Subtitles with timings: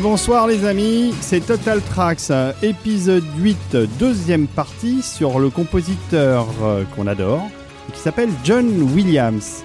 [0.00, 2.32] bonsoir les amis, c'est Total Tracks,
[2.62, 7.42] épisode 8, deuxième partie sur le compositeur euh, qu'on adore,
[7.92, 9.62] qui s'appelle John Williams.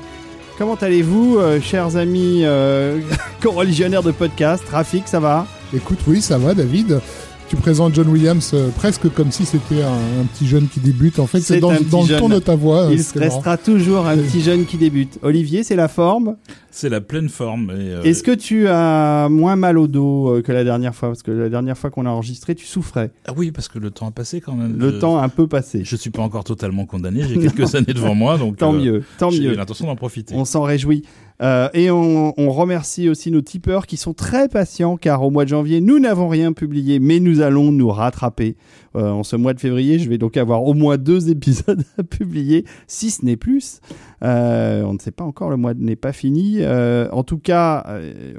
[0.57, 2.99] Comment allez-vous, euh, chers amis euh,
[3.41, 4.63] co-religionnaires de podcast?
[4.69, 5.47] Rafik, ça va?
[5.73, 6.99] Écoute, oui, ça va, David.
[7.47, 11.19] Tu présentes John Williams euh, presque comme si c'était un, un petit jeune qui débute.
[11.19, 11.77] En fait, C'est dans, le
[12.19, 12.87] ton de ta voix.
[12.91, 13.35] Il c'est marrant.
[13.35, 15.19] restera toujours un petit jeune qui débute.
[15.21, 16.37] Olivier, c'est la forme?
[16.71, 17.69] C'est la pleine forme.
[17.71, 21.09] euh, Est-ce que tu as moins mal au dos euh, que la dernière fois?
[21.09, 23.11] Parce que la dernière fois qu'on a enregistré, tu souffrais.
[23.27, 24.77] Ah oui, parce que le temps a passé quand même.
[24.79, 25.81] Le Je- temps a un peu passé.
[25.83, 27.21] Je suis pas encore totalement condamné.
[27.29, 29.53] J'ai quelques années devant moi, donc Tant euh, mieux, tant J'ai mieux.
[29.55, 30.33] l'intention d'en profiter.
[30.35, 31.03] On s'en réjouit.
[31.41, 35.49] Euh, et on, remercie aussi nos tipeurs qui sont très patients car au mois de
[35.49, 38.55] janvier, nous n'avons rien publié, mais nous allons nous rattraper.
[38.95, 42.03] Euh, en ce mois de février, je vais donc avoir au moins deux épisodes à
[42.03, 43.81] publier, si ce n'est plus.
[44.23, 46.59] Euh, on ne sait pas encore, le mois n'est pas fini.
[46.65, 47.85] En tout cas,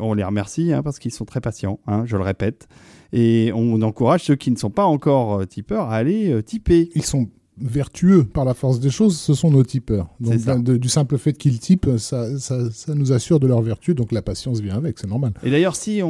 [0.00, 2.69] on les remercie hein, parce qu'ils sont très patients, hein, je le répète.
[3.12, 6.91] Et on encourage ceux qui ne sont pas encore tipeurs à aller tiper.
[6.94, 7.28] Ils sont
[7.59, 10.09] vertueux par la force des choses, ce sont nos tipeurs.
[10.21, 13.95] Donc, de- du simple fait qu'ils typent, ça, ça, ça nous assure de leur vertu,
[13.95, 15.33] donc la patience vient avec, c'est normal.
[15.43, 16.09] Et d'ailleurs, si on,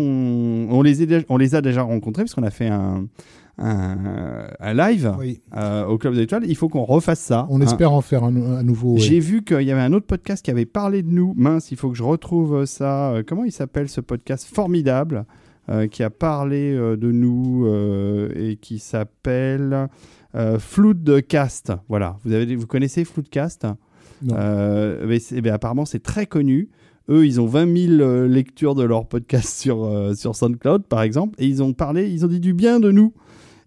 [0.70, 3.06] on, les est dé- on les a déjà rencontrés, parce qu'on a fait un,
[3.58, 5.40] un, un live Oui.
[5.56, 7.46] euh, au Club des Étoiles, il faut qu'on refasse ça.
[7.48, 7.64] On hein.
[7.64, 8.94] espère en faire un, un nouveau.
[8.94, 9.00] ouais.
[9.00, 11.32] J'ai vu qu'il y avait un autre podcast qui avait parlé de nous.
[11.36, 13.12] Mince, il faut que je retrouve ça.
[13.12, 15.24] Euh, comment il s'appelle ce podcast formidable
[15.68, 17.66] euh, qui a parlé euh, de nous
[18.36, 19.88] et qui s'appelle
[20.58, 21.72] Floodcast.
[21.88, 23.66] Voilà, vous, avez, vous connaissez Floodcast?
[24.30, 26.68] Euh, mais mais apparemment, c'est très connu.
[27.08, 31.02] Eux, ils ont 20 000 euh, lectures de leur podcast sur, euh, sur SoundCloud, par
[31.02, 33.12] exemple, et ils ont parlé, ils ont dit du bien de nous.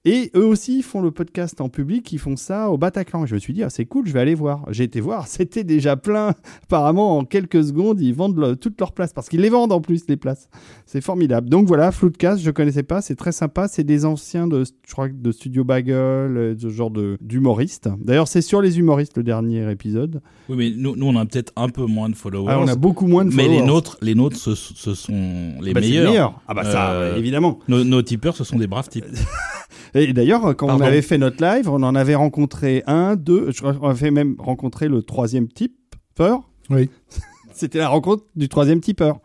[0.06, 3.26] Et eux aussi font le podcast en public, ils font ça au Bataclan.
[3.26, 4.64] Je me suis dit, ah, c'est cool, je vais aller voir.
[4.70, 6.34] J'ai été voir, c'était déjà plein.
[6.64, 9.82] Apparemment, en quelques secondes, ils vendent le- toutes leurs places, parce qu'ils les vendent en
[9.82, 10.48] plus, les places.
[10.86, 11.50] C'est formidable.
[11.50, 13.68] Donc voilà, Floodcast, je connaissais pas, c'est très sympa.
[13.68, 17.90] C'est des anciens de, je crois, de Studio Bagel, euh, ce genre d'humoristes.
[18.00, 20.22] D'ailleurs, c'est sur les humoristes, le dernier épisode.
[20.48, 22.48] Oui, mais nous, nous, on a peut-être un peu moins de followers.
[22.54, 23.68] Ah, on a beaucoup moins de mais les followers.
[23.68, 26.10] nôtres, les nôtres, ce, ce sont les Bah, c'est le meilleurs.
[26.12, 26.42] meilleur.
[26.48, 27.60] Ah bah ça, Euh, évidemment.
[27.68, 29.06] Nos, nos tipeurs, ce sont des braves types.
[29.96, 30.84] Et d'ailleurs, quand Pardon.
[30.84, 34.12] on avait fait notre live, on en avait rencontré un, deux, je crois qu'on avait
[34.12, 36.50] même rencontré le troisième tipeur.
[36.70, 36.90] Oui.
[37.54, 39.20] C'était la rencontre du troisième tipeur.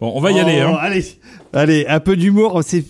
[0.00, 0.60] Bon, on va y Oh, aller.
[0.60, 0.76] Hein.
[0.78, 1.04] Allez,
[1.54, 2.60] allez, un peu d'humour.
[2.62, 2.84] C'est,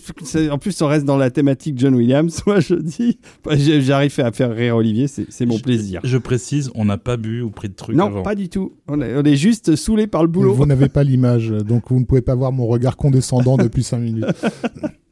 [0.49, 2.41] en plus, on reste dans la thématique John Williams.
[2.47, 6.01] Moi, je dis, j'arrive à faire rire Olivier, c'est, mon plaisir.
[6.03, 8.23] Je précise, on n'a pas bu ou pris de trucs Non, avant.
[8.23, 8.73] pas du tout.
[8.89, 10.53] On est, on est juste saoulé par le boulot.
[10.53, 13.99] Vous n'avez pas l'image, donc vous ne pouvez pas voir mon regard condescendant depuis 5
[13.99, 14.25] minutes.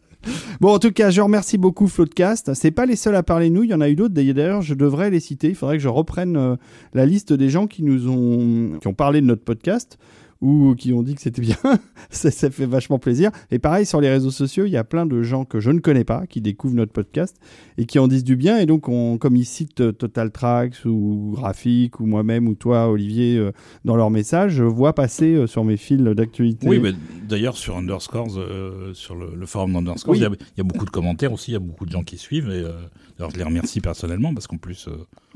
[0.61, 2.53] Bon, en tout cas, je remercie beaucoup Floodcast.
[2.53, 3.63] C'est pas les seuls à parler nous.
[3.63, 4.13] Il y en a eu d'autres.
[4.13, 5.49] D'ailleurs, je devrais les citer.
[5.49, 6.55] Il faudrait que je reprenne euh,
[6.93, 9.97] la liste des gens qui nous ont, qui ont parlé de notre podcast
[10.45, 11.57] ou qui ont dit que c'était bien.
[12.11, 13.31] ça, ça fait vachement plaisir.
[13.49, 15.79] Et pareil, sur les réseaux sociaux, il y a plein de gens que je ne
[15.79, 17.35] connais pas qui découvrent notre podcast
[17.79, 18.59] et qui en disent du bien.
[18.59, 22.89] Et donc, on, comme ils citent euh, Total Tracks ou Graphic ou moi-même ou toi,
[22.89, 23.51] Olivier, euh,
[23.85, 26.67] dans leurs messages, je vois passer euh, sur mes fils d'actualité.
[26.67, 26.91] Oui, mais
[27.27, 30.19] d'ailleurs, sur Underscores, euh, sur le, le forum d'Underscores, Oui.
[30.19, 30.23] il
[30.55, 32.49] y, y a beaucoup de commentaires aussi, il y a beaucoup de gens qui suivent.
[32.51, 32.61] Et,
[33.17, 34.87] d'ailleurs, je les remercie personnellement parce qu'en plus.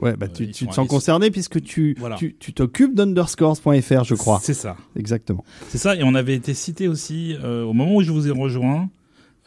[0.02, 2.16] Euh, Ouais, bah, Euh, tu, ils tu te sens concerné puisque tu, Voilà.
[2.16, 4.40] tu, tu t'occupes d'underscores.fr, je crois.
[4.42, 4.78] C'est ça.
[4.96, 5.44] Exactement.
[5.70, 8.32] C'est ça, et on avait été cité aussi euh, au moment où je vous ai
[8.32, 8.90] rejoint,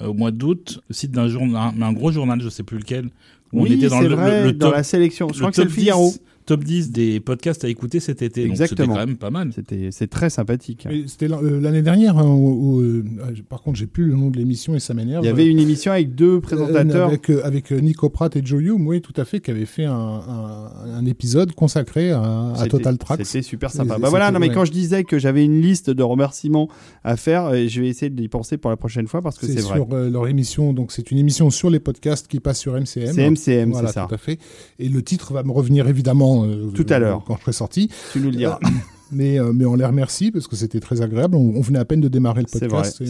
[0.00, 2.78] euh, au mois d'août, le site d'un journal, un, un gros journal, je sais plus
[2.78, 3.06] lequel,
[3.52, 5.28] où on oui, était dans le, vrai, le- le dans top, la sélection.
[5.32, 6.08] Je crois que c'est le Figaro.
[6.10, 6.20] 10,
[6.52, 8.42] top 10 des podcasts à écouter cet été.
[8.46, 8.94] Donc c'était Exactement.
[8.94, 9.50] quand même pas mal.
[9.54, 10.86] C'était, c'est très sympathique.
[11.06, 13.04] C'était euh, l'année dernière, hein, où- où, euh,
[13.48, 15.24] par contre, j'ai plus le nom de l'émission et ça m'énerve.
[15.24, 17.08] Il y avait une émission avec deux présentateurs.
[17.08, 19.64] avec, euh, avec euh, Nico Pratt et Joe Hume, oui, tout à fait, qui avait
[19.66, 23.24] fait un, un- un épisode consacré à, Total Tracks.
[23.24, 23.96] C'était super sympa.
[23.96, 24.54] Et Bah voilà, non mais ouais.
[24.54, 26.68] quand je disais que j'avais une liste de remerciements
[27.04, 29.54] à faire, et je vais essayer d'y penser pour la prochaine fois parce que C'est
[29.54, 29.76] c'est vrai.
[29.76, 33.12] sur euh, leur émission, donc c'est une émission sur les podcasts qui passe sur MCM.
[33.12, 34.06] C'est MCM, Voilà, c'est ça.
[34.08, 34.38] tout à fait.
[34.78, 37.22] Et le titre va me revenir évidemment euh, Tout à l'heure.
[37.26, 37.90] quand je serai sorti.
[38.12, 38.58] Tu nous le diras.
[39.14, 41.36] Mais, euh, mais on les remercie parce que c'était très agréable.
[41.36, 43.02] On, on venait à peine de démarrer le podcast.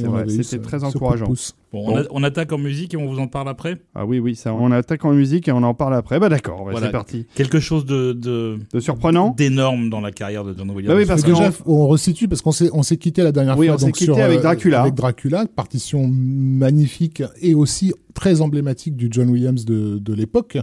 [0.43, 1.27] C'était très encourageant.
[1.27, 1.55] pouce.
[1.73, 1.93] Bon, Bon.
[1.93, 3.79] On, a- on attaque en musique et on vous en parle après.
[3.95, 4.53] Ah oui, oui, ça.
[4.55, 6.21] On attaque en musique et on en parle après.
[6.21, 6.87] Bah d'accord, bah, Voilà.
[6.87, 7.27] c'est parti.
[7.35, 10.89] Quelque chose de, de- De surprenant d'énorme dans la carrière de John Williams.
[10.95, 13.33] Bah oui, parce Parce que déjà, on resitue parce qu'on s'est on s'est quitté la
[13.33, 14.83] dernière Oui, fois on s'est donc, quitté sur, avec euh, Dracula.
[14.83, 20.59] avec Dracula, partition magnifique et aussi très emblématique du John Williams de, de l'époque,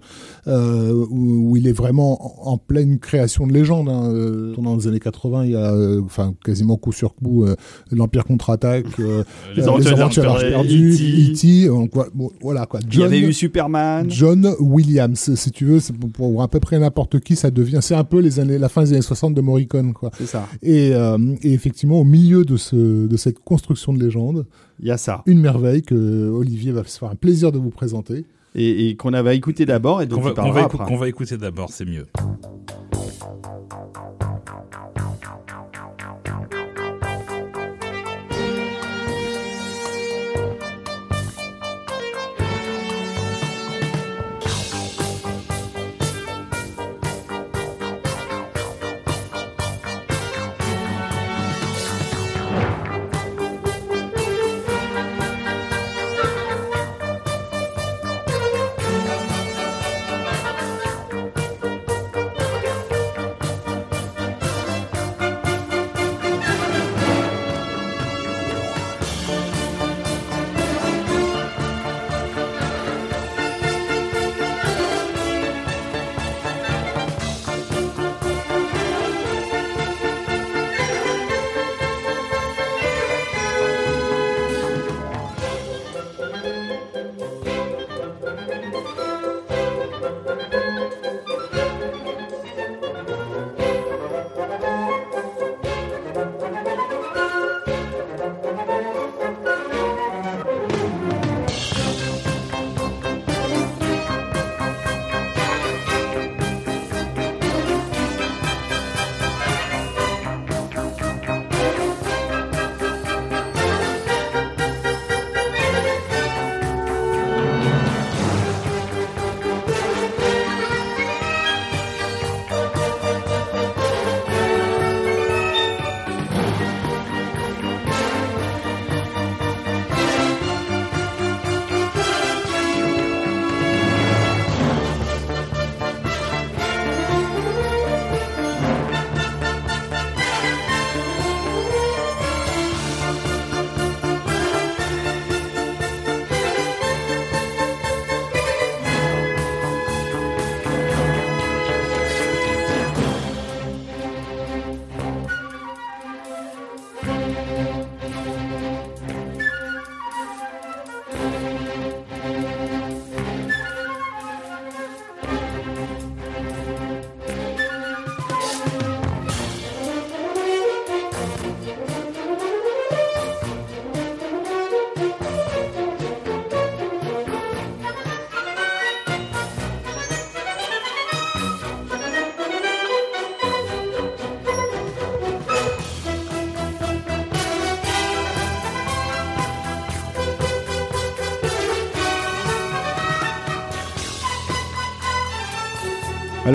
[0.45, 3.89] euh, où, où il est vraiment en, en pleine création de légende.
[3.89, 4.11] Hein.
[4.13, 7.55] Euh, Dans les années 80, il y a euh, enfin quasiment coup sur coup euh,
[7.91, 9.23] l'Empire contre-attaque, euh,
[9.55, 11.69] Les euh, Aventures Aventures d'Arthur d'Arche perdue, E.T..
[12.13, 12.79] Bon, voilà quoi.
[12.91, 14.05] Il y avait John- eu Superman.
[14.09, 17.95] John Williams, si tu veux, pour, pour à peu près n'importe qui, ça devient, c'est
[17.95, 20.11] un peu les années, la fin des années 60 de Morricone, quoi.
[20.17, 20.47] C'est ça.
[20.61, 22.75] Et, euh, et effectivement, au milieu de, ce,
[23.07, 24.45] de cette construction de légende,
[24.79, 25.23] Il y a ça.
[25.25, 28.25] Une merveille que Olivier va se faire un plaisir de vous présenter.
[28.55, 31.69] Et, et qu'on avait écouté d'abord et Qu'on donc va, va écou- va écouter d'abord,
[31.71, 32.07] c'est mieux.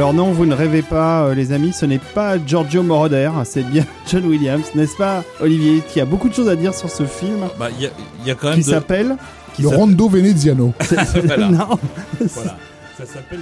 [0.05, 3.63] Alors non, vous ne rêvez pas, euh, les amis, ce n'est pas Giorgio Moroder, c'est
[3.63, 7.07] bien John Williams, n'est-ce pas, Olivier, qui a beaucoup de choses à dire sur ce
[7.07, 7.91] film Bah, il y a,
[8.21, 8.71] il y a quand même qui de...
[8.71, 9.17] s'appelle
[9.55, 10.75] qui le Rondo Veneziano.
[11.25, 11.49] Voilà.
[11.49, 11.79] Non.
[12.21, 12.59] Voilà.
[12.99, 13.41] Ça s'appelle.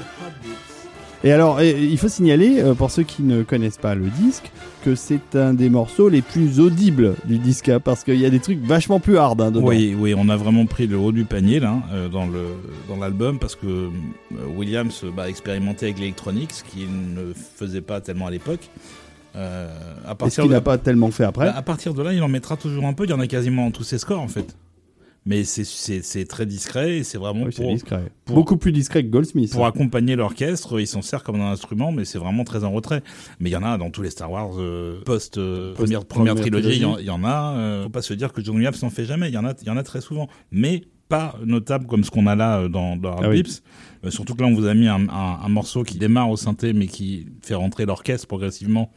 [1.25, 4.95] Et alors, il faut signaler, euh, pour ceux qui ne connaissent pas le disque, que
[4.95, 8.41] c'est un des morceaux les plus audibles du disque, hein, parce qu'il y a des
[8.41, 9.67] trucs vachement plus hard hein, dedans.
[9.67, 12.47] Oui, oui, on a vraiment pris le haut du panier là euh, dans le
[12.89, 13.89] dans l'album parce que euh,
[14.57, 18.69] Williams bah, expérimentait avec l'électronique, ce qu'il ne faisait pas tellement à l'époque.
[19.35, 19.69] Euh,
[20.07, 21.47] à partir qu'il de n'a pas tellement fait après.
[21.47, 23.05] bah, à partir de là, il en mettra toujours un peu.
[23.05, 24.57] Il y en a quasiment tous ses scores en fait.
[25.25, 27.67] Mais c'est c'est c'est très discret et c'est vraiment Oui, pour
[28.25, 29.53] pour- Beaucoup plus discret que Goldsmith.
[29.53, 30.81] pour accompagner l'orchestre.
[30.81, 33.03] Il s'en sert comme un instrument, mais c'est vraiment très en retrait.
[33.39, 36.05] Mais il y en a dans tous les Star Wars euh, post, euh, Post- première,
[36.05, 36.77] première première trilogie.
[36.79, 37.53] Il y en- y, a.
[37.57, 39.29] euh, faut pas se dire que John Williams n'en fait jamais.
[39.29, 42.11] Il y en a, il y en a très souvent, mais pas notable comme ce
[42.11, 43.45] qu'on a là euh, dans, dans Hard Ah oui.
[44.09, 46.73] Surtout que là, on vous a mis un, un- un morceau qui démarre au synthé,
[46.73, 48.91] mais qui fait rentrer l'orchestre progressivement.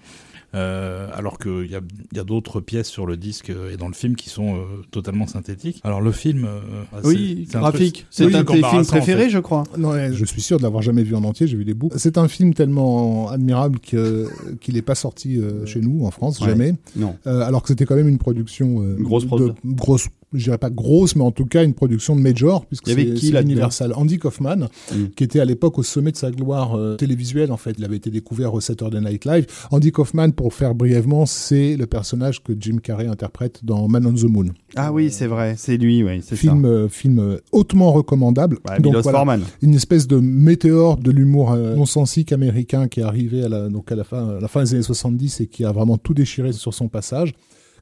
[0.55, 1.81] Euh, alors qu'il y a,
[2.11, 4.55] il y a d'autres pièces sur le disque euh, et dans le film qui sont
[4.55, 4.59] euh,
[4.91, 5.81] totalement synthétiques.
[5.83, 6.59] Alors le film, euh,
[7.03, 8.05] Oui, c'est- graphique.
[8.09, 9.29] C'est un de tes films en préférés, fait.
[9.31, 9.63] je crois.
[9.77, 11.89] Non, ouais, je suis sûr de l'avoir jamais vu en entier, j'ai vu des bouts.
[11.97, 14.29] C'est un film tellement admirable que-
[14.61, 16.47] qu'il n'est pas sorti euh, chez nous, en France, Ouais.
[16.49, 16.73] jamais.
[16.95, 17.15] Non.
[17.27, 20.57] Euh, alors que c'était quand même une production euh, Une grosse de- grosse je dirais
[20.57, 24.67] pas grosse mais en tout cas une production de major puisque c'est Universal Andy Kaufman
[24.91, 25.05] Mm.
[25.15, 27.95] qui était à l'époque au sommet de sa gloire euh, télévisuelle en fait il avait
[27.95, 32.53] été découvert au Saturday Night Live Andy Kaufman pour faire brièvement c'est le personnage que
[32.59, 36.21] Jim Carrey interprète dans Man on the Moon Ah oui, c'est vrai, c'est lui, oui,
[36.23, 38.73] c'est film euh, film euh, hautement recommandable ça.
[38.73, 39.41] Ouais, voilà, Forman.
[39.61, 43.95] une espèce de météore de l'humour non-sensique américain qui est arrivé à la, donc à
[43.95, 46.73] la fin, à la fin des années 70 et qui a vraiment tout déchiré sur
[46.73, 47.33] son passage.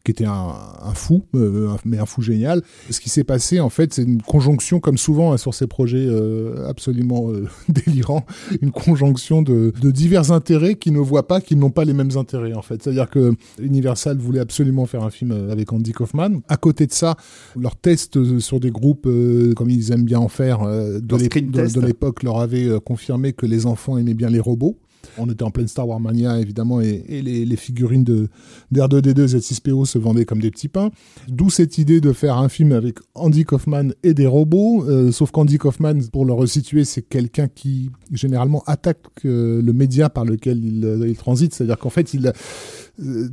[0.03, 2.61] Qui était un, un fou, euh, mais un fou génial.
[2.89, 6.05] Ce qui s'est passé, en fait, c'est une conjonction, comme souvent hein, sur ces projets
[6.05, 8.25] euh, absolument euh, délirants,
[8.61, 12.17] une conjonction de, de divers intérêts qui ne voient pas qu'ils n'ont pas les mêmes
[12.17, 12.83] intérêts, en fait.
[12.83, 16.41] C'est-à-dire que Universal voulait absolument faire un film euh, avec Andy Kaufman.
[16.49, 17.15] À côté de ça,
[17.57, 21.79] leurs tests euh, sur des groupes, euh, comme ils aiment bien en faire, euh, de
[21.79, 24.77] l'époque, leur avaient euh, confirmé que les enfants aimaient bien les robots.
[25.17, 28.29] On était en pleine Star Wars Mania, évidemment, et, les, figurines de
[28.73, 30.89] d'R2D2 Z6PO se vendaient comme des petits pains.
[31.27, 34.85] D'où cette idée de faire un film avec Andy Kaufman et des robots.
[34.89, 40.09] euh, sauf qu'Andy Kaufman, pour le resituer, c'est quelqu'un qui généralement attaque euh, le média
[40.09, 41.53] par lequel il, euh, transite.
[41.53, 42.09] C'est-à-dire qu'en fait,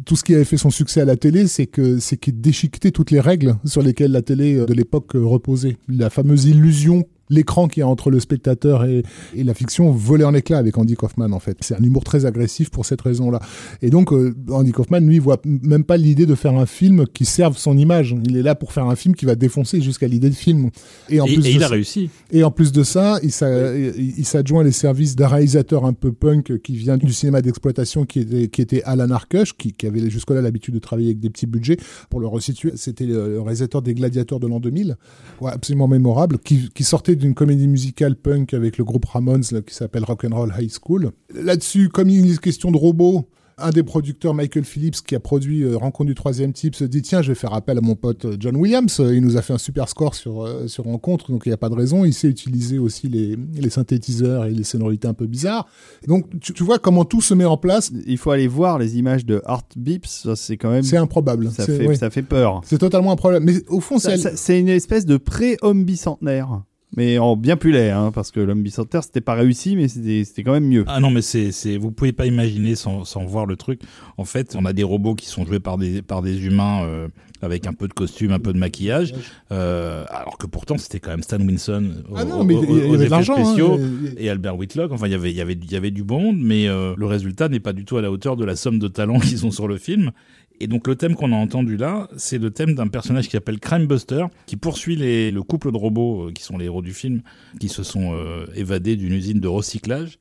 [0.05, 2.91] tout ce qui avait fait son succès à la télé, c'est que c'est qu'il déchiquetait
[2.91, 5.77] toutes les règles sur lesquelles la télé de l'époque reposait.
[5.89, 9.03] La fameuse illusion l'écran qui est entre le spectateur et,
[9.35, 11.57] et la fiction volait en éclats avec Andy Kaufman en fait.
[11.61, 13.41] C'est un humour très agressif pour cette raison-là.
[13.83, 17.25] Et donc euh, Andy Kaufman lui voit même pas l'idée de faire un film qui
[17.25, 18.15] serve son image.
[18.25, 20.71] Il est là pour faire un film qui va défoncer jusqu'à l'idée de film.
[21.09, 22.11] Et en Et, plus et il a ça- réussi.
[22.33, 25.93] et en plus de ça, il s'a- il il s'adjoint les services d'un réalisateur un
[25.93, 29.87] peu punk qui vient du cinéma d'exploitation qui était, qui était Alan Arkush, qui, qui
[29.87, 31.77] avait jusque-là l'habitude de travailler avec des petits budgets.
[32.11, 34.97] Pour le resituer, c'était le, le réalisateur des Gladiateurs de l'an 2000,
[35.41, 39.61] ouais, absolument mémorable, qui, qui sortait d'une comédie musicale punk avec le groupe Ramones là,
[39.61, 41.13] qui s'appelle Rock'n'Roll High School.
[41.33, 43.29] Là-dessus, comme il est question de robots,
[43.63, 47.03] un des producteurs, Michael Phillips, qui a produit euh, Rencontre du troisième type, se dit
[47.03, 49.01] tiens, je vais faire appel à mon pote euh, John Williams.
[49.01, 51.53] Euh, Il nous a fait un super score sur euh, sur Rencontre, donc il n'y
[51.53, 52.07] a pas de raison.
[52.07, 55.67] Il sait utiliser aussi les, les synthétiseurs et les sonorités un peu bizarres.
[56.09, 57.93] Donc tu, tu vois comment tout se met en place.
[58.07, 60.83] Il faut aller voir les images de Art Beeps, c'est quand même.
[60.83, 61.51] C'est improbable.
[61.51, 62.63] Ça fait, ça fait peur.
[62.65, 63.45] C'est totalement un problème.
[63.45, 66.63] Mais au fond, c'est C'est une espèce de pré-homme bicentenaire.
[66.97, 70.25] Mais en bien plus laid, hein, parce que l'homme bicentenaire, c'était pas réussi, mais c'était
[70.25, 70.85] c'était quand même mieux.
[70.89, 73.81] Ah non, mais c'est, c'est, vous pouvez pas imaginer sans, sans voir le truc.
[74.17, 77.07] En fait, on a des robots qui sont joués par des, par des humains euh,
[77.43, 79.15] avec un peu de costume, un peu de maquillage,
[79.53, 82.69] euh, alors que pourtant c'était quand même Stan Winston aux, ah non, mais aux- il
[82.71, 83.23] y aux avait de effets hein.
[83.45, 83.79] spéciaux.
[84.19, 86.21] Et Albert Whitlock, enfin il y avait, il y avait, il y avait du bon
[86.21, 88.81] monde, mais euh, le résultat n'est pas du tout à la hauteur de la somme
[88.81, 90.11] de talents qu'ils ont sur le film.
[90.61, 93.59] Et donc le thème qu'on a entendu là, c'est le thème d'un personnage qui s'appelle
[93.59, 97.23] Crime Buster, qui poursuit le couple de robots euh, qui sont les héros du film,
[97.59, 100.19] qui se sont euh, évadés d'une usine de recyclage.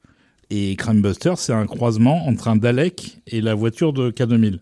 [0.49, 4.59] Et Crime Buster, c'est un croisement entre un Dalek et la voiture de K2000.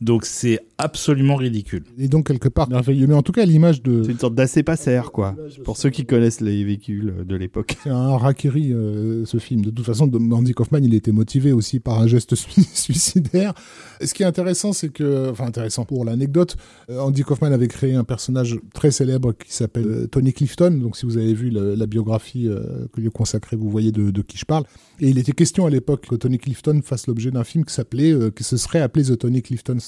[0.00, 1.84] Donc c'est absolument ridicule.
[1.98, 3.06] Et donc quelque part merveilleux.
[3.06, 5.36] Mais en tout cas, l'image de C'est une sorte d'assez passer quoi.
[5.64, 7.76] Pour ceux qui connaissent les véhicules de l'époque.
[7.82, 9.62] C'est un harakiri, euh, ce film.
[9.62, 13.52] De toute façon, Andy Kaufman, il était motivé aussi par un geste sui- suicidaire.
[14.00, 16.56] Et ce qui est intéressant, c'est que, enfin intéressant pour l'anecdote,
[16.88, 20.70] euh, Andy Kaufman avait créé un personnage très célèbre qui s'appelle euh, Tony Clifton.
[20.70, 24.10] Donc, si vous avez vu la biographie euh, que lui est consacrée, vous voyez de,
[24.10, 24.64] de qui je parle.
[25.00, 28.12] Et il était question à l'époque que Tony Clifton fasse l'objet d'un film qui s'appelait,
[28.12, 29.78] euh, qui se serait appelé The Tony Clifton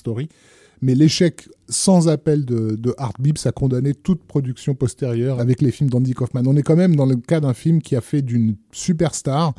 [0.81, 3.13] Mais l'échec sans appel de, de Art
[3.45, 6.43] a condamné toute production postérieure avec les films d'Andy Kaufman.
[6.47, 9.55] On est quand même dans le cas d'un film qui a fait d'une superstar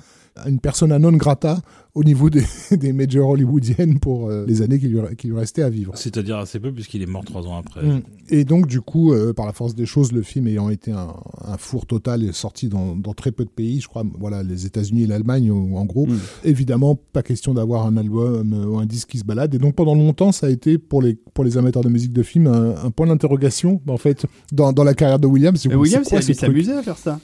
[0.48, 1.62] une persona non grata
[1.96, 5.62] au niveau des, des majors hollywoodiennes pour euh, les années qui lui, qui lui restaient
[5.62, 5.94] à vivre.
[5.96, 7.84] C'est-à-dire assez peu puisqu'il est mort trois ans après.
[7.84, 8.02] Mm.
[8.30, 11.14] Et donc, du coup, euh, par la force des choses, le film ayant été un,
[11.46, 14.66] un four total et sorti dans, dans très peu de pays, je crois, voilà, les
[14.66, 16.18] États-Unis et l'Allemagne en gros, Mm.
[16.44, 19.54] évidemment, pas question d'avoir un album euh, ou un disque qui se balade.
[19.54, 22.24] Et donc, pendant longtemps, ça a été pour les, pour les amateurs de musique de
[22.24, 25.64] film un, un point d'interrogation, en fait, dans, dans la carrière de Williams.
[25.68, 27.20] Mais Williams, C'est quoi il s'amuser à faire ça.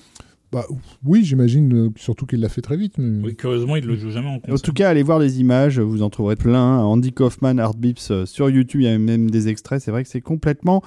[0.52, 0.66] Bah,
[1.06, 2.98] Oui, j'imagine, euh, surtout qu'il l'a fait très vite.
[2.98, 4.62] mais- Oui, curieusement, il le joue jamais en En concert.
[4.62, 6.80] tout cas, allez voir les images, vous en trouverez plein.
[6.80, 9.82] Andy Kaufman, Art Bips euh, sur YouTube, il y a même des extraits.
[9.82, 10.82] C'est vrai que c'est complètement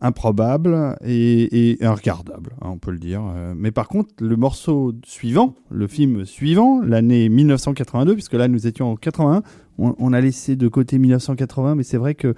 [0.00, 3.22] improbable et, et regardable, hein, on peut le dire.
[3.36, 8.66] Euh, Mais par contre, le morceau suivant, le film suivant, l'année 1982, puisque là nous
[8.66, 9.42] étions en 81,
[9.78, 12.34] on, on a laissé de côté 1980, mais c'est vrai que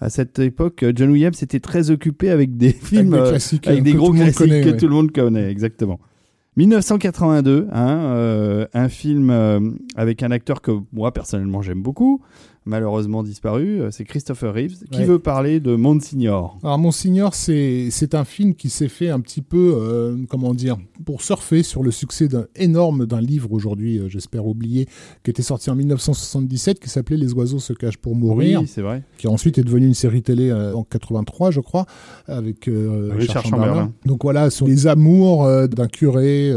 [0.00, 3.66] à cette époque, John Williams était très occupé avec des films, avec des euh, classiques,
[3.66, 4.76] avec des que gros tout le monde classiques connaît, que ouais.
[4.76, 5.98] tout le monde connaît, exactement.
[6.58, 9.60] 1982, hein, euh, un film euh,
[9.94, 12.20] avec un acteur que moi personnellement j'aime beaucoup,
[12.68, 15.04] malheureusement disparu, euh, c'est Christopher Reeves, qui Ouais.
[15.04, 16.58] veut parler de Monsignor.
[16.62, 21.22] Alors, Monsignor, c'est un film qui s'est fait un petit peu, euh, comment dire, pour
[21.22, 24.86] surfer sur le succès d'un énorme d'un livre aujourd'hui, euh, j'espère oublié,
[25.24, 28.82] qui était sorti en 1977, qui s'appelait Les oiseaux se cachent pour mourir, Oui, c'est
[28.82, 29.02] vrai.
[29.16, 31.86] qui ensuite est devenu une série télé euh, en 83, je crois,
[32.26, 33.66] avec Richard Richard, Chamberlain.
[33.66, 33.92] Chamberlain.
[34.04, 36.52] Donc voilà, sur les amours d'un curé,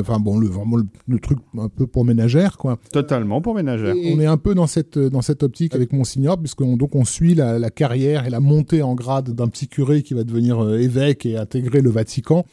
[0.00, 2.78] enfin bon, le, vraiment le, le truc un peu pour ménagère, quoi.
[2.92, 3.94] Totalement pour ménagère.
[3.96, 7.34] On est un peu dans cette, dans cette optique avec Monsignor, puisqu'on donc on suit
[7.34, 11.26] la, carrière et la montée en grade d'un petit curé qui va devenir euh, évêque
[11.26, 12.44] et intégrer le Vatican.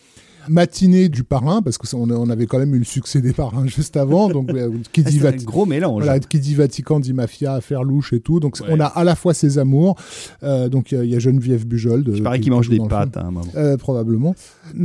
[0.50, 3.66] Matinée du parrain, parce que on, on avait quand même eu le succès des parrains
[3.78, 6.04] juste avant, donc euh, qui dit C'est un Vati- gros mélange.
[6.04, 8.40] voilà, qui dit Vatican dit mafia, affaire louche et tout.
[8.40, 8.68] Donc Ouais.
[8.72, 9.96] on a à la fois ses amours.
[10.44, 12.08] euh, donc il y a- il y, a Geneviève Bujold.
[12.14, 13.46] Il euh, paraît qui- qu'il qui mange des pâtes à un moment.
[13.56, 14.36] Euh, probablement.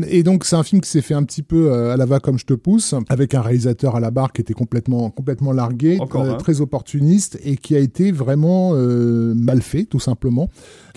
[0.09, 2.21] Et donc c'est un film qui s'est fait un petit peu euh, à la va
[2.21, 5.99] comme je te pousse, avec un réalisateur à la barre qui était complètement complètement largué,
[6.01, 10.49] Encore très opportuniste et qui a été vraiment euh, mal fait tout simplement,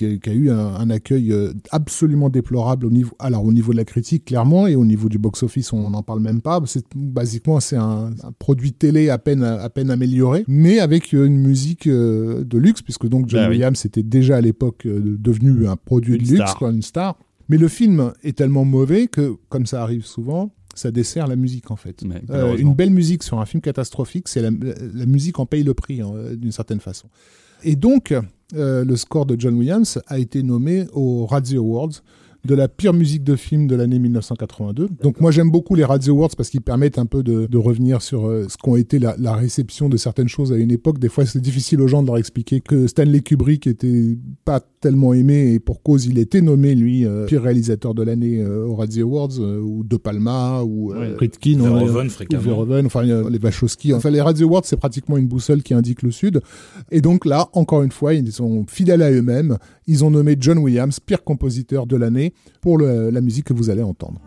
[0.02, 3.54] qui a, qui a eu un, un accueil euh, absolument déplorable au niveau alors au
[3.54, 6.42] niveau de la critique clairement et au niveau du box office on n'en parle même
[6.42, 6.60] pas.
[6.66, 11.26] C'est basiquement c'est un, un produit télé à peine à peine amélioré, mais avec euh,
[11.26, 13.50] une musique euh, de luxe puisque donc John oui.
[13.52, 16.58] Williams était déjà à l'époque euh, devenu un produit Une de luxe star.
[16.58, 17.18] quoi, une star.
[17.50, 21.70] Mais le film est tellement mauvais que, comme ça arrive souvent, ça dessert la musique
[21.70, 22.02] en fait.
[22.04, 24.52] Ouais, Euh, une belle musique sur un film catastrophique, c'est la,
[24.94, 27.08] la musique en paye le prix hein, d'une certaine façon.
[27.64, 28.14] Et donc,
[28.54, 32.02] le score de John Williams a été nommé aux Radio Awards
[32.46, 34.90] de la pire musique de film de l'année 1982.
[35.04, 38.02] Donc moi j'aime beaucoup les Radio Awards parce qu'ils permettent un peu de, de revenir
[38.02, 40.98] sur euh, ce qu'ont été la, la réception de certaines choses à une époque.
[41.00, 45.14] Des fois c'est difficile aux gens de leur expliquer que Stanley Kubrick était pas tellement
[45.14, 48.76] aimé et pour cause il était nommé lui euh, pire réalisateur de l'année euh, aux
[48.76, 51.14] Radio Awards ou De Palma ou Ouais.
[51.16, 52.38] Friedkin Verhoeven, ou.
[52.40, 53.94] Verhoeven, enfin les Wachowski.
[53.94, 56.42] Enfin les Radio Awards c'est pratiquement une boussole qui indique le sud.
[56.90, 59.58] Et donc là encore une fois ils sont fidèles à eux-mêmes.
[59.88, 62.31] Ils ont nommé John Williams pire compositeur de l'année
[62.62, 64.22] pour la musique que vous allez entendre.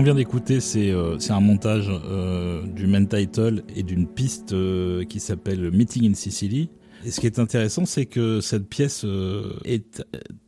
[0.00, 5.04] Qu'on vient d'écouter, c'est euh, un montage euh, du main title et d'une piste euh,
[5.04, 6.70] qui s'appelle Meeting in Sicily.
[7.04, 9.04] Et ce qui est intéressant, c'est que cette pièce
[9.64, 10.02] est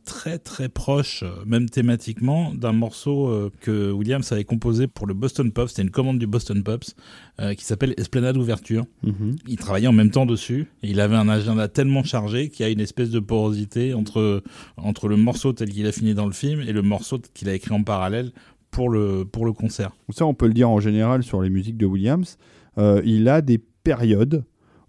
[0.05, 5.69] très très proche, même thématiquement, d'un morceau que Williams avait composé pour le Boston Pops.
[5.69, 6.95] C'était une commande du Boston Pops
[7.39, 8.85] euh, qui s'appelle Esplanade Ouverture.
[9.01, 9.37] Mhm.
[9.47, 12.71] Il travaillait en même temps dessus il avait un agenda tellement chargé qu'il y a
[12.71, 14.43] une espèce de porosité entre,
[14.77, 17.55] entre le morceau tel qu'il a fini dans le film et le morceau qu'il a
[17.55, 18.33] écrit en parallèle
[18.73, 19.91] pour le, pour le concert.
[20.09, 22.37] Ça, on peut le dire en général sur les musiques de Williams.
[22.77, 24.43] Euh, il a des périodes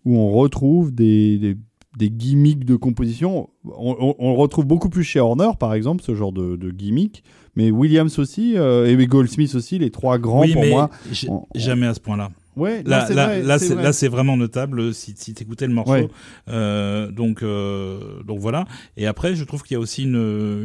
[0.04, 1.56] où on retrouve des, des,
[1.96, 3.48] des gimmicks de composition.
[3.64, 6.70] On, on- on le retrouve beaucoup plus chez Horner, par exemple, ce genre de, de
[6.70, 7.22] gimmick.
[7.56, 10.90] Mais Williams aussi, euh, et Goldsmith aussi, les trois grands oui, pour mais moi.
[11.28, 12.30] on- jamais à ce point-là.
[12.56, 13.74] Ouais, Là, c'est là, vrai, là, c'est
[14.08, 14.08] vrai.
[14.08, 15.92] vraiment notable si, si t'écoutais le morceau.
[15.92, 16.08] Ouais.
[16.48, 18.64] Euh, donc, euh, donc voilà.
[18.96, 20.14] Et après, je trouve qu'il y a aussi une,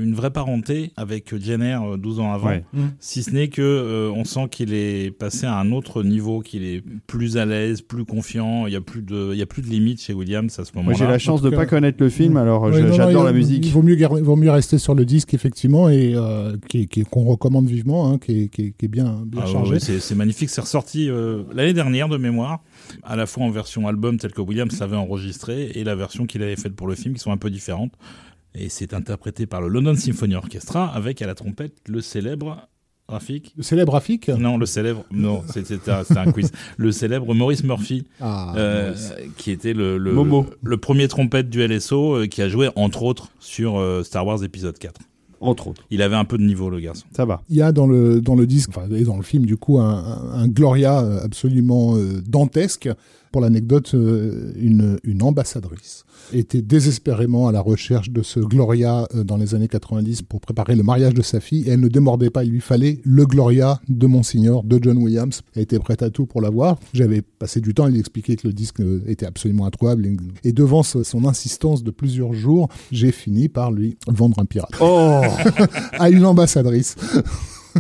[0.04, 2.48] une vraie parenté avec Jenner euh, 12 ans avant.
[2.50, 2.64] Ouais.
[3.00, 6.64] Si ce n'est que euh, on sent qu'il est passé à un autre niveau, qu'il
[6.64, 8.68] est plus à l'aise, plus confiant.
[8.68, 10.72] Il y a plus de, il y a plus de limites chez Williams à ce
[10.74, 10.98] Moi, moment-là.
[11.06, 13.66] j'ai la chance de tout pas cas- connaître le film, alors j'adore il- la musique.
[13.66, 16.56] Il vaut mieux, il vaut mieux rester sur le disque, effectivement, et euh,
[17.10, 19.74] qu'on recommande vivement, hein, qui, est, qui, est, qui est bien, bien Ah chargé.
[19.74, 20.50] ouais, c'est c'est magnifique.
[20.50, 22.60] C'est ressorti euh, l'année dernière de mémoire,
[23.04, 26.44] à la fois en version album telle que Williams l'avait enregistré et la version qu'il
[26.44, 27.94] avait faite pour le film, qui sont un peu différentes.
[28.54, 32.68] Et c'est interprété par le London Symphony Orchestra avec à la trompette le célèbre
[33.08, 33.54] Rafik.
[33.56, 35.06] Le célèbre Rafik Non, le célèbre.
[35.12, 36.52] Non, c'était un, un quiz.
[36.78, 38.94] Le célèbre Maurice Murphy, Ah, euh,
[39.38, 40.46] qui était le, le, Momo.
[40.62, 44.44] le premier trompette du LSO, euh, qui a joué entre autres sur euh, Star Wars
[44.44, 45.02] épisode 4.
[45.42, 45.84] Entre autres.
[45.90, 47.06] Il avait un peu de niveau, le garçon.
[47.16, 47.42] Ça va.
[47.50, 49.80] Il y a dans le, dans le disque, enfin, et dans le film, du coup,
[49.80, 52.90] un, un- un Gloria euh, absolument euh, dantesque.
[53.32, 59.24] Pour l'anecdote, euh, une, une ambassadrice était désespérément à la recherche de ce Gloria euh,
[59.24, 61.68] dans les années 90 pour préparer le mariage de sa fille.
[61.68, 65.42] Et elle ne démordait pas, il lui fallait le Gloria de Monsignor, de John Williams.
[65.56, 66.80] Elle était prête à tout pour l'avoir.
[66.94, 70.08] J'avais passé du temps à lui expliquer que le disque euh, était absolument introuvable.
[70.44, 75.22] Et, devant son insistance de plusieurs jours, j'ai fini par lui vendre un pirate Oh
[76.00, 76.96] à une ambassadrice.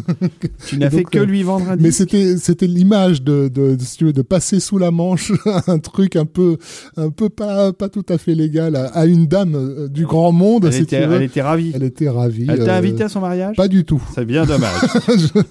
[0.67, 3.75] Tu n'as fait que euh, lui vendre un Mais disque c'était c'était l'image de de,
[3.79, 5.31] si tu veux, de passer sous la manche
[5.67, 6.57] un truc un peu
[6.97, 10.31] un peu pas pas tout à fait légal à, à une dame euh, du grand
[10.31, 10.65] monde.
[10.65, 11.09] elle si était, elle
[11.41, 11.71] ravie.
[11.73, 12.45] Elle était ravie.
[12.49, 13.55] Elle t'a euh, invité à son mariage?
[13.55, 14.01] Pas du tout.
[14.13, 14.81] C'est bien dommage.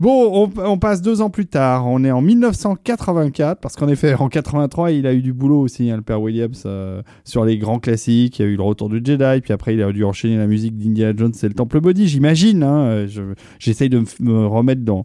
[0.00, 1.86] bon, on, on passe deux ans plus tard.
[1.86, 5.90] On est en 1984, parce qu'en effet, en 83, il a eu du boulot aussi,
[5.90, 8.38] hein, le père Williams, euh, sur les grands classiques.
[8.38, 10.46] Il y a eu le retour du Jedi, puis après, il a dû enchaîner la
[10.46, 12.62] musique d'Indiana Jones et le Temple Body, j'imagine.
[12.62, 13.06] hein.
[13.28, 15.04] Je- J'essaye de me remettre dans,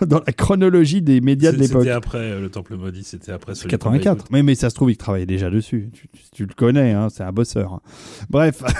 [0.00, 1.82] dans, dans la chronologie des médias de l'époque.
[1.82, 4.26] C'était après euh, le Temple Maudit, c'était après celui 84.
[4.30, 5.90] Mais, mais ça se trouve, il travaillait déjà dessus.
[5.92, 7.80] Tu, tu- tu le connais, hein, c'est un bosseur.
[8.30, 8.62] Bref.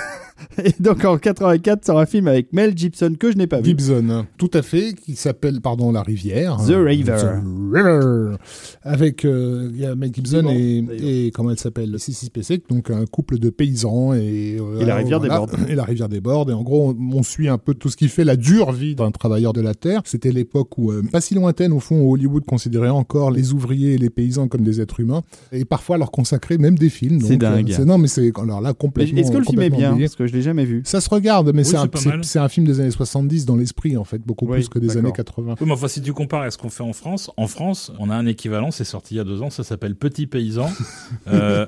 [0.65, 3.71] Et donc en 84, sort un film avec Mel Gibson que je n'ai pas vu.
[3.71, 6.57] Gibson, tout à fait, qui s'appelle, pardon, La Rivière.
[6.57, 7.17] The River.
[7.17, 8.37] The River.
[8.83, 11.97] Avec, euh, il y a Mel Gibson et, et, comment elle s'appelle?
[11.99, 14.57] Spacek, donc un couple de paysans et...
[14.61, 15.57] euh, Et la rivière voilà, déborde.
[15.69, 16.51] Et la rivière déborde.
[16.51, 18.95] Et en gros, on, on suit un peu tout ce qui fait la dure vie
[18.95, 20.03] d'un travailleur de la terre.
[20.05, 23.95] C'était l'époque où, euh, pas si lointaine au fond, où Hollywood considérait encore les ouvriers
[23.95, 25.23] et les paysans comme des êtres humains.
[25.53, 27.21] Et parfois leur consacrer même des films.
[27.21, 27.75] C'est dingue.
[27.87, 29.19] non, mais c'est, alors là, complètement...
[29.21, 29.93] Est-ce que le film est bien?
[29.93, 30.07] oublié.
[30.07, 30.83] Parce que je l'ai jamais vu.
[30.85, 31.77] Ça se regarde, mais Oui,
[32.23, 34.87] c'est un, film des années 70 dans l'esprit, en fait, beaucoup Oui, plus que des
[34.89, 35.03] d'accord.
[35.05, 35.55] années 80.
[35.61, 38.11] Oui, mais enfin, si tu compares à ce qu'on fait en France, en France, on
[38.11, 40.69] a un équivalent, c'est sorti il y a deux ans, ça s'appelle Petit Paysan.
[41.29, 41.67] Euh,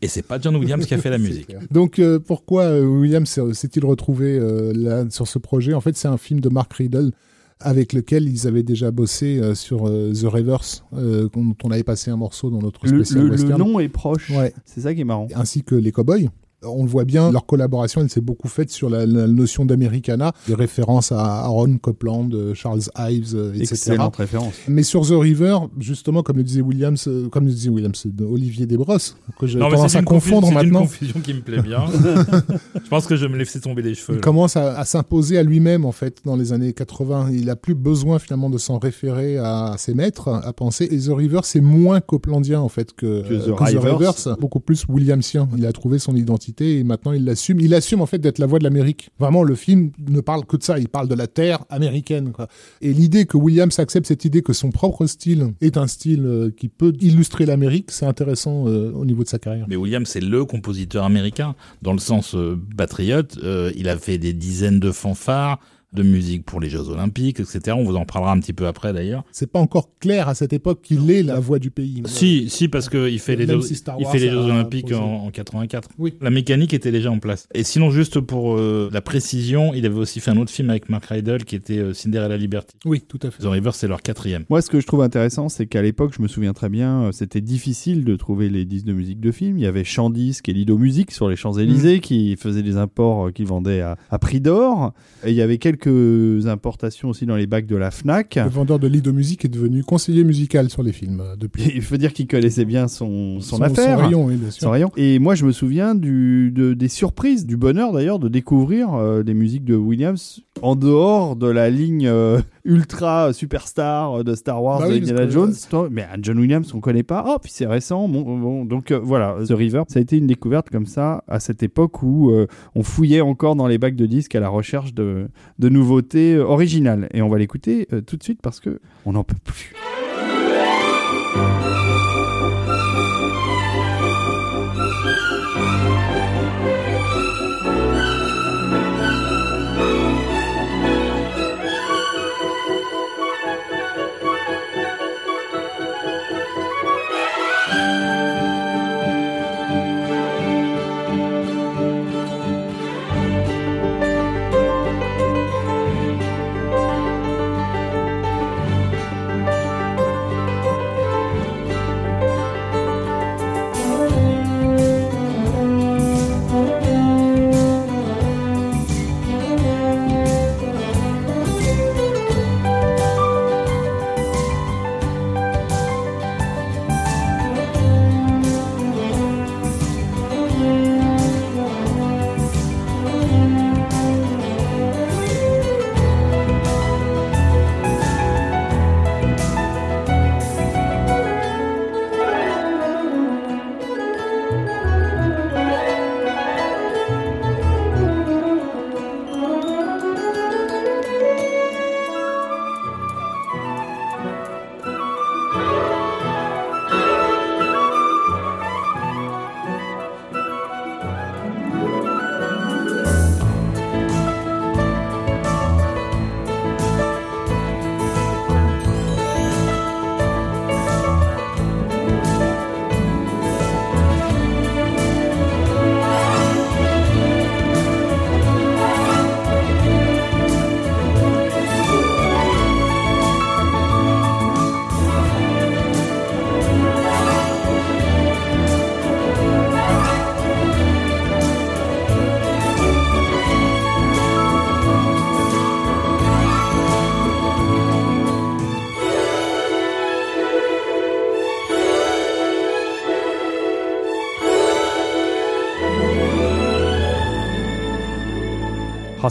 [0.00, 1.54] et c'est pas John Williams qui a fait la musique.
[1.70, 5.74] Donc, euh, pourquoi euh, Williams s'est- s'est-il retrouvé euh, là, sur ce projet?
[5.74, 7.12] En fait, c'est un film de Mark Riddle
[7.60, 11.84] avec lequel ils avaient déjà bossé euh, sur euh, The Reverse, euh, dont on avait
[11.84, 13.58] passé un morceau dans notre Le, spécial le- le western.
[13.60, 14.30] nom est proche.
[14.30, 14.52] Ouais.
[14.64, 15.28] C'est ça qui est marrant.
[15.36, 16.28] ainsi que les Cowboys.
[16.64, 20.32] On le voit bien, leur collaboration, elle s'est beaucoup faite sur la, la notion d'Americana,
[20.46, 23.72] des références à Aaron Copland, euh, Charles Ives, euh, etc.
[23.72, 24.54] Excellente référence.
[24.68, 28.24] Mais sur The River, justement, comme le disait Williams, euh, comme le disait Williams, euh,
[28.24, 30.86] Olivier Desbrosses, que j'ai Non, mais tendance c'est à une, confondre confusion- c'est une maintenant,
[30.86, 31.84] confusion qui me plaît bien.
[32.74, 34.14] je pense que je vais me laisser tomber les cheveux.
[34.14, 34.20] il là.
[34.22, 37.30] commence à, à s'imposer à lui-même, en fait, dans les années 80.
[37.32, 40.88] Il a plus besoin, finalement, de s'en référer à ses maîtres, à penser.
[40.90, 43.98] Et The River, c'est moins coplandien, en fait, que, Que The euh, Rivers.
[43.98, 45.48] Rivers, beaucoup plus Williamsien.
[45.56, 47.60] Il a trouvé son identité et maintenant il l'assume.
[47.60, 49.10] Il assume, en fait, d'être la voix de l'Amérique.
[49.18, 50.78] Vraiment, le film ne parle que de ça.
[50.78, 52.32] Il parle de la terre américaine.
[52.80, 56.50] Et l'idée que Williams accepte cette idée que son propre style est un style euh,
[56.50, 59.66] qui peut illustrer l'Amérique, c'est intéressant euh, au niveau de sa carrière.
[59.68, 63.38] Mais Williams, c'est le compositeur américain, dans le sens euh, patriote.
[63.76, 65.58] Il a fait des dizaines de fanfares,
[65.92, 67.76] de musique pour les Jeux Olympiques, etc.
[67.78, 69.24] On vous en parlera un petit peu après d'ailleurs.
[69.32, 72.02] C'est pas encore clair à cette époque qu'il est la voix du pays.
[72.06, 75.90] Si, si, parce qu'il fait les, si il fait les Jeux Olympiques en, en 84.
[75.98, 76.14] Oui.
[76.20, 77.48] La mécanique était déjà en place.
[77.54, 80.88] Et sinon, juste pour euh, la précision, il avait aussi fait un autre film avec
[80.88, 82.76] Mark Rydell qui était euh, Cinderella Liberty.
[82.84, 83.42] Oui, tout à fait.
[83.42, 84.44] The River, c'est leur quatrième.
[84.48, 87.12] Moi, ce que je trouve intéressant, c'est qu'à l'époque, je me souviens très bien, euh,
[87.12, 89.58] c'était difficile de trouver les disques de musique de film.
[89.58, 93.30] Il y avait Chandisque et Lido Musique sur les Champs-Élysées qui faisaient des imports euh,
[93.30, 94.92] qu'ils vendaient à, à prix d'or.
[95.24, 98.36] Et il y avait quelques quelques importations aussi dans les bacs de la Fnac.
[98.36, 101.72] Le vendeur de de musique est devenu conseiller musical sur les films euh, depuis.
[101.74, 103.98] Il faut dire qu'il connaissait bien son, son, Son- affaire.
[103.98, 104.62] son rayon, oui, bien sûr.
[104.62, 104.92] Son rayon.
[104.96, 109.22] Et moi, je me souviens du, de- des surprises, du bonheur d'ailleurs, de découvrir euh,
[109.22, 114.62] des musiques de Williams en dehors de la ligne euh, ultra superstar euh, de Star
[114.62, 115.52] Wars Bah oui, Indiana Jones.
[115.90, 117.24] Mais un John Williams, on connaît pas.
[117.26, 118.08] Oh, puis c'est récent.
[118.08, 118.64] Bon, bon.
[118.64, 122.02] donc euh, voilà, The River, ça a été une découverte comme ça à cette époque
[122.02, 125.68] où euh, on fouillait encore dans les bacs de disques à la recherche de, de
[125.68, 127.08] nouveautés originales.
[127.12, 129.72] Et on va l'écouter euh, tout de suite parce que on n'en peut plus.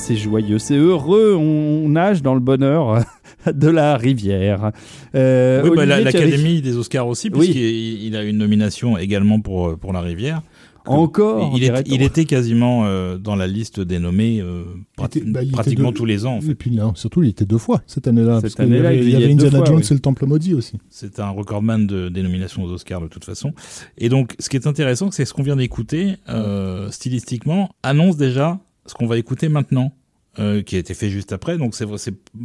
[0.01, 3.03] C'est joyeux, c'est heureux, on nage dans le bonheur
[3.53, 4.71] de la rivière.
[5.15, 7.39] Euh, Oui, bah, l'Académie des Oscars aussi, Oui.
[7.51, 10.41] puisqu'il il a une nomination également pour, euh, pour La Rivière.
[10.87, 14.63] Encore, il, est- il était quasiment euh, dans la liste des nommés euh,
[14.97, 16.37] Il était- bah, il pratiquement deux- tous les ans.
[16.37, 18.35] En Et puis surtout, il était deux fois cette année-là.
[18.41, 19.87] Cette parce qu'il y année-là, avait, il il y avait Indiana fois, Jones oui.
[19.91, 20.79] et le Temple maudit aussi.
[20.89, 23.53] C'est un recordman de, des nominations aux Oscars de toute façon.
[23.99, 28.59] Et donc, ce qui est intéressant, c'est ce qu'on vient d'écouter, euh, stylistiquement, annonce déjà
[28.85, 29.93] ce qu'on va écouter maintenant.
[30.39, 31.85] euh, qui a été fait juste après, donc c'est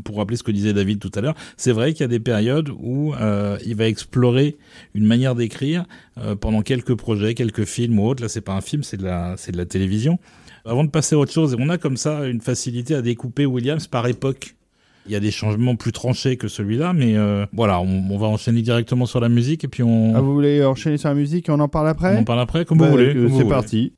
[0.03, 1.37] pour rappeler ce que disait David tout à l'heure.
[1.57, 4.57] C'est vrai qu'il y a des périodes où euh, il va explorer
[4.94, 5.85] une manière d'écrire
[6.18, 8.25] euh, pendant quelques projets, quelques films ou autres.
[8.25, 10.18] Là, c'est pas un film, c'est de la, c'est de la télévision.
[10.64, 13.87] Avant de passer à autre chose, on a comme ça une facilité à découper Williams
[13.87, 14.57] par époque.
[15.07, 17.14] Il y a des changements plus tranchés que celui-là, mais
[17.53, 20.64] voilà, on, on va enchaîner directement sur la musique et puis on, Ah, vous voulez
[20.64, 22.16] enchaîner sur la musique et on en parle après?
[22.16, 23.12] On en parle après, comme Bah, vous voulez.
[23.12, 23.92] C'est voulez.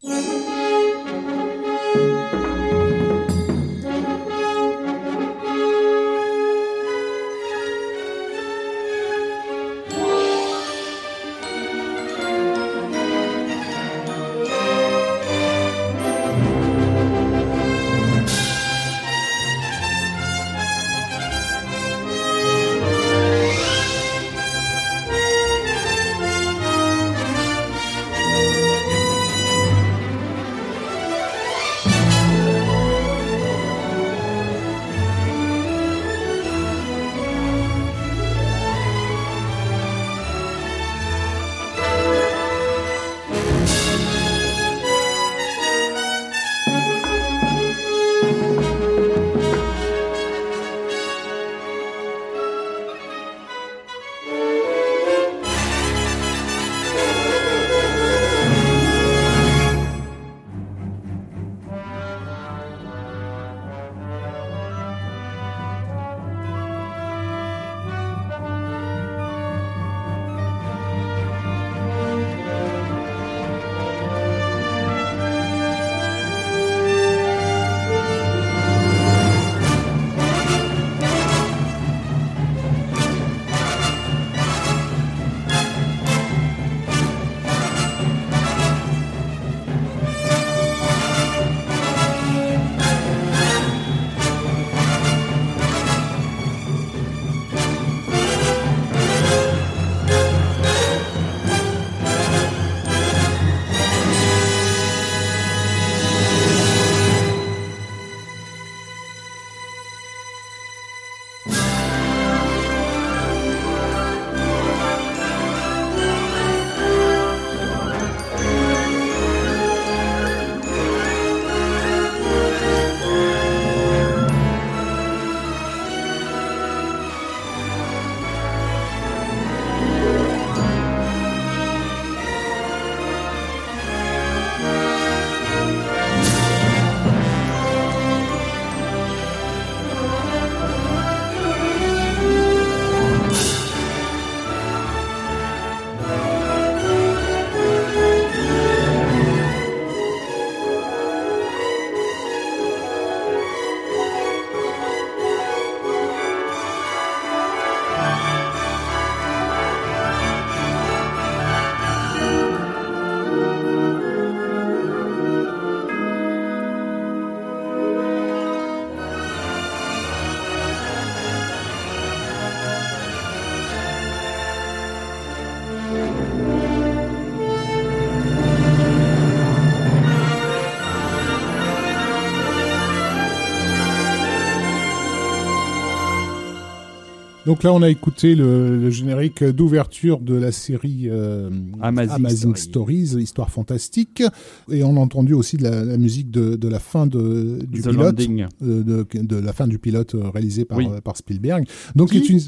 [187.48, 191.48] Donc là, on a écouté le, le générique d'ouverture de la série euh,
[191.80, 194.22] Amazing Stories, Histoire fantastique,
[194.70, 197.80] et on a entendu aussi de la, la musique de, de la fin de, du
[197.80, 200.88] The pilote, euh, de, de la fin du pilote euh, réalisé par, Oui.
[200.92, 201.64] euh, par Spielberg.
[201.96, 202.40] Donc, Qui est une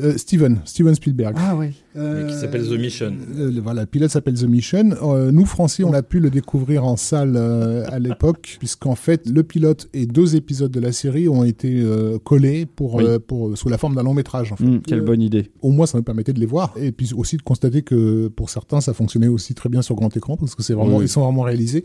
[0.00, 1.36] euh, Steven, Steven Spielberg.
[1.38, 1.72] Ah ouais.
[1.96, 3.12] Euh, qui s'appelle The Mission.
[3.36, 4.90] euh, voilà, le pilote s'appelle The Mission.
[5.02, 9.28] Euh, nous, Français, on a pu le découvrir en salle euh, à l'époque, puisqu'en fait,
[9.28, 13.04] le pilote et deux épisodes de la série ont été euh, collés pour, Oui.
[13.04, 14.52] euh, pour, sous la forme d'un long métrage.
[14.52, 14.64] En fait.
[14.64, 15.50] Hum, quelle Euh, bonne idée.
[15.62, 16.72] Au moins, ça me permettait de les voir.
[16.80, 20.16] Et puis aussi de constater que pour certains, ça fonctionnait aussi très bien sur grand
[20.16, 21.06] écran, parce que c'est vraiment, Oui.
[21.06, 21.82] ils sont vraiment réalisés.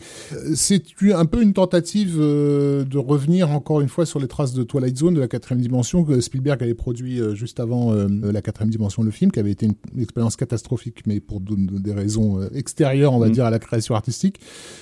[0.54, 0.84] C'est
[1.16, 4.98] un peu une tentative euh, de revenir encore une fois sur les traces de Twilight
[4.98, 8.70] Zone, de la quatrième dimension, que Spielberg avait produit euh, juste avant euh, la quatrième
[8.70, 11.94] dimension, le film, qui avait été une, une expérience catastrophique, mais pour de- de- des
[11.94, 13.32] raisons euh, extérieures, on va Mm.
[13.32, 14.40] dire, à la création artistique.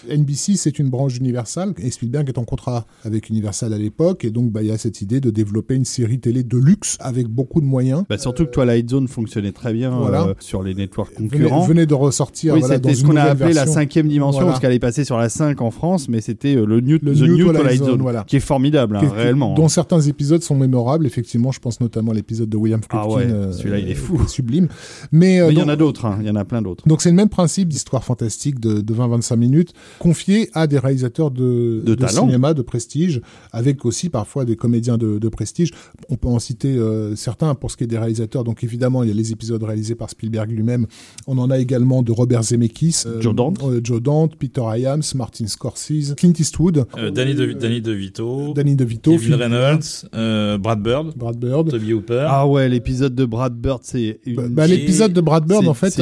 [0.10, 4.30] NBC, c'est une branche d'Universal, et Spielberg est en contrat avec Universal à l'époque, et
[4.32, 7.28] donc bah, il y a cette idée de développer une série télé de luxe avec
[7.28, 8.04] beaucoup de moyens.
[8.10, 10.24] Bah, surtout que Twilight Zone fonctionnait très bien Voilà.
[10.28, 11.62] euh, sur les networks Venait, concurrents.
[11.66, 14.52] venait de ressortir oui, voilà, c'était ce qu'on a appelé la cinquième dimension, Voilà.
[14.54, 17.14] parce qu'elle est passée sur la 5 en France, mais c'était euh, le New, Le
[17.14, 19.54] The New New Twilight Twilight Zone, qui est formidable, hein, Qui- réellement.
[19.54, 21.06] dont certains épisodes sont mémorables.
[21.06, 23.08] Effectivement, je pense notamment à l'épisode de William Friedkin.
[23.10, 24.20] Ah ouais, euh, celui-là, il est fou.
[24.28, 24.68] sublime.
[25.12, 26.88] Mais, euh, Mais il y en a d'autres, hein, il y en a plein d'autres.
[26.88, 31.32] donc c'est le même principe d'histoire fantastique de, de 20-25 minutes, confié à des réalisateurs
[31.32, 32.26] de, De talent.
[32.26, 35.72] cinéma, de prestige, avec aussi parfois des comédiens de, de prestige.
[36.10, 38.44] On peut en citer euh, certains pour ce qui est des réalisateurs.
[38.44, 40.88] Donc évidemment, il y a les épisodes réalisés par Spielberg lui-même.
[41.28, 43.60] On en a également de Robert Zemeckis, euh, Joe Dante.
[43.64, 48.76] euh, Joe Dante, Peter Hyams, Martin Scorsese, Clint Eastwood, Euh, Danny, de, Danny DeVito, Danny
[48.76, 51.70] DeVito, Phil- Reynolds, euh, Brad Bird, Brad Bird.
[51.70, 52.26] Toby Hooper.
[52.30, 54.36] Ah ouais, l'épisode de Brad Bird, c'est une...
[54.36, 56.00] Bah, bah, l'épisode de Brad Bird, en fait,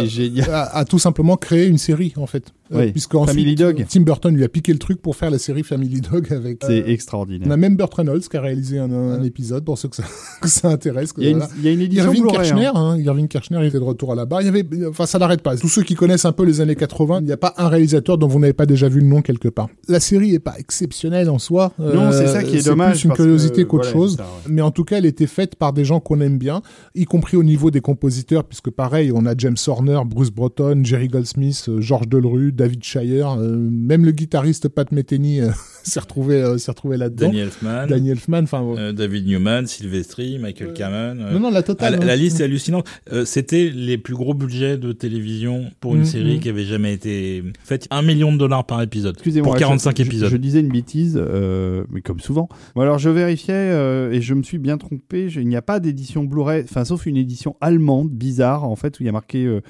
[0.49, 2.53] a, a tout simplement créé une série, en fait.
[2.73, 3.85] Euh, Oui, puisque Family Dog.
[3.89, 6.59] Tim Burton lui a piqué le truc pour faire la série Family Dog avec.
[6.65, 7.47] C'est euh, extraordinaire.
[7.47, 10.03] on a même Burt Reynolds qui a réalisé un, un épisode pour ceux que ça,
[10.41, 11.13] que ça intéresse.
[11.17, 11.51] Il y, a une, voilà.
[11.57, 12.73] il y a une édition Irving Kirchner, hein.
[12.75, 14.41] hein, Irving Kirchner était de retour à la barre.
[14.41, 15.55] Il y avait, enfin, ça n'arrête pas.
[15.57, 18.17] Tous ceux qui connaissent un peu les années 80, il n'y a pas un réalisateur
[18.17, 19.67] dont vous n'avez pas déjà vu le nom quelque part.
[19.87, 21.73] La série est pas exceptionnelle en soi.
[21.77, 22.99] Non, c'est Euh, ça qui est c'est dommage.
[23.01, 24.11] plus une curiosité qu'autre voilà, chose.
[24.11, 24.53] c'est ça, ouais.
[24.53, 26.61] Mais en tout cas, elle était faite par des gens qu'on aime bien,
[26.95, 31.07] y compris au niveau des compositeurs, puisque pareil, on a James Horner, Bruce Broughton, Jerry
[31.07, 35.49] Goldsmith, euh, George Delru, David Shire, euh, même le guitariste Pat Metheny euh,
[35.83, 37.27] s'est retrouvé, euh, s'est retrouvé là-dedans.
[37.27, 38.63] Danny Elfman, Daniel Elfman, enfin.
[38.77, 41.19] euh, David Newman, Sylvestri, Michael Kamen.
[41.21, 41.95] euh, non, non, la Ah, totale.
[41.95, 42.05] la, hein.
[42.05, 42.87] la liste est hallucinante.
[43.11, 46.05] Euh, C'était les plus gros budgets de télévision pour une Mhm.
[46.05, 47.87] série qui avait jamais été faite.
[47.89, 49.15] Un million de dollars par épisode.
[49.15, 50.29] Excusez-moi, Pour 45 je- épisodes.
[50.29, 52.47] Je, disais une bêtise, euh, mais comme souvent.
[52.75, 55.29] Bon, alors je vérifiais euh, et je me suis bien trompé.
[55.29, 58.99] Je- il n'y a pas d'édition Blu-ray, enfin sauf une édition allemande bizarre en fait
[58.99, 59.61] où il y a marqué euh,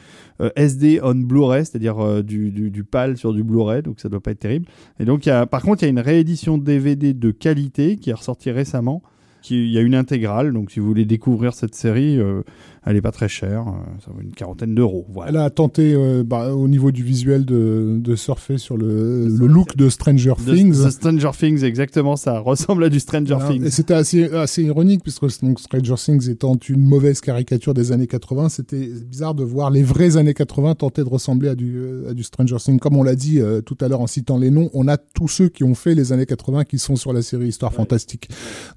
[0.55, 4.21] SD on Blu-ray, c'est-à-dire euh, du, du, du PAL sur du Blu-ray, donc ça doit
[4.21, 4.67] pas être terrible.
[4.99, 8.51] Et donc par contre il y a une réédition DVD de qualité qui est ressortie
[8.51, 9.01] récemment.
[9.49, 12.43] Il y a une intégrale, donc si vous voulez découvrir cette série, euh,
[12.85, 13.71] elle est pas très chère, euh,
[14.03, 15.05] ça vaut une quarantaine d'euros.
[15.13, 15.29] Voilà.
[15.31, 19.47] Elle a tenté, euh, bah, au niveau du visuel, de, de surfer sur le, le
[19.47, 20.89] look de Stranger The- Things.
[20.89, 23.49] Stranger Things, exactement, ça ressemble à du Stranger Voilà.
[23.51, 23.63] Things.
[23.65, 28.07] Et c'était assez, assez ironique, puisque donc, Stranger Things étant une mauvaise caricature des années
[28.07, 32.09] 80, c'était bizarre de voir les vrais années 80 tenter de ressembler à du, euh,
[32.09, 32.79] à du Stranger Things.
[32.79, 35.27] Comme on l'a dit euh, tout à l'heure en citant les noms, on a tous
[35.27, 38.29] ceux qui ont fait les années 80 qui sont sur la série Histoire Fantastique.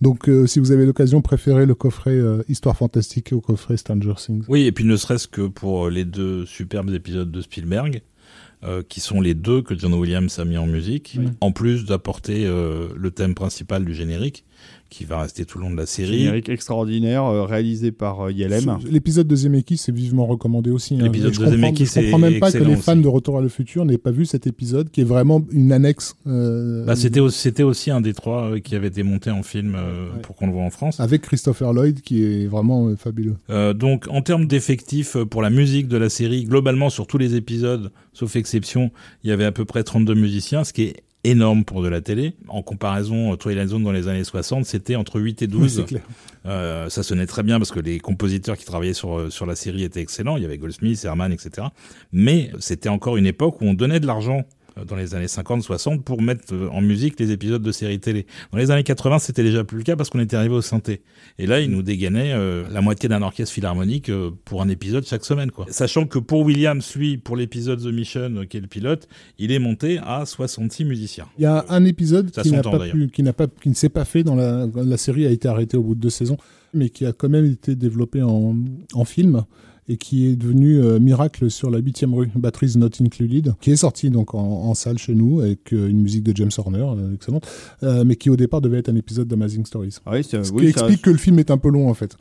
[0.03, 3.93] Donc euh, si vous avez l'occasion, préférez le coffret euh, Histoire Fantastique au coffret Stranger
[4.01, 4.45] Things.
[4.49, 8.03] Oui, et puis ne serait-ce que pour les deux superbes épisodes de Spielberg,
[8.64, 11.26] euh, qui sont les deux que John Williams a mis en musique, Oui.
[11.40, 14.45] en plus d'apporter euh, le thème principal du générique,
[14.91, 16.18] qui va rester tout le long de la série.
[16.20, 18.78] Générique extraordinaire, euh, réalisé par euh, Yelem.
[18.89, 20.95] L'épisode de Zemeckis est vivement recommandé aussi.
[20.95, 20.99] hein.
[21.03, 23.03] L'épisode de comprends- Zemeckis Je comprends même pas que les fans aussi.
[23.03, 26.14] de Retour à le futur n'aient pas vu cet épisode, qui est vraiment une annexe.
[26.26, 29.43] euh, Bah, c'était aussi, c'était aussi un des trois euh, qui avait été monté en
[29.43, 30.20] film euh, Ouais.
[30.22, 31.01] pour qu'on le voit en France.
[31.01, 33.37] avec Christopher Lloyd, qui est vraiment euh, fabuleux.
[33.51, 37.35] Euh, donc, en termes d'effectifs pour la musique de la série, globalement sur tous les
[37.35, 38.91] épisodes, sauf exception,
[39.24, 42.01] il y avait à peu près 32 musiciens, ce qui est énorme pour de la
[42.01, 42.35] télé.
[42.49, 45.72] En comparaison, euh, Twilight Zone dans les années 60, c'était entre 8 et 12.
[45.77, 46.03] C'est clair.
[46.47, 49.57] Euh, ça sonnait très bien parce que les compositeurs qui travaillaient sur, euh, sur la
[49.57, 50.37] série étaient excellents.
[50.37, 51.68] Il y avait Goldsmith, Herman, etc.
[52.12, 54.45] Mais c'était encore une époque où on donnait de l'argent
[54.87, 58.27] dans les années 50-60 pour mettre euh, en musique les épisodes de séries télé.
[58.53, 61.03] Dans les années 80, c'était déjà plus le cas parce qu'on était arrivé au synthé.
[61.39, 65.07] Et là, ils nous dégainaient euh, la moitié d'un orchestre philharmonique euh, pour un épisode
[65.07, 65.51] chaque semaine.
[65.51, 65.66] Quoi.
[65.68, 69.09] Sachant que pour Williams, lui, pour l'épisode The Mission, euh, qui est le pilote,
[69.39, 71.27] il est monté à 66 musiciens.
[71.39, 73.89] Il y a un épisode qui n'a pas pu, qui n'a pas, qui ne s'est
[73.89, 76.37] pas fait dans la, la série a été arrêtée au bout de deux saisons,
[76.72, 78.57] mais qui a quand même été développé en,
[78.95, 79.45] en film
[79.89, 83.76] et qui est devenu euh, Miracle sur la 8e rue, Batteries Not Included, qui est
[83.76, 87.14] sorti donc en, en salle chez nous avec euh, une musique de James Horner, euh,
[87.14, 87.47] excellente,
[87.82, 89.97] mais qui au départ devait être un épisode d'Amazing Stories.
[90.07, 92.16] Ah oui, Ce oui, qui explique que le film est un peu long en fait.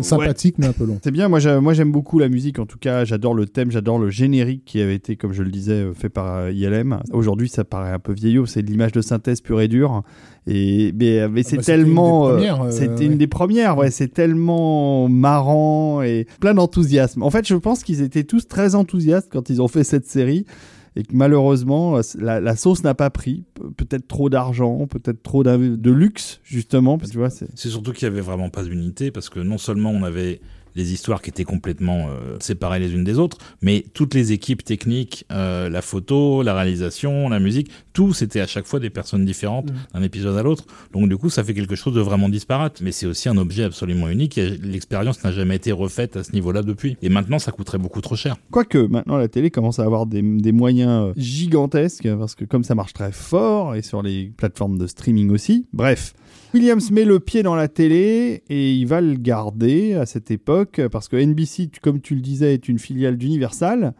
[0.00, 0.98] sympathique mais un peu long.
[1.02, 4.10] C'est bien, moi j'aime beaucoup la musique, en tout cas j'adore le thème, j'adore le
[4.10, 7.00] générique qui avait été, comme je le disais, fait par ILM.
[7.12, 10.02] Aujourd'hui ça paraît un peu vieillot, c'est de l'image de synthèse pure et dure.
[10.50, 12.38] Et, mais, ah c'est bah, tellement.
[12.70, 17.22] C'était une, des premières, ouais, c'est tellement marrant et plein d'enthousiasme.
[17.22, 20.46] En fait, je pense qu'ils étaient tous très enthousiastes quand ils ont fait cette série
[20.96, 23.44] et que malheureusement la, sauce n'a pas pris.
[23.76, 26.98] Peut-être trop d'argent, peut-être trop de luxe justement.
[26.98, 30.02] tu vois, c'est surtout qu'il y avait vraiment pas d'unité parce que non seulement on
[30.02, 30.40] avait
[30.78, 34.64] des histoires qui étaient complètement euh, séparées les unes des autres, mais toutes les équipes
[34.64, 39.24] techniques, euh, la photo, la réalisation, la musique, tout, c'était à chaque fois des personnes
[39.24, 39.76] différentes mm.
[39.92, 40.64] d'un épisode à l'autre.
[40.92, 43.64] Donc du coup, ça fait quelque chose de vraiment disparate, mais c'est aussi un objet
[43.64, 46.96] absolument unique et l'expérience n'a jamais été refaite à ce niveau-là depuis.
[47.02, 48.36] Et maintenant, ça coûterait beaucoup trop cher.
[48.52, 52.62] Quoique, maintenant, la télé commence à avoir des, des moyens euh, gigantesques, parce que comme
[52.62, 56.14] ça marche très fort, et sur les plateformes de streaming aussi, bref.
[56.54, 60.80] Williams met le pied dans la télé et il va le garder à cette époque
[60.90, 63.94] parce que NBC, comme tu le disais, est une filiale d'Universal.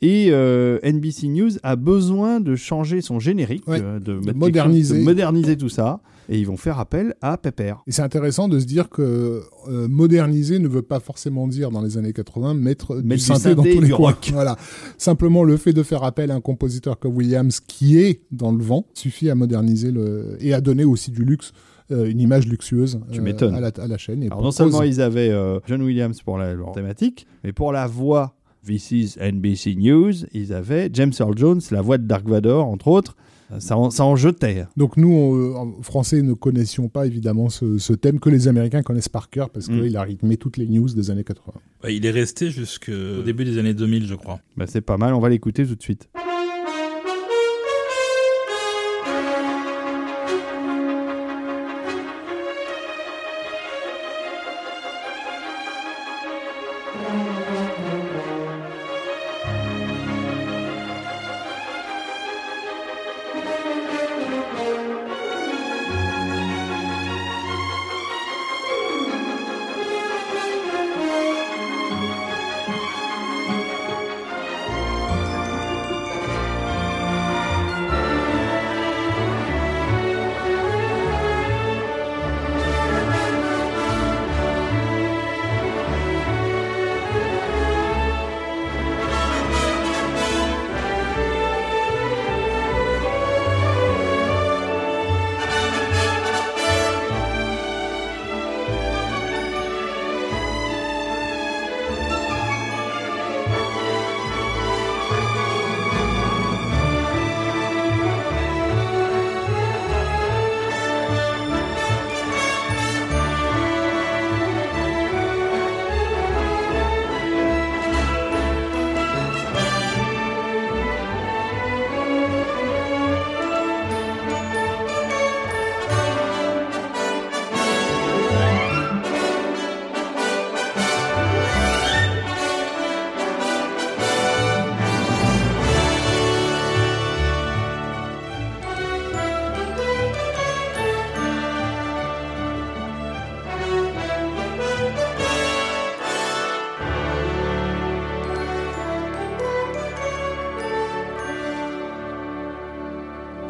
[0.00, 5.00] Et euh, NBC News a besoin de changer son générique, euh, de, moderniser.
[5.00, 6.00] moderniser tout ça.
[6.28, 7.74] Et ils vont faire appel à Pepper.
[7.86, 11.80] Et c'est intéressant de se dire que euh, moderniser ne veut pas forcément dire, dans
[11.80, 14.16] les années 80, mettre, du synthé, dans tous les coins.
[14.32, 14.56] Voilà.
[14.98, 18.62] Simplement, le fait de faire appel à un compositeur comme Williams qui est dans le
[18.62, 20.36] vent suffit à moderniser le...
[20.40, 21.52] et à donner aussi du luxe
[21.90, 24.22] une image luxueuse tu euh, à, la, à, la, chaîne.
[24.24, 28.34] Alors non seulement ils avaient euh, John Williams pour la thématique, mais pour la voix
[28.66, 32.88] This is NBC News, ils avaient James Earl Jones, la voix de Dark Vador, entre
[32.88, 33.16] autres.
[33.60, 34.66] Ça en, ça en jetait.
[34.76, 39.30] Donc nous, en Français, ne connaissions pas évidemment ce, thème que les Américains connaissent par
[39.30, 39.80] cœur parce mm.
[39.80, 41.54] qu'il a rythmé toutes les news des années 80.
[41.88, 44.40] il est resté jusqu'au début des années 2000, je crois.
[44.58, 46.10] Bah, c'est pas mal, on va l'écouter tout de suite.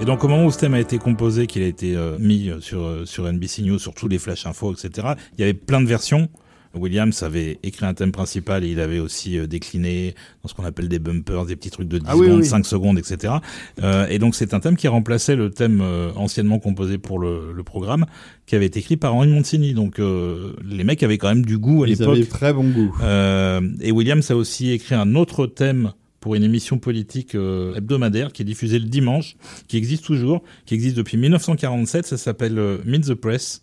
[0.08, 2.60] Donc au moment où ce thème a été composé, qu'il a été euh, mis euh,
[2.60, 5.82] sur, euh, sur NBC News, sur tous les flash info, etc., il y avait plein
[5.82, 6.30] de versions.
[6.74, 10.88] Williams avait écrit un thème principal et il avait aussi décliné dans ce qu'on appelle
[10.88, 13.34] des bumpers, des petits trucs de 10 ah secondes, 5 secondes, etc.
[14.10, 15.82] et donc c'est un thème qui remplaçait le thème
[16.14, 18.04] anciennement composé pour le, le, programme,
[18.46, 19.72] qui avait été écrit par Henri Montini.
[19.72, 22.16] Donc les mecs avaient quand même du goût à l'époque.
[22.16, 22.94] Ils avaient très bon goût.
[23.80, 28.42] et Williams a aussi écrit un autre thème pour une émission politique euh, hebdomadaire qui
[28.42, 29.36] est diffusée le dimanche,
[29.68, 32.06] qui existe toujours, qui existe depuis 1947.
[32.06, 33.62] Ça s'appelle euh, Meet the Press.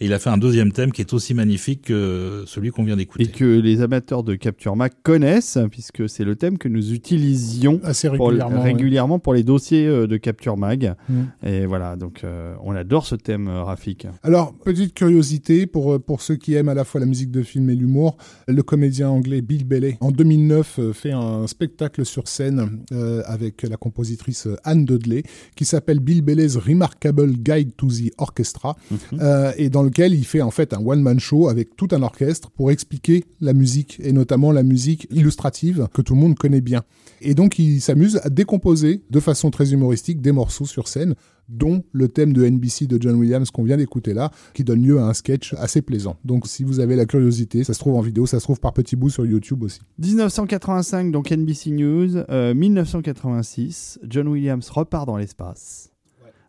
[0.00, 2.96] Et il a fait un deuxième thème qui est aussi magnifique que celui qu'on vient
[2.96, 3.24] d'écouter.
[3.24, 7.80] Et que les amateurs de Capture Mac connaissent, puisque c'est le thème que nous utilisions
[7.84, 10.96] assez régulièrement, pour, régulièrement pour les dossiers euh, de Capture Mag.
[11.08, 11.22] Mm.
[11.46, 12.24] Et voilà, donc
[12.64, 14.08] on adore ce thème, Rafik.
[14.24, 17.70] Alors, petite curiosité pour, pour ceux qui aiment à la fois la musique de film
[17.70, 18.16] et l'humour,
[18.48, 23.76] le comédien anglais Bill Bailey, en 2009, fait un spectacle sur scène euh, avec la
[23.76, 25.22] compositrice Anne Dudley
[25.54, 28.98] qui s'appelle Bill Bailey's Remarkable Guide to the Orchestra mhm.
[29.20, 32.50] euh, et dans lequel il fait en fait un one-man show avec tout un orchestre
[32.50, 36.82] pour expliquer la musique et notamment la musique illustrative que tout le monde connaît bien.
[37.20, 41.14] Et donc il s'amuse à décomposer de façon très humoristique des morceaux sur scène
[41.48, 44.98] dont le thème de NBC de John Williams qu'on vient d'écouter là, qui donne lieu
[44.98, 46.16] à un sketch assez plaisant.
[46.24, 48.72] Donc si vous avez la curiosité, ça se trouve en vidéo, ça se trouve par
[48.72, 49.80] petits bouts sur YouTube aussi.
[49.98, 52.16] 1985, donc NBC News.
[52.30, 55.90] Euh, 1986, John Williams repart dans l'espace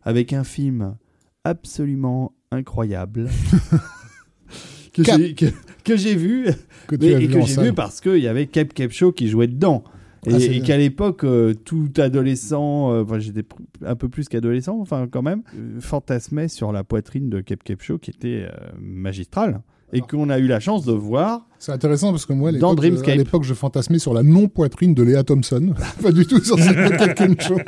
[0.02, 0.96] avec un film
[1.44, 3.28] absolument incroyable
[4.92, 5.20] que Cap.
[5.20, 5.46] j'ai que,
[5.84, 6.46] que j'ai vu,
[6.86, 7.64] Que que j'ai salle.
[7.66, 9.84] vu parce qu'il y avait Cape Cape Show qui jouait dedans.
[10.26, 13.44] Et, Ah, et qu'à l'époque, euh, tout adolescent, euh, enfin j'étais
[13.84, 17.82] un peu plus qu'adolescent, enfin quand même, euh, fantasmait sur la poitrine de Cape Cape
[17.82, 18.48] Show qui était
[18.80, 19.60] magistrale
[19.92, 21.46] et qu'on a eu la chance de voir.
[21.58, 23.14] C'est intéressant parce que moi, à Dans l'époque, Dreamscape.
[23.14, 25.72] à l'époque, je fantasmais sur la non-poitrine de Léa Thompson.
[26.02, 27.58] pas du tout sur cette Captain Show.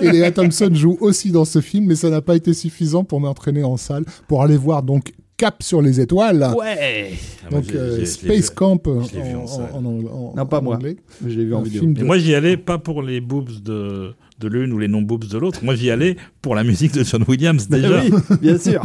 [0.00, 3.20] Et Léa Thompson joue aussi dans ce film, mais ça n'a pas été suffisant pour
[3.20, 6.46] m'entraîner en salle, pour aller voir donc Cap sur les étoiles.
[6.58, 7.12] Ouais
[7.46, 8.50] Ah, Donc euh, Space.
[8.50, 9.64] Camp euh, en en, salle.
[9.72, 10.76] en- en- Non, pas en moi.
[10.76, 10.96] anglais.
[11.26, 11.84] Je l'ai vu en vidéo.
[11.86, 15.38] de- moi, j'y allais pas pour les boobs de, de l'une ou les non-boobs de
[15.38, 15.60] l'autre.
[15.64, 18.02] Moi, j'y allais pour la musique de John Williams, déjà.
[18.02, 18.10] oui,
[18.42, 18.82] bien sûr.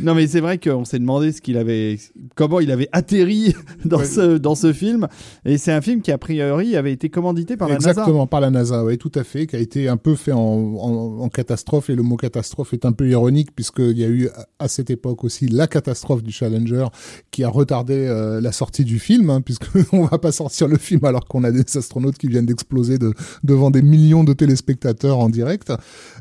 [0.00, 1.98] Non mais c'est vrai qu'on s'est demandé ce qu'il avait,
[2.34, 4.04] comment il avait atterri dans Ouais.
[4.04, 5.06] ce dans ce film.
[5.44, 7.90] Et c'est un film qui a priori avait été commandité par la NASA.
[7.90, 10.38] Exactement, par la NASA, oui, tout à fait, qui a été un peu fait en,
[10.38, 14.28] en- en catastrophe, et le mot catastrophe est un peu ironique, puisqu'il y a eu
[14.58, 16.86] à cette époque aussi la catastrophe du Challenger,
[17.30, 21.04] qui a retardé euh, la sortie du film, hein, puisqu'on va pas sortir le film
[21.04, 23.12] alors qu'on a des astronautes qui viennent d'exploser de,
[23.44, 25.72] devant des millions de téléspectateurs en direct.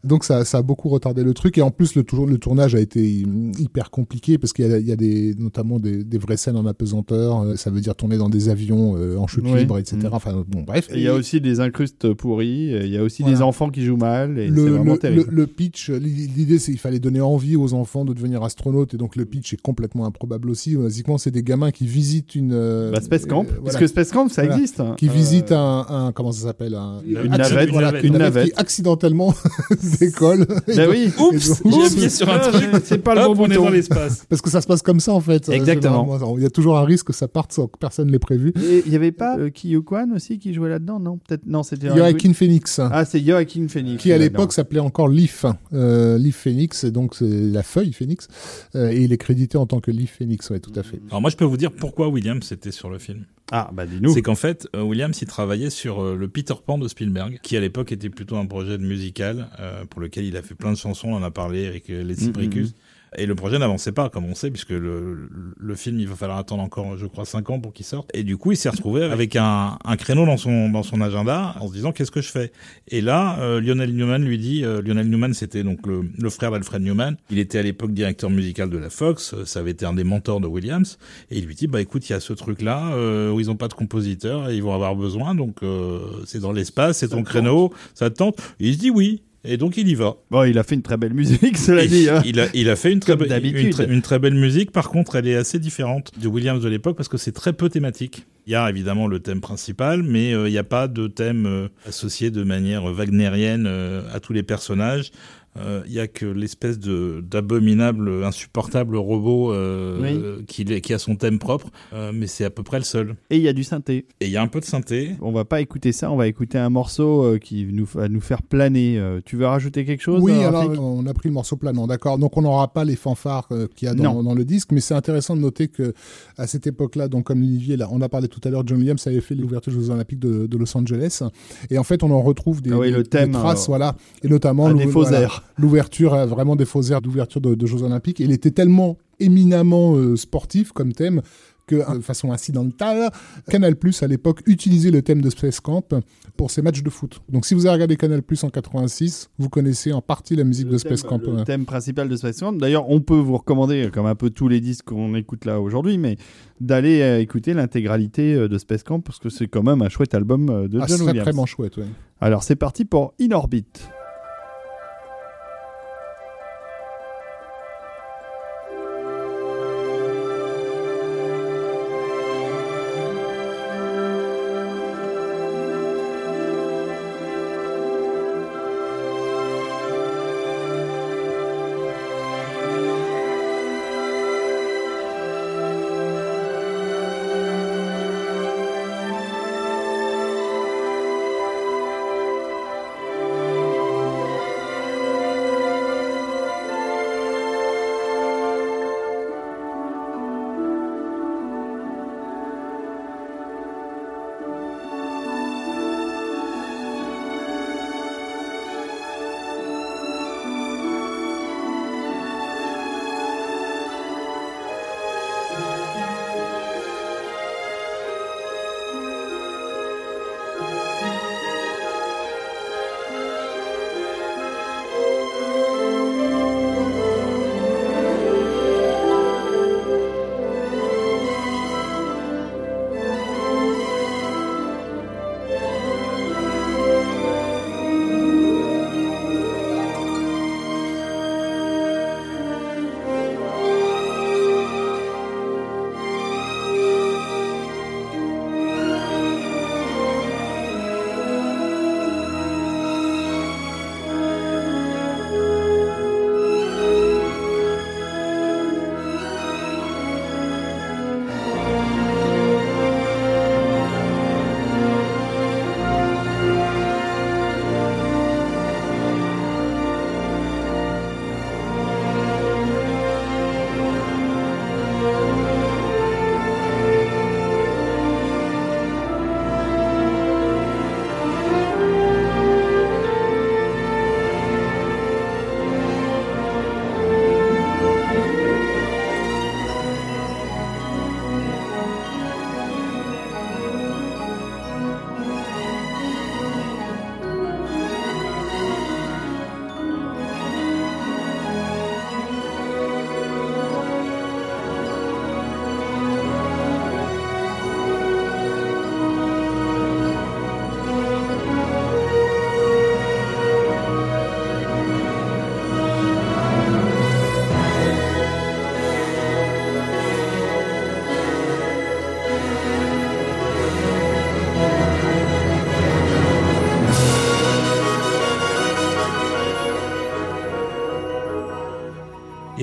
[0.04, 3.24] Donc ça, ça a beaucoup retardé le truc, et en plus le tournage a été
[3.64, 6.56] hyper compliqué, parce qu'il y a, il y a des, notamment des, des vraies scènes
[6.58, 9.60] en apesanteur, euh, ça veut dire tourner dans des avions euh, en chute Oui.
[9.60, 9.98] libre, etc.
[10.04, 10.10] Mm.
[10.12, 10.88] Enfin bon, bref.
[10.92, 13.38] Et Il y a aussi des incrustes pourris, et il y a aussi Voilà.
[13.38, 15.26] des enfants qui jouent mal, et c'est le, vraiment le, terrible.
[15.30, 18.98] le- le pitch, l'idée c'est qu'il fallait donner envie aux enfants de devenir astronautes et
[18.98, 20.76] donc le pitch est complètement improbable aussi.
[20.76, 23.88] Basiquement, c'est des gamins qui visitent une euh, Bah, Space Camp, euh, parce voilà, que
[23.88, 24.56] Space Camp ça Voilà.
[24.58, 24.80] existe.
[24.80, 24.96] hein.
[24.98, 28.04] qui Euh, visitent un, un- comment ça s'appelle un, Une accident- navette, voilà, une navette.
[28.04, 29.34] une Une navette qui accidentellement
[30.00, 30.46] décolle.
[30.76, 31.10] Bah oui.
[31.20, 32.70] Oups, j'ai appuyé sur un truc.
[32.84, 34.26] c'est pas le bon on est dans l'espace.
[34.30, 35.50] Parce que ça se passe comme ça en fait.
[35.50, 36.06] Exactement.
[36.06, 38.54] Généralement, Il y a toujours un risque que ça parte sans que personne l'ait prévu.
[38.62, 41.18] Et il y avait pas euh, Kiyo Kwan aussi qui jouait là-dedans, non?
[41.18, 42.80] Peut-être non, c'était Joaquin Phoenix.
[42.80, 44.02] Ah, c'est Joaquin Phoenix.
[44.02, 48.28] qui à l'époque s'appelait encore Leaf, euh, Leaf Phoenix, et donc c'est la feuille Phoenix,
[48.76, 51.00] euh, et il est crédité en tant que Leaf Phoenix, ouais, tout à fait.
[51.10, 53.26] Alors moi, je peux vous dire pourquoi Williams était sur le film.
[53.52, 54.14] Ah, bah dis-nous.
[54.14, 57.56] C'est qu'en fait, euh, Williams, il travaillait sur euh, le Peter Pan de Spielberg, qui
[57.58, 60.72] à l'époque était plutôt un projet de musical, euh, pour lequel il a fait plein
[60.72, 62.70] de chansons, on en a parlé avec euh, les Mm, Cypricus.
[62.70, 62.74] mm,
[63.18, 66.38] Et le projet n'avançait pas, comme on sait, puisque le, le film, il va falloir
[66.38, 68.10] attendre encore, je crois, 5 ans pour qu'il sorte.
[68.14, 71.56] Et du coup, il s'est retrouvé avec un, un créneau dans son, dans son agenda,
[71.60, 72.52] en se disant, qu'est-ce que je fais?
[72.88, 76.52] Et là, euh, Lionel Newman lui dit, euh, Lionel Newman, c'était donc le, le frère
[76.52, 77.16] d'Alfred Newman.
[77.30, 80.04] Il était à l'époque directeur musical de la Fox, euh, ça avait été un des
[80.04, 80.98] mentors de Williams.
[81.32, 83.56] Et il lui dit, bah écoute, il y a ce truc-là, euh, où ils ont
[83.56, 87.24] pas de compositeur, et ils vont avoir besoin, donc euh, c'est dans l'espace, c'est ton
[87.24, 88.40] créneau, ça te tente?
[88.60, 89.22] Et il se dit oui.
[89.46, 90.16] Et donc il y va.
[90.32, 92.10] Bon, il a fait une très belle musique, cela dit.
[92.10, 92.22] hein.
[92.26, 93.60] il, a, il a fait une très, Comme be- d'habitude.
[93.66, 94.72] une, très, une très belle musique.
[94.72, 97.68] Par contre, elle est assez différente de Williams de l'époque parce que c'est très peu
[97.70, 98.26] thématique.
[98.48, 101.46] Il y a évidemment le thème principal, mais euh, il n'y a pas de thème
[101.46, 105.12] euh, associé de manière wagnérienne euh, à tous les personnages.
[105.58, 110.10] Euh, Il y a que l'espèce de d'abominable, insupportable robot euh, Oui.
[110.12, 113.16] euh, qui, a son thème propre, euh, mais c'est à peu près le seul.
[113.30, 114.06] Et il y a du synthé.
[114.20, 115.12] Et il y a un peu de synthé.
[115.22, 118.22] On va pas écouter ça, on va écouter un morceau euh, qui nous, va nous
[118.22, 118.98] faire planer.
[118.98, 121.86] Euh, tu veux rajouter quelque chose Oui, euh, alors on a pris le morceau planant,
[121.88, 122.18] d'accord.
[122.18, 124.96] Donc on n'aura pas les fanfares euh, qu'il y a dans, le disque, mais c'est
[124.96, 125.94] intéressant de noter que
[126.38, 129.06] à cette époque-là, donc comme Olivier, là, on a parlé tout à l'heure, John Williams
[129.06, 131.22] avait fait l'ouverture des Jeux Olympiques de, de Los Angeles,
[131.70, 133.68] et en fait on en retrouve des, Ah oui, des- le des thème, traces, euh,
[133.68, 135.43] voilà, et notamment à l'ou- des faux voilà, airs.
[135.58, 138.20] L'ouverture, euh, vraiment des faux airs d'ouverture de, de Jeux Olympiques.
[138.20, 141.22] Il était tellement éminemment euh, sportif comme thème
[141.66, 143.10] que, euh, de façon incidentale,
[143.50, 145.96] Canal Plus à l'époque utilisait le thème de Space Camp
[146.36, 147.22] pour ses matchs de foot.
[147.30, 150.68] Donc si vous avez regardé Canal Plus en 86, vous connaissez en partie la musique
[150.68, 151.22] de Space Camp.
[151.22, 151.44] le ouais.
[151.46, 152.52] thème principal de Space Camp.
[152.52, 155.98] D'ailleurs, on peut vous recommander, comme un peu tous les disques qu'on écoute là aujourd'hui,
[155.98, 156.18] mais
[156.60, 160.16] d'aller euh, écouter l'intégralité euh, de Space Camp parce que c'est quand même un chouette
[160.16, 161.18] album euh, de Ah, John Williams.
[161.20, 161.86] sacrément chouette, ouais.
[162.20, 163.66] Alors c'est parti pour In Orbit.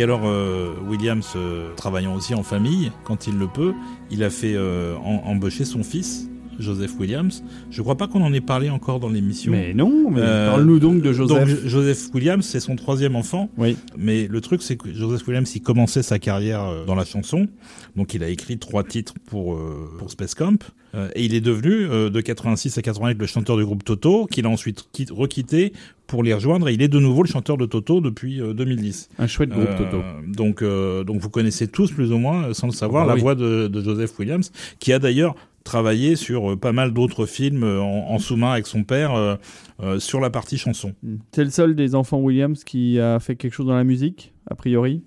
[0.01, 3.75] Et alors, euh, Williams, euh, travaillant aussi en famille, quand il le peut,
[4.11, 6.27] il a fait euh, en- embaucher son fils,
[6.59, 7.45] Joseph Williams.
[7.71, 9.53] Je crois pas qu'on en ait parlé encore dans l'émission.
[9.53, 11.39] Mais non, mais Euh, parle-nous donc de Joseph.
[11.47, 13.51] Donc, Jo- Joseph Williams, c'est son troisième enfant.
[13.59, 13.77] Oui.
[13.99, 17.47] Mais le truc, c'est que Joseph Williams, il commençait sa carrière dans la chanson.
[17.95, 20.65] Donc, il a écrit trois titres pour, euh, pour Space Camp.
[20.95, 24.27] Euh, et il est devenu, euh, de 86 à 88, le chanteur du groupe Toto,
[24.27, 25.73] qu'il a ensuite quitte- requitté
[26.07, 26.69] pour les rejoindre.
[26.69, 29.09] Et il est de nouveau le chanteur de Toto depuis euh, 2010.
[29.19, 30.03] Un chouette groupe, Euh, Toto.
[30.27, 33.15] Donc, euh, donc, vous connaissez tous, plus ou moins, euh, sans le savoir, Ah la
[33.15, 33.21] oui.
[33.21, 37.63] voix de, de Joseph Williams, qui a d'ailleurs travaillé sur euh, pas mal d'autres films
[37.63, 39.37] euh, en, en sous-main avec son père euh,
[39.83, 40.95] euh, sur la partie chanson.
[41.33, 44.55] C'est le seul des enfants Williams qui a fait quelque chose dans la musique, a
[44.55, 45.03] priori?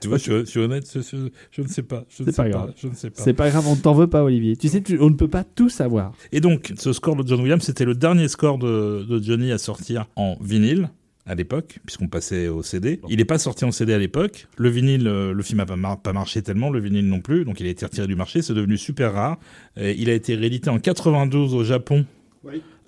[0.00, 2.04] Tu vois, je, je suis honnête, je, je- je ne sais pas.
[2.08, 2.72] Je ne C'est sais pas pas, grave.
[2.76, 3.22] Je ne sais pas.
[3.22, 4.56] C'est pas grave, on ne t'en veut pas, Olivier.
[4.56, 6.12] Tu sais, tu- on ne peut pas tout savoir.
[6.32, 9.58] Et donc, ce score de John Williams, c'était le dernier score de, de Johnny à
[9.58, 10.88] sortir en vinyle
[11.26, 12.98] à l'époque, puisqu'on passait au CD.
[13.08, 14.48] Il n'est pas sorti en CD à l'époque.
[14.56, 17.44] Le vinyle, euh, le film n'a pas, mar- pas marché tellement, le vinyle non plus,
[17.44, 18.40] donc il a été retiré du marché.
[18.42, 19.38] C'est devenu super rare.
[19.76, 22.04] Et il a été réédité en 92 au Japon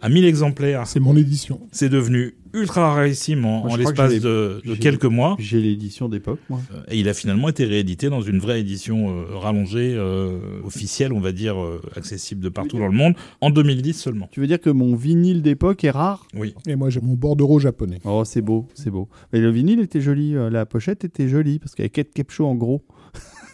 [0.02, 0.86] à 1000 exemplaires.
[0.86, 1.60] C'est mon édition.
[1.70, 5.36] C'est devenu ultra rarissime en, que l'espace de, quelques mois.
[5.38, 6.60] J'ai l'édition d'époque, moi.
[6.74, 11.12] Euh, Et il a finalement été réédité dans une vraie édition euh, rallongée, euh, officielle,
[11.12, 14.28] on va dire, euh, accessible de partout dans le monde, en 2010 seulement.
[14.32, 16.26] Tu veux dire que mon vinyle d'époque est rare?
[16.34, 16.54] Oui.
[16.66, 18.00] Et moi, j'ai mon bordereau japonais.
[18.04, 19.08] Oh, c'est beau, c'est beau.
[19.32, 22.12] Mais le vinyle était joli, euh, la pochette était jolie, parce qu'il y avait Kate
[22.12, 22.84] Capshaw en gros.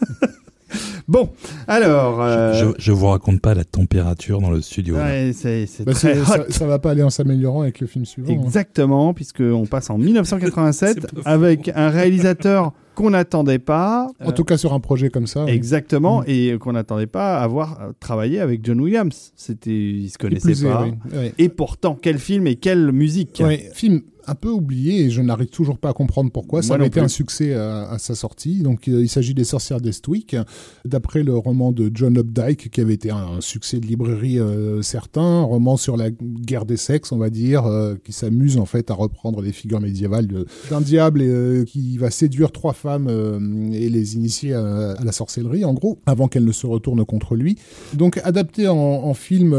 [1.09, 1.31] bon,
[1.67, 2.23] alors...
[2.23, 4.97] euh, Je, je vous raconte pas la température dans le studio.
[4.97, 6.25] ouais, c'est c'est Bah, très hot.
[6.25, 8.33] ça, ça va pas aller en s'améliorant avec le film suivant.
[8.33, 8.41] hein.
[8.45, 11.29] Exactement, puisqu'on passe en 1987 C'est pas faux.
[11.29, 14.09] avec un réalisateur qu'on n'attendait pas.
[14.25, 15.45] En tout cas, sur un projet comme ça.
[15.47, 16.25] Exactement, Mm.
[16.27, 19.33] et qu'on n'attendait pas avoir euh, travaillé avec John Williams.
[19.37, 20.83] C'était, ils se Et connaissaient plus, pas.
[20.83, 21.33] oui, oui.
[21.39, 25.49] Et pourtant, quel film et quelle musique Ouais, film un peu oublié et je n'arrive
[25.49, 26.63] toujours pas à comprendre pourquoi.
[26.63, 28.63] Ça a été un succès à, à sa sortie.
[28.63, 30.37] Donc euh, il s'agit des Sorcières d'Estwick,
[30.85, 35.23] d'après le roman de John Updike qui avait été un, succès de librairie euh, certain,
[35.23, 38.91] un roman sur la guerre des sexes, on va dire, euh, qui s'amuse en fait
[38.91, 40.29] à reprendre les figures médiévales
[40.71, 43.39] d'un diable euh, qui va séduire trois femmes euh,
[43.73, 47.35] et les initier à, à la sorcellerie, en gros, avant qu'elles ne se retournent contre
[47.35, 47.57] lui.
[47.95, 49.55] Donc adapté en, en film.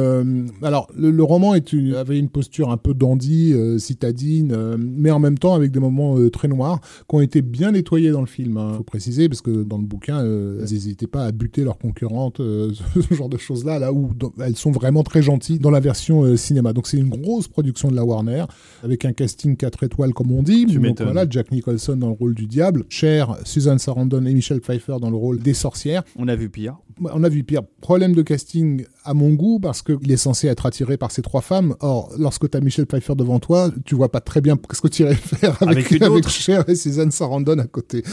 [0.62, 5.12] alors le, le roman est une- avait une posture un peu dandy, citadine, euh, mais
[5.12, 8.22] en même temps avec des moments euh, très noirs qui ont été bien nettoyés dans
[8.22, 8.60] le film.
[8.74, 11.78] Il faut préciser parce que dans le bouquin, euh, elles n'hésitaient pas à buter leurs
[11.78, 15.80] concurrentes, ce genre de choses là, où dans- elles sont vraiment très gentilles dans la
[15.80, 16.74] version cinéma.
[16.74, 18.46] Donc c'est une grosse production de la Warner
[18.84, 20.66] avec un casting 4 étoiles comme on dit.
[20.66, 24.62] Tu Donc voilà, Jack Nicholson dans le rôle du diable, Cher, Susan Sarandon et Michelle
[24.62, 26.04] Pfeiffer dans le rôle des sorcières.
[26.18, 26.78] On a vu pire.
[27.02, 27.62] On a vu pire.
[27.82, 31.42] Problème de casting à mon goût parce qu'il est censé être attiré par ces trois
[31.42, 31.76] femmes.
[31.80, 34.88] Or, lorsque tu as Michel Pfeiffer devant toi, tu vois pas très bien ce que
[34.88, 36.30] tu irais faire avec, Avec une autre.
[36.30, 38.04] Cher et Suzanne Sarandon à côté,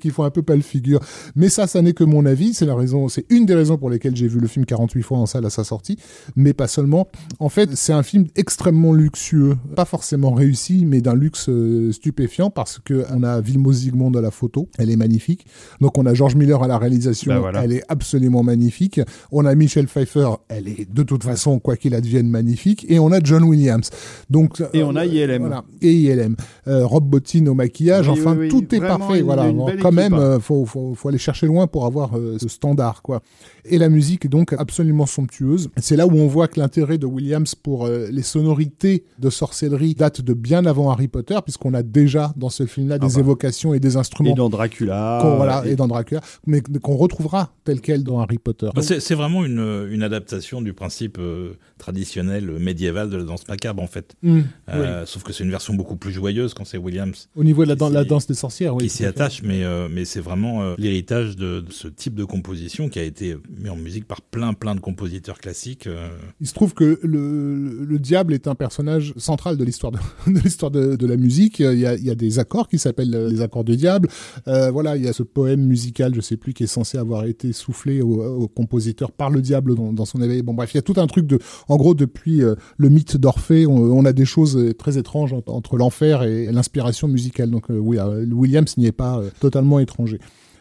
[0.00, 1.00] qui font un peu pâle figure.
[1.34, 2.54] Mais ça, ça n'est que mon avis.
[2.54, 5.18] C'est la raison, c'est une des raisons pour lesquelles j'ai vu le film 48 fois
[5.18, 5.98] en salle à sa sortie,
[6.36, 7.08] mais pas seulement.
[7.40, 12.50] En fait, c'est un film extrêmement luxueux, pas forcément réussi, mais d'un luxe euh, stupéfiant
[12.50, 15.46] parce que on a Vilmos Zsigmond à la photo, elle est magnifique.
[15.80, 17.64] Donc on a George Miller à la réalisation, Bah voilà.
[17.64, 19.00] elle est absolument magnifique.
[19.32, 22.86] On a Michelle Pfeiffer, elle est de toute façon, quoi qu'il advienne, magnifique.
[22.88, 23.90] Et on a John Williams.
[24.30, 25.40] Donc, Et euh, on a ILM.
[25.42, 25.64] Voilà.
[25.82, 26.36] Et ILM.
[26.68, 28.48] Euh, Rob Bottin au maquillage, Oui, enfin, oui, oui.
[28.48, 29.18] tout est parfait.
[29.20, 29.48] une- voilà.
[29.48, 30.18] une quand équipe, même, hein.
[30.20, 33.22] euh, faut, faut, faut aller chercher loin pour avoir euh, ce standard, quoi.
[33.68, 35.68] Et la musique est donc absolument somptueuse.
[35.78, 39.94] C'est là où on voit que l'intérêt de Williams pour euh, les sonorités de sorcellerie
[39.94, 43.20] date de bien avant Harry Potter, puisqu'on a déjà dans ce film-là des bah.
[43.20, 45.20] évocations et des instruments Et dans Dracula.
[45.36, 48.68] voilà, et- et dans Dracula, mais qu'on retrouvera tel quel dans Harry Potter.
[48.74, 53.82] Bah, c'est vraiment une, une adaptation du principe euh, traditionnel médiéval de la danse macabre
[53.82, 54.14] en fait.
[54.22, 57.64] Mm, Euh, Sauf que c'est une version beaucoup plus joyeuse quand c'est Williams Au niveau
[57.64, 58.84] de la, dan- danse des sorcières, oui.
[58.84, 62.24] qui s'y attache, mais, euh, mais c'est vraiment euh, l'héritage de, de ce type de
[62.24, 65.86] composition qui a été mis en musique par plein plein de compositeurs classiques.
[65.86, 66.08] euh.
[66.40, 69.98] Il se trouve que le, le diable est un personnage central de l'histoire de,
[70.32, 71.60] de l'histoire de, de la musique.
[71.60, 74.08] Il y, a, il y a des accords qui s'appellent euh, les accords du diable.
[74.48, 77.24] Euh, voilà, il y a ce poème musical, je sais plus, qui est censé avoir
[77.24, 80.42] été soufflé au, au compositeur par le diable dans, dans son éveil.
[80.42, 81.38] Bon bref, il y a tout un truc de,
[81.68, 85.42] en gros, depuis euh, le mythe d'Orphée, on, on a des choses très étranges en-
[85.46, 87.50] entre l'enfer et l'inspiration musicale.
[87.50, 87.98] Donc euh, oui,
[88.30, 90.18] Williams n'y est pas totalement étranger.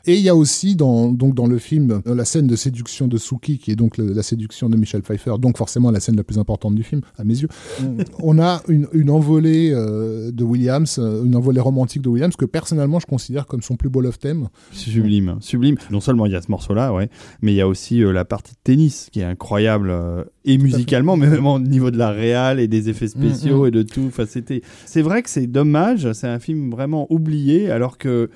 [0.08, 3.08] Et il y a aussi dans, donc dans le film euh, la scène de séduction
[3.08, 6.16] de Suki, qui est donc le- la séduction de Michel Pfeiffer, donc forcément la scène
[6.16, 7.48] la plus importante du film, à mes yeux.
[8.20, 12.46] On a une, une envolée euh, de Williams, euh, une envolée romantique de Williams, que
[12.46, 14.48] personnellement je considère comme son plus beau love theme.
[14.72, 15.76] Sublime, sublime.
[15.92, 17.10] Non seulement il y a ce morceau-là, ouais,
[17.42, 20.58] mais il y a aussi euh, la partie de tennis qui est incroyable euh, et
[20.58, 23.82] musicalement, mais même au niveau de la réal et des effets spéciaux Mm, et de
[23.82, 24.04] tout.
[24.08, 24.62] Enfin, c'était.
[24.86, 26.12] C'est vrai que c'est dommage.
[26.14, 28.30] C'est un film vraiment oublié, alors que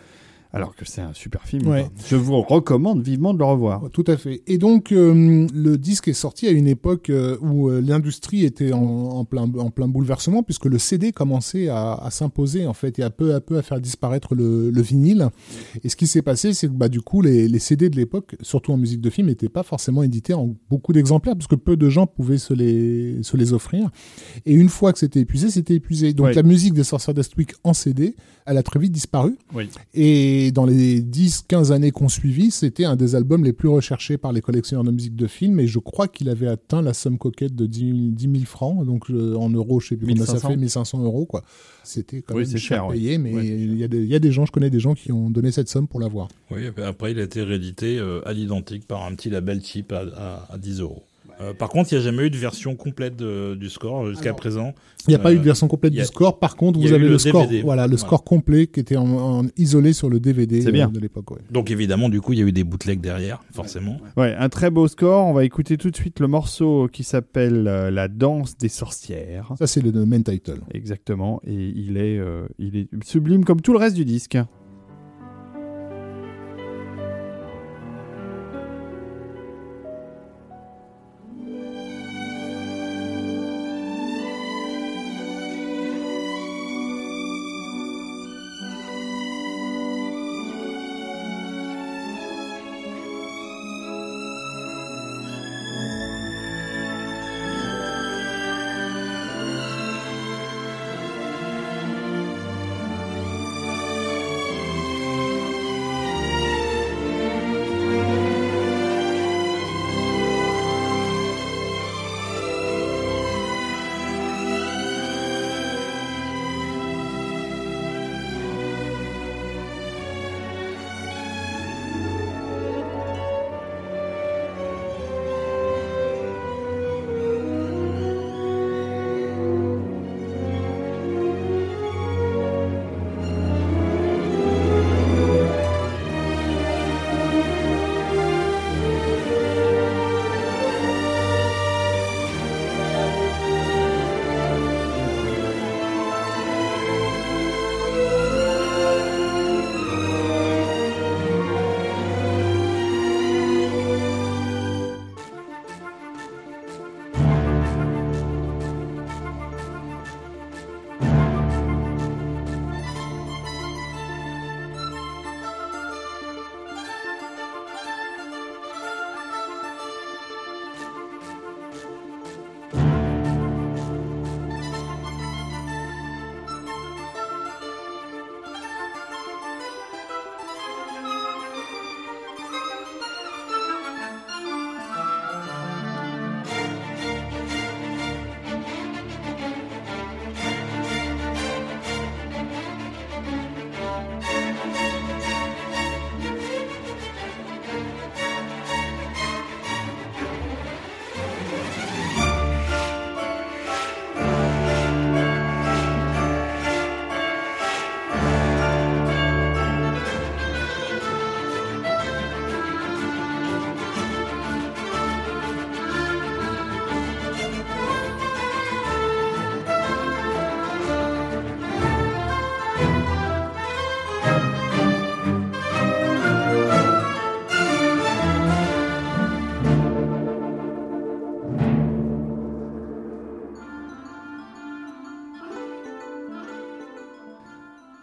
[0.52, 1.68] Alors que c'est un super film.
[1.68, 1.86] Ouais.
[2.08, 3.84] Je vous recommande vivement de le revoir.
[3.94, 4.42] Tout à fait.
[4.48, 8.74] Et donc, euh, le disque est sorti à une époque euh, où euh, l'industrie était
[8.74, 12.98] en, en plein, en plein bouleversement, puisque le CD commençait à, à s'imposer, en fait,
[12.98, 15.30] et à peu à peu à faire disparaître le, le vinyle.
[15.84, 18.36] Et ce qui s'est passé, c'est que bah, du coup, les, les CD de l'époque,
[18.42, 21.90] surtout en musique de film, n'étaient pas forcément édités en beaucoup d'exemplaires, puisque peu de
[21.90, 23.92] gens pouvaient se les, se les offrir.
[24.48, 26.14] Et une fois que c'était épuisé, c'était épuisé.
[26.14, 26.34] Donc, Ouais.
[26.34, 28.16] la musique des Sorcières d'Estwick en CD,
[28.50, 29.38] elle a très vite disparu.
[29.54, 29.70] Oui.
[29.94, 34.34] Et dans les 10-15 années qu'on suivit, c'était un des albums les plus recherchés par
[34.34, 35.60] les collectionneurs de musique de film.
[35.60, 38.86] Et je crois qu'il avait atteint la somme coquette de 10 000, 10 000 francs.
[38.86, 40.50] Donc euh, en euros, je sais plus combien ça 1500.
[40.50, 41.26] fait, 1500 euros.
[41.26, 41.44] quoi.
[41.84, 44.10] C'était quand Oui, même c'est cher, payé, mais Ouais, c'est il y, a des- il
[44.10, 46.28] y a des gens, je connais des gens qui ont donné cette somme pour l'avoir.
[46.52, 50.02] Oui, après, il a été réédité euh, à l'identique par un petit label cheap à,
[50.16, 51.04] à, à 10 euros.
[51.42, 54.34] Euh, par contre, il n'y a jamais eu de version complète de- du score jusqu'à
[54.34, 54.74] présent.
[55.08, 56.38] Il n'y a pas Euh, eu de version complète a- du score.
[56.40, 57.62] Par contre, vous avez le, le score, DVD.
[57.62, 60.90] voilà, le score complet qui était en, en- isolé sur le DVD euh, bien.
[60.90, 61.32] de l'époque.
[61.32, 61.40] ouais.
[61.50, 63.98] Donc évidemment, du coup, il y a eu des bootlegs derrière, forcément.
[64.18, 65.28] Ouais, un très beau score.
[65.28, 69.54] On va écouter tout de suite le morceau qui s'appelle euh, La danse des sorcières.
[69.58, 70.60] Ça, c'est le le main title.
[70.74, 71.42] Exactement.
[71.48, 74.38] Et il est, euh, il est sublime comme tout le reste du disque.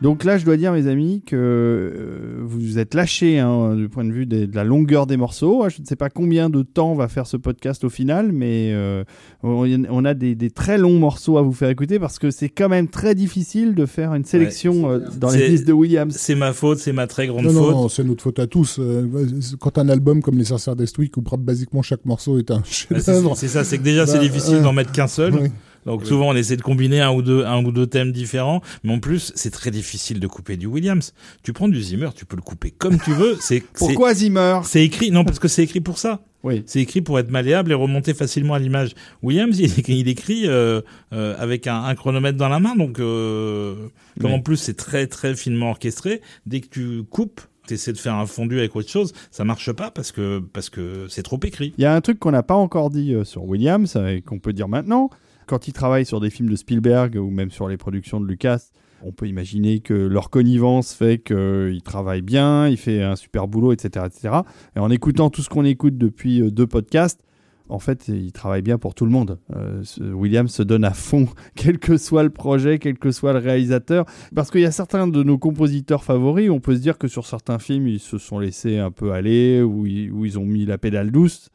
[0.07, 4.05] Donc là, je dois dire, mes amis, que euh, vous êtes lâchés hein, du point
[4.05, 5.69] de vue des- de la longueur des morceaux.
[5.69, 9.03] Je ne sais pas combien de temps va faire ce podcast au final, mais euh,
[9.43, 12.49] on on a des, des très longs morceaux à vous faire écouter parce que c'est
[12.49, 16.15] quand même très difficile de faire une sélection euh, dans les listes de Williams.
[16.17, 17.61] C'est ma faute, c'est ma très grande Non, faute.
[17.73, 18.81] non, non, c'est notre faute à tous.
[19.59, 23.37] Quand un album comme Les Sorcières d'Estwick, où basiquement chaque morceau est un c'est chef-d'œuvre.
[23.37, 25.35] c'est ça, c'est que déjà c'est Bah, difficile d'en mettre qu'un seul.
[25.35, 25.49] Oui.
[25.87, 28.93] Donc souvent on essaie de combiner un ou deux, un ou deux thèmes différents, mais
[28.93, 31.15] en plus c'est très difficile de couper du Williams.
[31.43, 33.37] Tu prends du Zimmer, tu peux le couper comme tu veux.
[33.41, 34.61] C'est Pourquoi Zimmer?
[34.65, 36.21] C'est écrit non parce que c'est écrit pour ça.
[36.43, 36.63] Oui.
[36.67, 38.91] C'est écrit pour être malléable et remonter facilement à l'image.
[39.23, 40.81] Williams, il, il écrit euh,
[41.13, 43.75] euh, avec un, un chronomètre dans la main, donc euh,
[44.21, 44.37] comme Oui.
[44.37, 48.15] en plus c'est très très finement orchestré, dès que tu coupes, tu essaies de faire
[48.15, 51.75] un fondu avec autre chose, ça marche pas parce que parce que c'est trop écrit.
[51.79, 54.21] Il y a un truc qu'on n'a pas encore dit euh, sur Williams euh, et
[54.23, 55.11] qu'on peut dire maintenant.
[55.47, 58.71] Quand il travaille sur des films de Spielberg ou même sur les productions de Lucas,
[59.03, 63.73] On peut imaginer que leur connivence fait qu'il travaille bien, il fait un super boulot,
[63.73, 64.39] etc., etc.
[64.75, 67.21] Et en écoutant tout ce qu'on écoute depuis euh, deux podcasts,
[67.69, 69.39] en fait, il travaille bien pour tout le monde.
[69.55, 69.83] Euh,
[70.13, 74.07] Williams se donne à fond, quel que soit le projet, quel que soit le réalisateur.
[74.35, 77.27] Parce qu'il y a certains de nos compositeurs favoris, on peut se dire que sur
[77.27, 80.79] certains films, ils se sont laissés un peu aller, ils, ou ils ont mis la
[80.79, 81.51] pédale douce.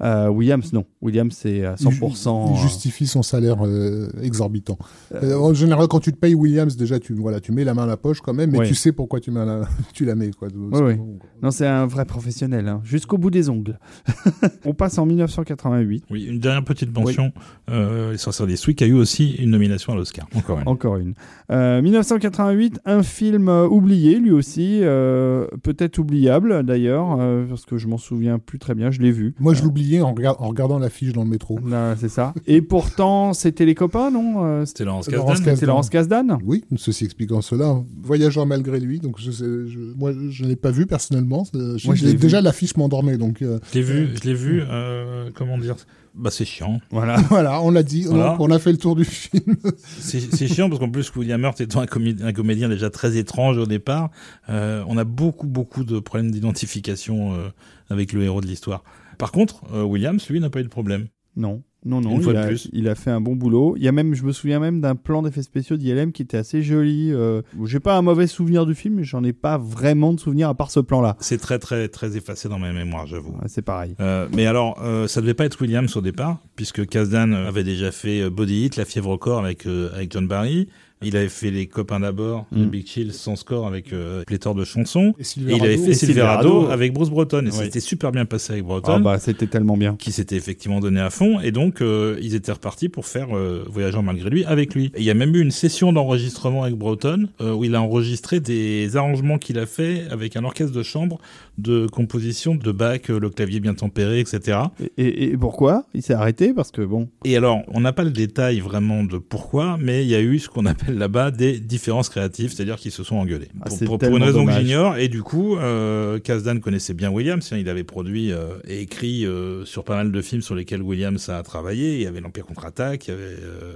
[0.00, 0.84] Euh, Williams, non.
[1.02, 2.52] Williams, c'est à 100%.
[2.54, 4.76] Il justifie son salaire euh, exorbitant.
[5.14, 7.74] euh, Euh, en général, quand tu te payes Williams, déjà, tu, voilà, tu mets la
[7.74, 8.66] main à la poche quand même, mais Ouais.
[8.68, 9.62] tu sais pourquoi tu, mets la,
[9.94, 10.30] tu la mets.
[10.30, 10.48] Quoi.
[10.80, 11.00] ouais.
[11.42, 13.78] Non, c'est un vrai professionnel, hein, jusqu'au bout des ongles.
[14.64, 16.04] on passe en 1988.
[16.10, 17.32] Oui, une dernière petite mention.
[17.70, 20.26] Euh, les Sorcières des Swick a eu aussi une nomination à l'Oscar.
[20.34, 20.68] Encore une.
[20.68, 21.14] Encore une.
[21.50, 27.76] Euh, 1988, un film euh, oublié, lui aussi, euh, peut-être oubliable d'ailleurs, euh, parce que
[27.78, 29.34] je m'en souviens plus très bien, je l'ai vu.
[29.38, 29.62] Moi, je
[30.00, 31.58] en, regard- en regardant l'affiche dans le métro.
[31.98, 32.34] C'est ça.
[32.46, 35.06] Et pourtant, c'était les copains, non Euh, C'était Laurence.
[35.08, 35.54] Kasdan.
[35.54, 39.00] C'était Laurence Kasdan Oui, ceci expliquant cela, voyageur malgré lui.
[39.00, 41.44] Donc, je, sais, je, moi, je l'ai pas vu personnellement.
[41.52, 43.16] Je, Moi, je déjà, l'affiche m'endormait.
[43.18, 45.76] Donc, euh, Je l'ai vu, je l'ai vu, euh, comment dire
[46.14, 46.80] Bah c'est chiant.
[46.90, 47.16] Voilà.
[47.28, 48.04] voilà, on l'a dit.
[48.04, 48.36] Voilà.
[48.38, 49.56] On a fait le tour du film.
[49.98, 53.16] C'est c'est chiant parce qu'en plus William Hurt étant un, comé- un comédien déjà très
[53.16, 54.10] étrange au départ,
[54.48, 57.48] euh, on a beaucoup beaucoup de problèmes d'identification euh,
[57.90, 58.82] avec le héros de l'histoire.
[59.24, 61.06] Par contre, euh, Williams, lui, n'a pas eu de problème.
[61.34, 61.62] Non.
[61.86, 62.68] Non, non, Une fois il, de a, plus.
[62.74, 63.74] il a fait un bon boulot.
[63.78, 66.36] Il y a même, je me souviens même d'un plan d'effets spéciaux d'ILM qui était
[66.36, 67.10] assez joli.
[67.10, 70.50] Euh, J'ai pas un mauvais souvenir du film, mais j'en ai pas vraiment de souvenir
[70.50, 71.16] à part ce plan-là.
[71.20, 73.34] C'est très très très effacé dans ma mémoire, j'avoue.
[73.46, 73.94] C'est pareil.
[74.00, 77.90] Euh, mais alors, euh, ça devait pas être Williams au départ, puisque Kasdan avait déjà
[77.92, 80.68] fait Body Hit, La fièvre au corps avec, avec John Barry.
[81.02, 82.62] Il avait fait Les copains d'abord, Mm.
[82.64, 85.14] The Big Chill sans score avec euh, pléthore de chansons.
[85.18, 86.70] Et il avait fait Silverado, Silverado.
[86.72, 87.40] avec Bruce Breton.
[87.44, 87.52] Et Oui.
[87.52, 88.92] c'était super bien passé avec Breton.
[88.96, 89.96] Ah bah, c'était tellement bien.
[89.96, 93.64] qui s'était effectivement donné à fond et donc euh, ils étaient repartis pour faire euh,
[93.68, 94.86] Voyageur malgré lui avec lui.
[94.94, 97.82] Et il y a même eu une session d'enregistrement avec Broughton euh, où il a
[97.82, 101.18] enregistré des arrangements qu'il a fait avec un orchestre de chambre
[101.58, 104.58] de composition de Bach, euh, le clavier bien tempéré, etc.
[104.98, 106.52] Et, et- et pourquoi Il s'est arrêté?
[106.52, 107.08] Parce que bon.
[107.24, 110.38] Et alors, on n'a pas le détail vraiment de pourquoi, mais il y a eu
[110.38, 113.48] ce qu'on appelle là-bas des différences créatives, c'est-à-dire qu'ils se sont engueulés.
[113.60, 117.56] Ah, pour, une raison que j'ignore, et du coup, euh, Kasdan connaissait bien Williams, hein,
[117.58, 121.28] il avait produit euh, et écrit euh, sur pas mal de films sur lesquels Williams
[121.28, 123.74] a travaillé, il y avait l'Empire contre-attaque, il y avait euh,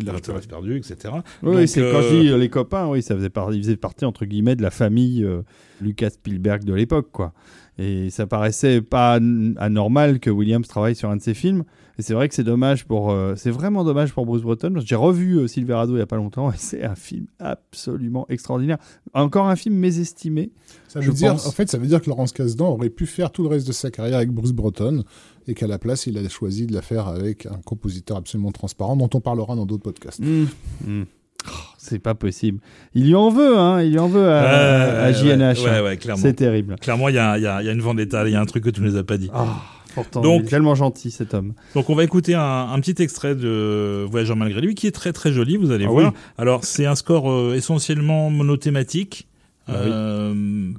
[0.00, 1.14] de la L'Intérêt perdu, etc.
[1.42, 4.04] Oui, c'est euh, quand je dis les copains, oui, ça faisait partie, ils faisaient partie
[4.04, 5.42] entre guillemets de la famille euh,
[5.80, 7.32] Lucas Spielberg de l'époque, quoi.
[7.78, 11.64] Et ça paraissait pas an- anormal que Williams travaille sur un de ses films.
[11.98, 14.74] Et c'est vrai que c'est dommage pour, euh, c'est vraiment dommage pour Bruce Breton.
[14.84, 18.78] J'ai revu euh, Silverado il y a pas longtemps et c'est un film absolument extraordinaire.
[19.12, 20.50] Encore un film mésestimé.
[20.88, 21.46] Ça Je veut dire, pense.
[21.46, 23.72] en fait, ça veut dire que Laurence Kasdan aurait pu faire tout le reste de
[23.72, 25.04] sa carrière avec Bruce Breton
[25.46, 28.96] et qu'à la place, il a choisi de la faire avec un compositeur absolument transparent
[28.96, 30.20] dont on parlera dans d'autres podcasts.
[30.20, 30.46] Mm.
[30.86, 31.02] Mm.
[31.84, 32.60] Oh, c'est pas possible.
[32.94, 33.82] Il lui en veut, hein.
[33.82, 35.62] Il lui en veut à, à ouais, JNH.
[35.62, 35.82] Ouais, hein.
[35.84, 36.22] ouais, clairement.
[36.22, 36.76] c'est terrible.
[36.80, 38.40] Clairement, il y a, il y, a, il y a une vendetta, il y a
[38.40, 39.30] un truc que tu ne nous as pas dit.
[39.34, 39.46] Ah,
[39.94, 41.52] pourtant, Donc- il est tellement gentil cet homme.
[41.74, 45.12] Donc on va écouter un, un petit extrait de Voyageur malgré lui qui est très
[45.12, 46.12] très joli, vous allez Ah voir.
[46.12, 46.18] oui.
[46.38, 49.28] Alors c'est un score euh, essentiellement monothématique.
[49.66, 49.90] Ah oui.
[49.92, 50.34] Euh,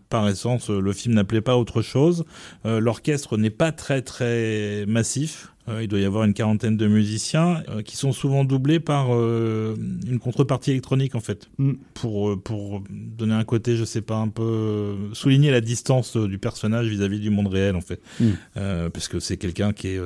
[0.10, 2.24] par essence, euh, le film n'appelait pas autre chose.
[2.68, 5.51] Euh, L'orchestre n'est pas très très massif.
[5.68, 9.07] Euh, il doit y avoir une quarantaine de musiciens euh, qui sont souvent doublés par
[9.16, 9.76] euh,
[10.07, 11.74] une contrepartie électronique en fait, Mm.
[11.95, 16.38] pour euh, pour donner un côté, je sais pas, un peu souligner la distance du
[16.38, 18.89] personnage vis-à-vis du monde réel en fait, Mm.
[18.93, 19.99] Parce que c'est quelqu'un qui est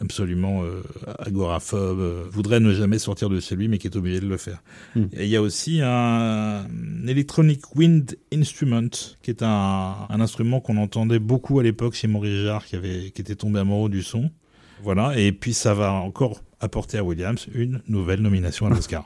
[0.00, 0.62] absolument
[1.18, 4.62] agoraphobe, voudrait ne jamais sortir de chez lui, mais qui est obligé de le faire.
[4.96, 5.02] Mm.
[5.14, 8.88] Et il y a aussi un, un Electronic Wind Instrument,
[9.22, 13.10] qui est un, un instrument qu'on entendait beaucoup à l'époque chez Maurice Jarre, qui, avait,
[13.10, 14.30] qui était tombé amoureux du son.
[14.82, 19.04] Voilà, et puis ça va encore apporter à Williams une nouvelle nomination à l'Oscar.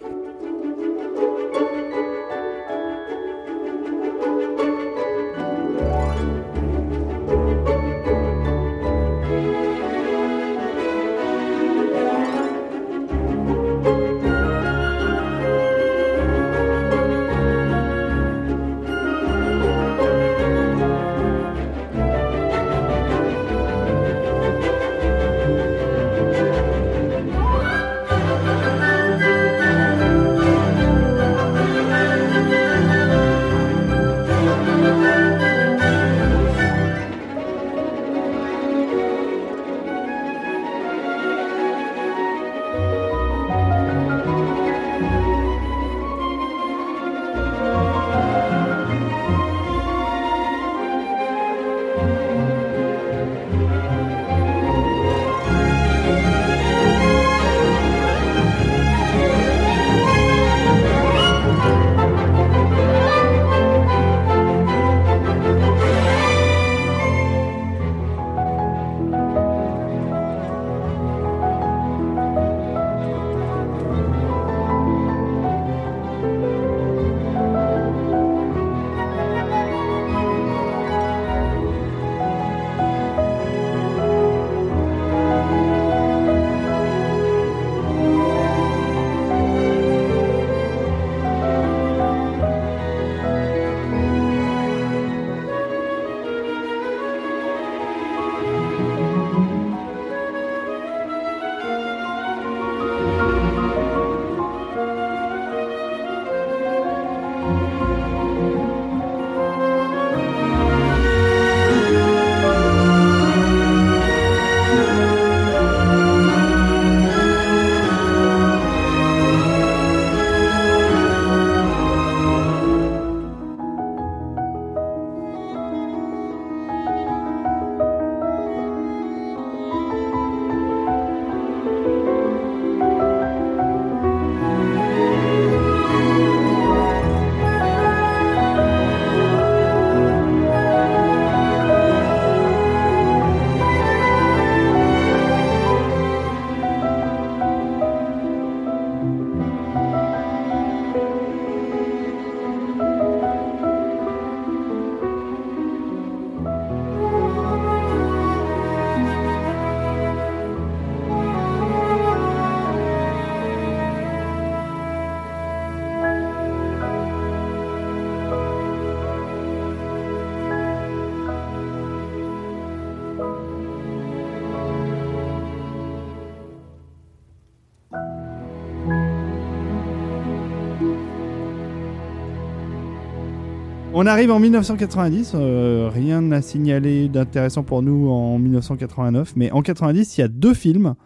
[184.03, 189.63] On arrive en 1990, euh, rien n'a signalé d'intéressant pour nous en 1989, mais en
[189.63, 190.97] 90, il y a deux films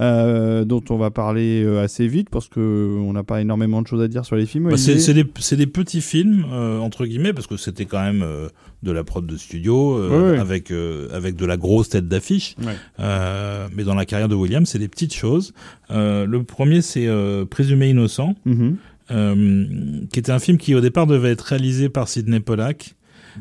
[0.00, 3.86] euh, dont on va parler euh, assez vite parce que on n'a pas énormément de
[3.86, 4.70] choses à dire sur les films.
[4.70, 5.12] Bah, c'est
[5.56, 8.48] des, petits films euh, entre guillemets parce que c'était quand même euh,
[8.82, 10.00] de la prod de studio
[10.38, 10.72] avec
[11.12, 12.56] avec de la grosse tête d'affiche.
[12.98, 15.52] Mais dans la carrière de Williams, c'est des petites choses.
[15.90, 17.08] Le premier, c'est
[17.50, 18.76] Présumé innocent, Mhm.
[19.10, 22.94] Qui était un film qui au départ devait être réalisé par Sidney Pollack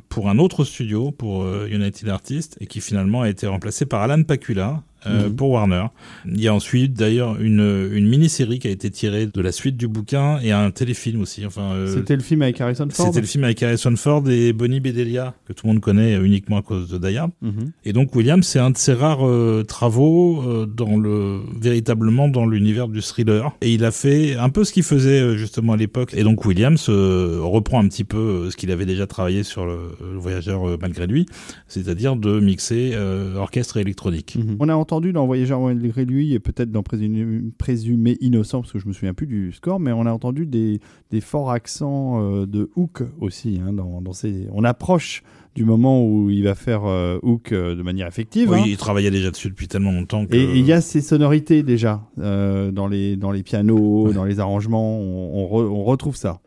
[0.10, 4.02] pour un autre studio, pour euh, United Artists, et qui finalement a été remplacé par
[4.02, 4.84] Alan Pakula.
[5.06, 5.36] Euh, Mhm.
[5.36, 5.86] pour Warner.
[6.26, 9.78] Il y a ensuite d'ailleurs une, une mini-série qui a été tirée de la suite
[9.78, 11.46] du bouquin et un téléfilm aussi.
[11.46, 13.08] Enfin, euh, C'était le film avec Harrison Ford.
[13.08, 16.58] c'était le film avec Harrison Ford et Bonnie Bedelia, que tout le monde connaît uniquement
[16.58, 17.32] à cause de Hard.
[17.42, 17.72] Mhm.
[17.86, 22.88] Et donc Williams, c'est un de ses rares euh, travaux dans le véritablement dans l'univers
[22.88, 23.52] du thriller.
[23.62, 26.14] Et il a fait un peu ce qu'il faisait justement à l'époque.
[26.16, 29.78] Et donc Williams reprend un petit peu ce qu'il avait déjà travaillé sur le,
[30.14, 31.26] le Voyageur malgré lui,
[31.68, 32.96] c'est-à-dire de mixer
[33.36, 34.38] orchestre et électronique.
[34.60, 38.80] On a entendu dans Voyageur malgré lui et peut-être dans Présumé, Présumé innocent parce que
[38.80, 40.80] je me souviens plus du score, mais on a entendu des,
[41.12, 43.60] des forts accents euh, de Hook aussi.
[43.64, 44.48] hein, dans, dans ces...
[44.52, 45.22] On approche
[45.54, 48.50] du moment où il va faire euh, Hook euh, de manière effective.
[48.50, 48.64] Oui, hein.
[48.66, 50.36] il travaillait déjà dessus depuis tellement longtemps que...
[50.36, 54.40] Et il y a ces sonorités déjà euh, dans, les, dans les pianos, dans les
[54.40, 56.42] arrangements, on, on re- on retrouve ça.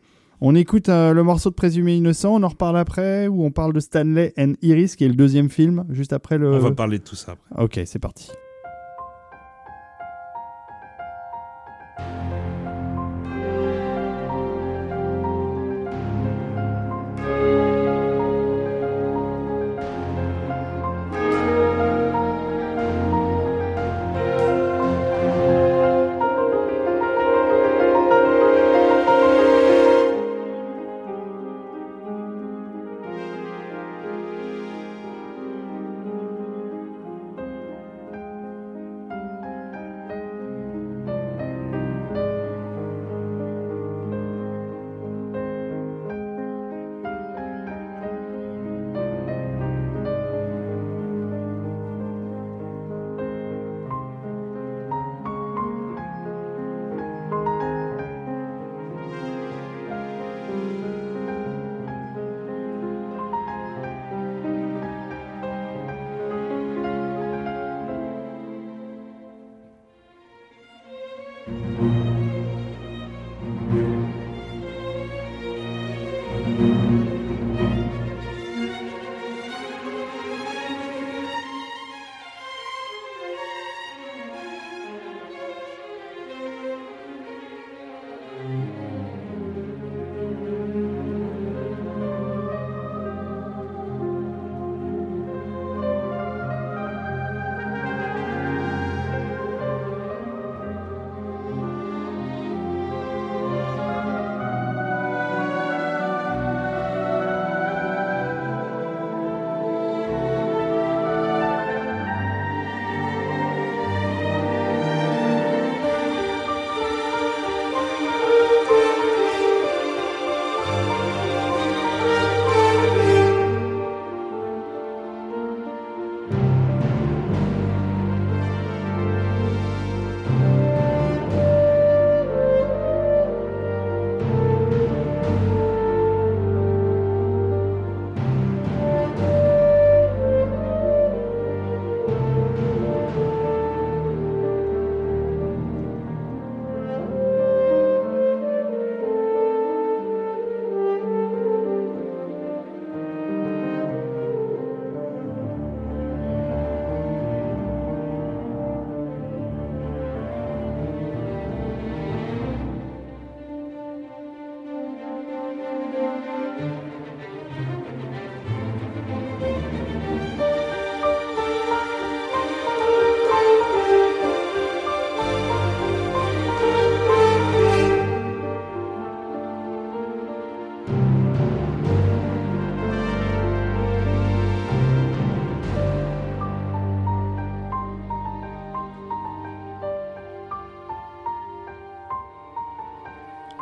[0.45, 3.73] On écoute euh, le morceau de Présumé innocent, on en reparle après, ou on parle
[3.73, 6.53] de Stanley and Iris, qui est le deuxième film, juste après le...
[6.53, 7.63] On va parler de tout ça après.
[7.63, 8.33] Ok, c'est parti.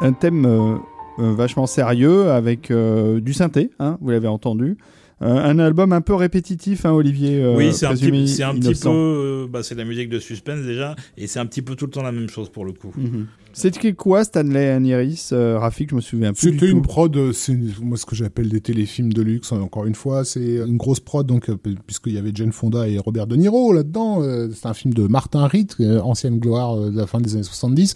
[0.01, 0.75] Un thème euh,
[1.19, 4.77] euh, vachement sérieux avec euh, du synthé, hein, vous l'avez entendu,
[5.23, 7.43] Euh, un album un peu répétitif, hein, Olivier.
[7.43, 8.89] euh, oui, c'est un, petit, c'est un petit peu.
[8.89, 11.85] euh, bah, c'est de la musique de suspense déjà, et c'est un petit peu tout
[11.85, 12.91] le temps la même chose pour le coup.
[12.97, 13.27] Mhm.
[13.53, 16.53] C'était quoi Stanley Aniris euh, Rafik, je me souviens plus.
[16.53, 16.89] du C'était une tout.
[16.89, 19.53] prod, c'est une- moi ce que j'appelle des téléfilms de luxe.
[19.53, 21.51] hein, Encore une fois, c'est une grosse prod, donc
[21.87, 24.23] puisqu'il y avait Jane Fonda et Robert De Niro là-dedans.
[24.23, 27.43] euh, c'est un film de Martin Ritt, ancienne gloire euh, de la fin des années
[27.43, 27.95] 70.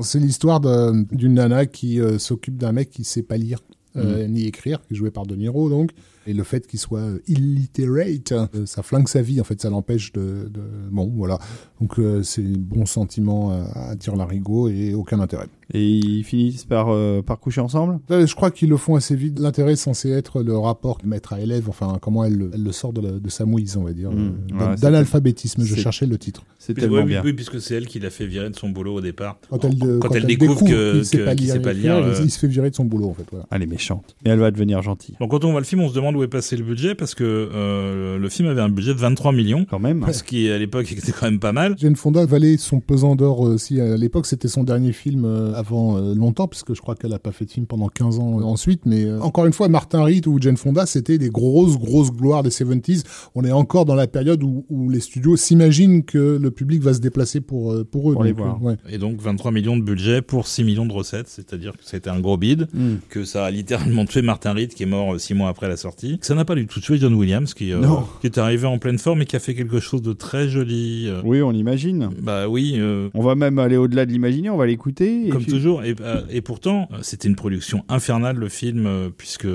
[0.00, 3.60] C'est l'histoire d'une nana qui euh, s'occupe d'un mec qui sait pas lire.
[3.96, 5.92] euh, ni écrire, qui est joué par De Niro donc,
[6.26, 9.70] et le fait qu'il soit euh, illiterate, euh, ça flingue sa vie en fait, ça
[9.70, 11.38] l'empêche de, de- bon voilà,
[11.80, 15.46] donc euh, c'est bon sentiment à, à dire l'arigot et aucun intérêt.
[15.74, 17.98] Et ils finissent par, euh, par coucher ensemble?
[18.12, 19.40] Euh, Je crois qu'ils le font assez vite.
[19.40, 22.70] L'intérêt est censé être le rapport maître à élève, enfin comment elle, le- elle le
[22.70, 24.34] sort de, la- de sa mouise, on va dire, Mmh.
[24.60, 25.64] euh, Ouais, d'analphabétisme.
[25.64, 26.44] Je cherchais le titre.
[26.60, 27.22] C'est tellement oui, bien.
[27.24, 29.38] oui, puisque c'est elle qui l'a fait virer de son boulot au départ.
[29.50, 31.98] Quand elle, de- quand elle découvre que- qu'il sait pas lire, sait pas et écrire,
[32.00, 33.24] lire, il- euh, il se fait virer de son boulot en fait.
[33.30, 33.46] Voilà.
[33.50, 34.14] Elle est méchante.
[34.24, 35.16] Et elle va devenir gentille.
[35.20, 37.14] Donc quand on voit le film, on se demande où est passé le budget parce
[37.14, 40.04] que euh, le film avait un budget de 23 millions, Quand même.
[40.12, 41.74] ce qui à l'époque était quand même pas mal.
[41.78, 44.26] Jane Fonda valait son pesant d'or aussi à l'époque.
[44.26, 47.44] C'était son dernier film euh, avant euh, longtemps, puisque je crois qu'elle a pas fait
[47.44, 48.82] de film pendant 15 ans euh, ensuite.
[48.86, 52.42] Mais euh, encore une fois, Martin Ritt ou Jane Fonda, c'était des grosses, grosses gloires
[52.42, 53.02] des 70s.
[53.34, 56.94] On est encore dans la période où, où les studios s'imaginent que le public va
[56.94, 58.14] se déplacer pour, euh, pour eux.
[58.14, 58.58] Pour les Donc, voir.
[58.62, 58.76] euh, ouais.
[58.88, 62.20] Et donc 23 millions de budget pour 6 millions de recettes, c'est-à-dire que c'était un
[62.20, 62.96] gros bid, Hmm.
[63.08, 66.05] que ça a littéralement tué Martin Ritt qui est mort 6 mois après la sortie.
[66.20, 67.80] Ça n'a pas du tout tué John Williams qui, euh,
[68.20, 71.04] qui est arrivé en pleine forme et qui a fait quelque chose de très joli.
[71.08, 72.10] euh, Oui, on imagine.
[72.20, 75.28] Bah oui, euh, On va même aller au-delà de l'imaginer, on va l'écouter.
[75.30, 75.94] Comme puis- toujours, et,
[76.30, 79.46] et pourtant, c'était une production infernale le film, puisque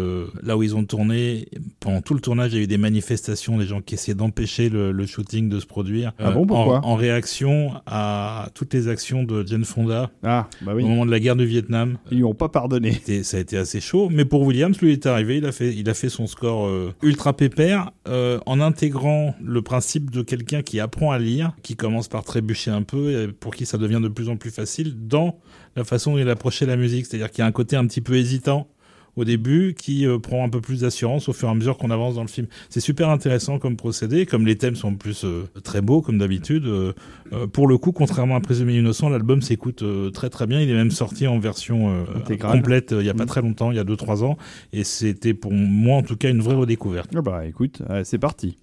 [0.44, 1.48] là où ils ont tourné,
[1.80, 4.70] pendant tout le tournage, il y a eu des manifestations, des gens qui essayaient d'empêcher
[4.70, 6.14] le, le shooting de se produire.
[6.20, 10.74] Ah bon, pourquoi en, en réaction à toutes les actions de Jane Fonda Ah, bah
[10.76, 10.84] oui.
[10.84, 11.98] au moment de la guerre du Vietnam.
[12.12, 13.00] Ils lui ont pas pardonné.
[13.24, 15.74] Ça a été assez chaud, mais pour Williams, lui il est arrivé, il a fait,
[15.74, 20.62] il a fait son score euh, ultra pépère euh, en intégrant le principe de quelqu'un
[20.62, 24.00] qui apprend à lire, qui commence par trébucher un peu, et pour qui ça devient
[24.02, 25.40] de plus en plus facile dans
[25.76, 28.02] la façon dont il approchait la musique, c'est-à-dire qu'il y a un côté un petit
[28.02, 28.68] peu hésitant
[29.16, 31.92] au début qui euh, prend un peu plus d'assurance au fur et à mesure qu'on
[31.92, 32.48] avance dans le film.
[32.70, 36.18] C'est super intéressant comme procédé, comme les thèmes sont en plus euh, très beaux comme
[36.18, 36.66] d'habitude.
[36.66, 36.94] euh,
[37.54, 39.84] pour le coup, contrairement à Présumé Innocent, l'album s'écoute
[40.14, 40.60] très très bien.
[40.62, 42.06] Il est même sorti en version
[42.40, 43.28] complète il y a pas Mm.
[43.28, 44.38] très longtemps, il y a 2-3 ans,
[44.74, 47.12] et c'était pour moi en tout cas une vraie redécouverte.
[47.16, 48.58] Ah bah écoute, c'est parti.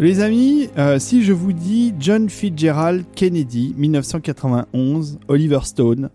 [0.00, 6.10] Les amis, euh, si je vous dis John Fitzgerald Kennedy, 1991, Oliver Stone,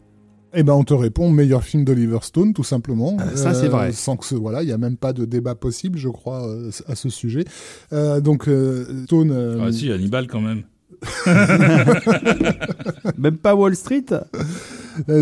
[0.53, 3.18] Eh ben, on te répond meilleur film d'Oliver Stone, tout simplement.
[3.19, 3.91] Euh, ça, c'est vrai.
[3.93, 6.72] Sans que ce, voilà, il y a même pas de débat possible, je crois, euh,
[6.88, 7.45] à ce sujet.
[7.93, 9.31] Euh, donc euh, Stone.
[9.31, 10.64] euh, Ah si, Hannibal quand même.
[13.18, 14.06] même pas Wall Street?
[14.11, 14.19] Euh,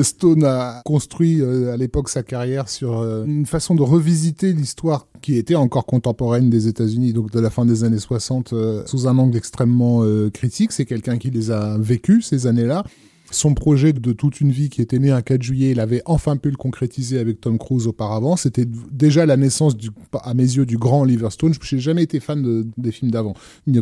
[0.04, 5.08] Stone a construit euh, à l'époque sa carrière sur euh, une façon de revisiter l'histoire
[5.22, 9.08] qui était encore contemporaine des États-Unis, donc de la fin des années 60, euh, sous
[9.08, 10.72] un angle extrêmement euh, critique.
[10.72, 12.84] C'est quelqu'un qui les a vécus ces années-là.
[13.32, 16.38] Son projet de toute une vie qui était né un 4 juillet, il avait enfin
[16.38, 18.36] pu le concrétiser avec Tom Cruise auparavant.
[18.36, 19.90] C'était déjà la naissance, du,
[20.24, 21.54] à mes yeux, du grand Oliver Stone.
[21.60, 23.34] Je n'ai jamais été fan de, des films d'avant,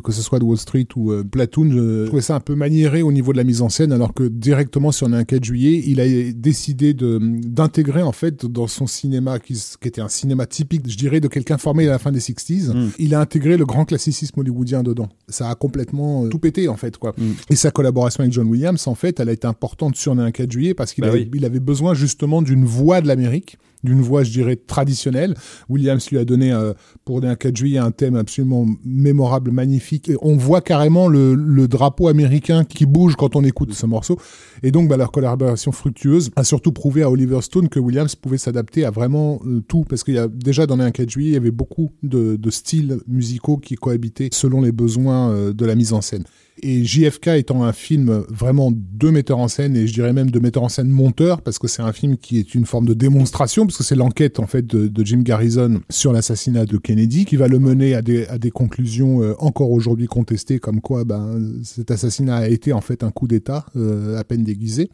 [0.03, 1.71] que ce soit de Wall Street ou euh, Platoon.
[1.71, 4.23] Je trouvais ça un peu maniéré au niveau de la mise en scène, alors que
[4.23, 9.53] directement sur un 4 juillet, il a décidé d'intégrer en fait dans son cinéma, qui,
[9.53, 12.73] qui, était un cinéma typique, je dirais, de quelqu'un formé à la fin des 60s,
[12.73, 12.91] mm.
[12.99, 15.09] il a intégré le grand classicisme hollywoodien dedans.
[15.29, 17.13] Ça a complètement euh, tout pété en fait, quoi.
[17.17, 17.23] Mm.
[17.49, 20.51] Et sa collaboration avec John Williams, en fait, elle a été importante sur un 4
[20.51, 21.45] juillet parce qu'il bah avait, oui.
[21.45, 25.35] avait, besoin justement d'une voix de l'Amérique d'une voix, je dirais, traditionnelle.
[25.69, 26.73] Williams lui a donné euh,
[27.05, 30.09] pour un 4 juillet un thème absolument mémorable, magnifique.
[30.09, 34.19] Et on voit carrément le, le, drapeau américain qui bouge quand on écoute ce morceau.
[34.63, 38.37] Et donc, bah, leur collaboration fructueuse a surtout prouvé à Oliver Stone que Williams pouvait
[38.37, 39.85] s'adapter à vraiment euh, tout.
[39.87, 42.49] Parce qu'il y a déjà dans un 4 juillet, il y avait beaucoup de, de
[42.49, 46.25] styles musicaux qui cohabitaient selon les besoins euh, de la mise en scène.
[46.63, 50.39] Et JFK étant un film vraiment de metteur en scène, et je dirais même de
[50.39, 53.65] metteur en scène monteur, parce que c'est un film qui est une forme de démonstration,
[53.65, 57.47] parce que c'est l'enquête en fait de, Jim Garrison sur l'assassinat de Kennedy, qui va
[57.47, 62.47] le mener à des, conclusions euh, encore aujourd'hui contestées, comme quoi ben, cet assassinat a
[62.47, 64.89] été en fait un coup d'État euh, à peine déguisé.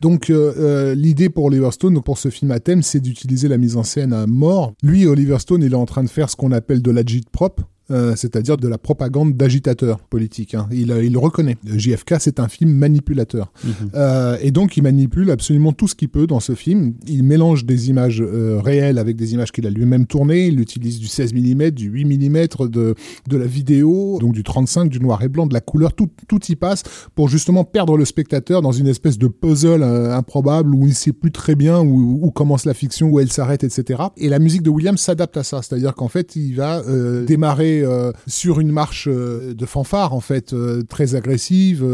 [0.00, 3.76] Donc euh, l'idée pour Oliver Stone, pour ce film à thème, c'est d'utiliser la mise
[3.76, 4.74] en scène à mort.
[4.82, 7.60] Lui, Oliver Stone, il est en train de faire ce qu'on appelle de l'agit-prop,
[7.90, 10.54] euh, c'est-à-dire de la propagande d'agitateur politique.
[10.54, 10.68] Hein.
[10.70, 11.56] Il, il, le reconnaît.
[11.66, 13.52] JFK, c'est un film manipulateur.
[13.64, 13.68] Mmh.
[13.94, 16.94] Euh, et donc, il manipule absolument tout ce qu'il peut dans ce film.
[17.06, 20.48] Il mélange des images euh, réelles avec des images qu'il a lui-même tournées.
[20.48, 22.94] Il utilise du 16 mm, du 8 mm, de,
[23.28, 25.92] de la vidéo, donc du 35, du noir et blanc, de la couleur.
[25.94, 26.82] Tout, tout y passe
[27.14, 30.94] pour justement perdre le spectateur dans une espèce de puzzle euh, improbable où il ne
[30.94, 34.02] sait plus très bien où, où, commence la fiction, où elle s'arrête, etc.
[34.16, 35.62] Et la musique de Williams s'adapte à ça.
[35.62, 40.20] C'est-à-dire qu'en fait, il va euh, démarrer euh, sur une marche euh, de fanfare en
[40.20, 41.84] fait euh, très agressive.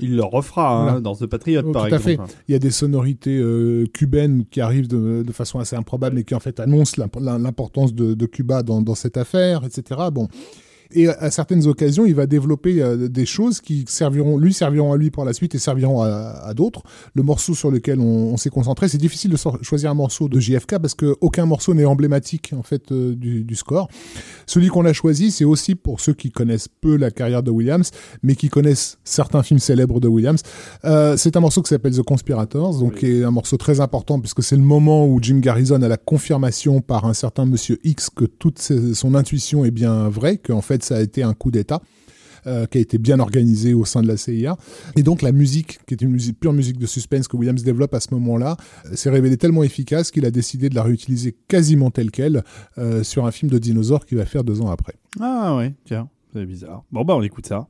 [0.00, 0.98] Il le refera voilà.
[0.98, 2.22] hein, dans The Patriot oh, par tout exemple.
[2.22, 2.34] À fait.
[2.48, 3.42] Il y a des sonorités
[3.92, 8.14] cubaines qui arrivent de, de, façon assez improbable et qui en fait annoncent l'importance de,
[8.14, 10.00] de, Cuba dans, dans cette affaire, etc.
[10.12, 10.28] Bon.
[10.94, 14.96] Et à certaines occasions, il va développer euh, des choses qui serviront, lui serviront à
[14.96, 16.08] lui pour la suite et serviront à,
[16.44, 16.82] à d'autres.
[17.14, 20.38] Le morceau sur lequel on, on s'est concentré, c'est difficile de choisir un morceau de
[20.38, 23.88] JFK parce que aucun morceau n'est emblématique en fait euh, du, du, score.
[24.46, 27.90] Celui qu'on a choisi, c'est aussi pour ceux qui connaissent peu la carrière de Williams,
[28.22, 30.42] mais qui connaissent certains films célèbres de Williams.
[30.84, 32.98] Euh, c'est un morceau qui s'appelle The Conspirators, donc oui.
[32.98, 35.96] qui est un morceau très important puisque c'est le moment où Jim Garrison a la
[35.96, 40.81] confirmation par un certain Monsieur X que toute son intuition est bien vraie, qu'en fait
[40.84, 41.80] ça a été un coup d'État.
[42.48, 44.56] Euh, qui a été bien organisé au sein de la CIA.
[44.96, 48.00] Et donc la musique, qui est une pure musique de suspense que Williams développe à
[48.00, 48.56] ce moment-là,
[48.86, 52.42] euh, s'est révélée tellement efficace qu'il a décidé de la réutiliser quasiment telle qu'elle
[52.78, 54.94] euh, sur un film de dinosaures qu'il va faire deux ans après.
[55.20, 56.82] Ah ouais, tiens, c'est bizarre.
[56.90, 57.68] Bon bah on écoute ça.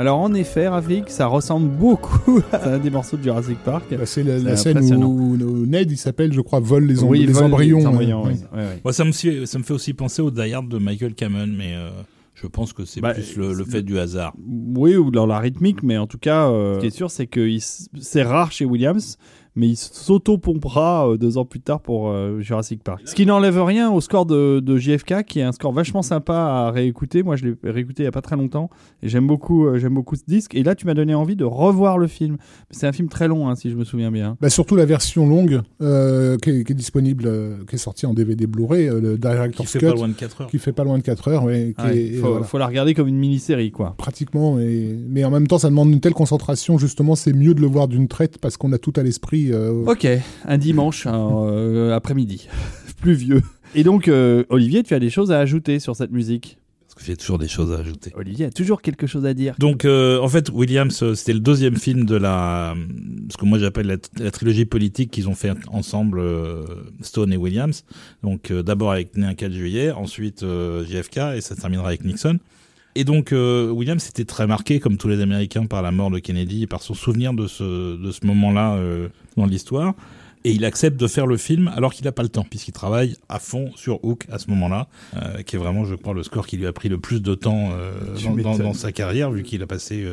[0.00, 3.84] Alors en effet, Rafik, ça ressemble beaucoup à un des morceaux de Jurassic Park.
[3.90, 7.32] Bah, c'est la, scène où, où Ned, il s'appelle, je crois, vole les, Oui, les
[7.34, 7.78] vol, embryons.
[7.80, 8.32] les embryons, Ouais.
[8.32, 8.58] oui.
[8.58, 8.80] Ouais, ouais.
[8.82, 11.48] Moi, ça, me, suit- ça me fait aussi penser au Die Hard de Michael Cameron,
[11.48, 11.90] mais euh,
[12.34, 14.32] je pense que c'est Bah, plus le, le fait du hasard.
[14.74, 17.26] Oui, ou dans la rythmique, mais en tout cas, euh, ce qui est sûr, c'est
[17.26, 17.46] que
[18.00, 19.18] c'est rare chez Williams,
[19.56, 23.02] mais il s'auto-pompera euh, deux ans plus tard pour euh, Jurassic Park.
[23.04, 26.34] Ce qui n'enlève rien au score de, de JFK, qui est un score vachement sympa
[26.34, 27.22] à réécouter.
[27.22, 28.70] Moi, je l'ai réécouté il y a pas très longtemps,
[29.02, 30.54] et j'aime beaucoup, euh, j'aime beaucoup ce disque.
[30.54, 32.36] Et là, tu m'as donné envie de revoir le film.
[32.70, 34.36] C'est un film très long, hein, si je me souviens bien.
[34.40, 38.06] Bah, surtout la version longue euh, qui, est, qui est disponible, euh, qui est sortie
[38.06, 40.46] en DVD Blu-ray, euh, le Qui Director's fait Cut, pas loin de 4 heures.
[40.48, 42.44] qui fait pas loin de 4 heures, ouais, qui Ouais, est- faut, voilà.
[42.44, 43.94] faut la regarder comme une mini-série, quoi.
[43.96, 44.96] pratiquement, et...
[45.08, 46.78] mais en même temps, ça demande une telle concentration.
[46.78, 49.39] Justement, c'est mieux de le voir d'une traite parce qu'on a tout à l'esprit.
[49.50, 50.06] Euh, Ok,
[50.44, 52.48] un dimanche un, euh, après-midi,
[53.00, 53.42] pluvieux.
[53.74, 56.58] Et donc, euh, Olivier, tu as des choses à ajouter sur cette musique
[56.88, 58.12] Parce qu'il y a toujours des choses à ajouter.
[58.16, 59.54] Olivier a toujours quelque chose à dire.
[59.58, 62.74] Donc, euh, en fait, Williams, c'était le deuxième film de la,
[63.30, 66.64] ce que moi j'appelle la, la trilogie politique qu'ils ont fait ensemble, euh,
[67.00, 67.84] Stone et Williams.
[68.22, 72.04] Donc, euh, d'abord avec né un 4 juillet, ensuite euh, JFK, et ça terminera avec
[72.04, 72.38] Nixon.
[73.00, 76.18] Et donc, euh, Williams était très marqué, comme tous les Américains, par la mort de
[76.18, 79.08] Kennedy et par son souvenir de ce, de ce moment-là euh,
[79.38, 79.94] dans l'histoire.
[80.44, 83.16] Et il accepte de faire le film alors qu'il n'a pas le temps, puisqu'il travaille
[83.30, 84.86] à fond sur Hook à ce moment-là,
[85.16, 87.34] euh, qui est vraiment, je crois, le score qui lui a pris le plus de
[87.34, 87.70] temps
[88.42, 90.04] dans, dans- sa carrière, vu qu'il a passé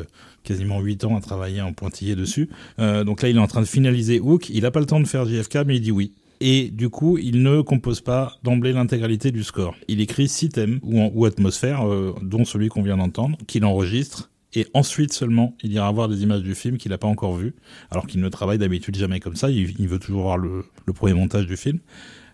[0.42, 2.48] quasiment 8 ans à travailler en pointillé dessus.
[2.78, 4.48] Donc là, il est en train de finaliser Hook.
[4.48, 6.12] Il n'a pas le temps de faire JFK, mais il dit oui.
[6.40, 9.74] Et du coup, il ne compose pas d'emblée l'intégralité du score.
[9.88, 14.30] Il écrit six thèmes ou, atmosphères, euh, dont celui qu'on vient d'entendre, qu'il enregistre.
[14.54, 17.54] Et ensuite seulement, il ira voir des images du film qu'il n'a pas encore vues,
[17.90, 19.50] alors qu'il ne travaille d'habitude jamais comme ça.
[19.50, 21.80] Il, il veut toujours voir le, premier montage du film.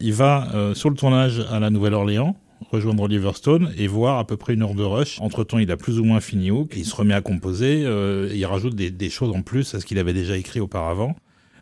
[0.00, 2.36] Il va euh, sur le tournage à la Nouvelle-Orléans,
[2.70, 5.20] rejoindre Oliver Stone et voir à peu près une heure de rush.
[5.20, 6.74] Entre temps, il a plus ou moins fini Hook.
[6.76, 7.82] Il se remet à composer.
[7.84, 11.16] euh, il rajoute des choses en plus à ce qu'il avait déjà écrit auparavant.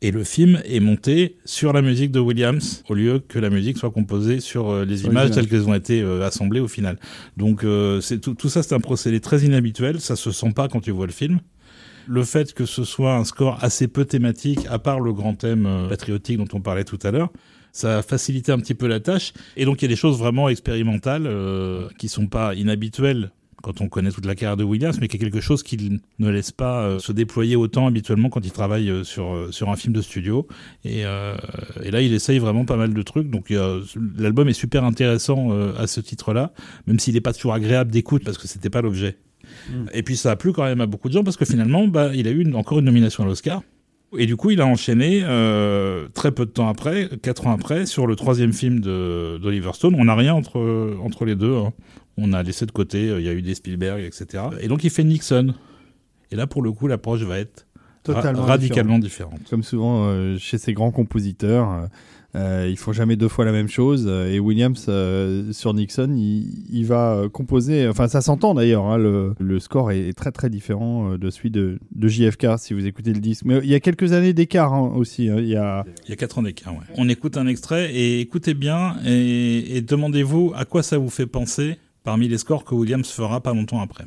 [0.05, 3.79] Et le film est monté sur la musique de Williams au lieu que la musique
[3.79, 6.99] soit composée sur euh, les images telles qu'elles ont été euh, assemblées au final.
[7.37, 10.01] Donc euh, c'est tout, tout ça, c'est un procédé très inhabituel.
[10.01, 11.39] Ça se sent pas quand tu vois le film.
[12.09, 15.87] Le fait que ce soit un score assez peu thématique, à part le grand thème
[15.89, 17.31] patriotique dont on parlait tout à l'heure,
[17.73, 19.33] ça a facilité un petit peu la tâche.
[19.57, 23.81] Et donc il y a des choses vraiment expérimentales euh, qui sont pas inhabituelles quand
[23.81, 26.51] on connaît toute la carrière de Williams, mais qui est quelque chose qu'il ne laisse
[26.53, 29.95] pas euh, se déployer autant habituellement quand il travaille euh, sur, euh, sur un film
[29.95, 30.47] de studio.
[30.85, 33.31] Et, et là, il essaye vraiment pas mal de trucs.
[33.31, 33.53] Donc
[34.19, 36.53] l'album est super intéressant à ce titre-là,
[36.87, 39.17] même s'il n'est pas toujours agréable d'écoute parce que c'était pas l'objet.
[39.71, 39.85] Mm.
[39.95, 42.11] Et puis ça a plu quand même à beaucoup de gens parce que finalement, bah,
[42.15, 43.63] il a eu une- encore une nomination à l'Oscar.
[44.19, 47.87] Et du coup, il a enchaîné euh, très peu de temps après, quatre ans après,
[47.87, 49.95] sur le troisième film d'Oliver Stone.
[49.99, 51.55] On n'a rien entre, entre les deux.
[51.57, 51.73] hein.
[52.19, 54.45] On a laissé de côté, euh, il y a eu des Spielberg, etc.
[54.61, 55.55] Et donc il fait Nixon.
[56.31, 57.67] Et là, pour le coup, l'approche va être
[58.07, 59.41] ra- Totalement radicalement différente.
[59.51, 61.87] Comme souvent euh, chez ces grands compositeurs, euh,
[62.35, 64.07] euh, ils font jamais deux fois la même chose.
[64.09, 67.87] et Williams euh, sur Nixon, il, il va composer.
[67.89, 68.87] Enfin, ça s'entend d'ailleurs.
[68.87, 72.87] hein, le, le score est, très très différent de celui de, de JFK si vous
[72.87, 73.45] écoutez le disque.
[73.45, 75.29] Mais il y a quelques années d'écart hein, aussi.
[75.29, 76.81] hein, il y a Il y a quatre ans d'écart, ouais.
[76.97, 81.27] On écoute un extrait et écoutez bien et, et demandez-vous à quoi ça vous fait
[81.27, 84.07] penser parmi les scores que Williams fera pas longtemps après.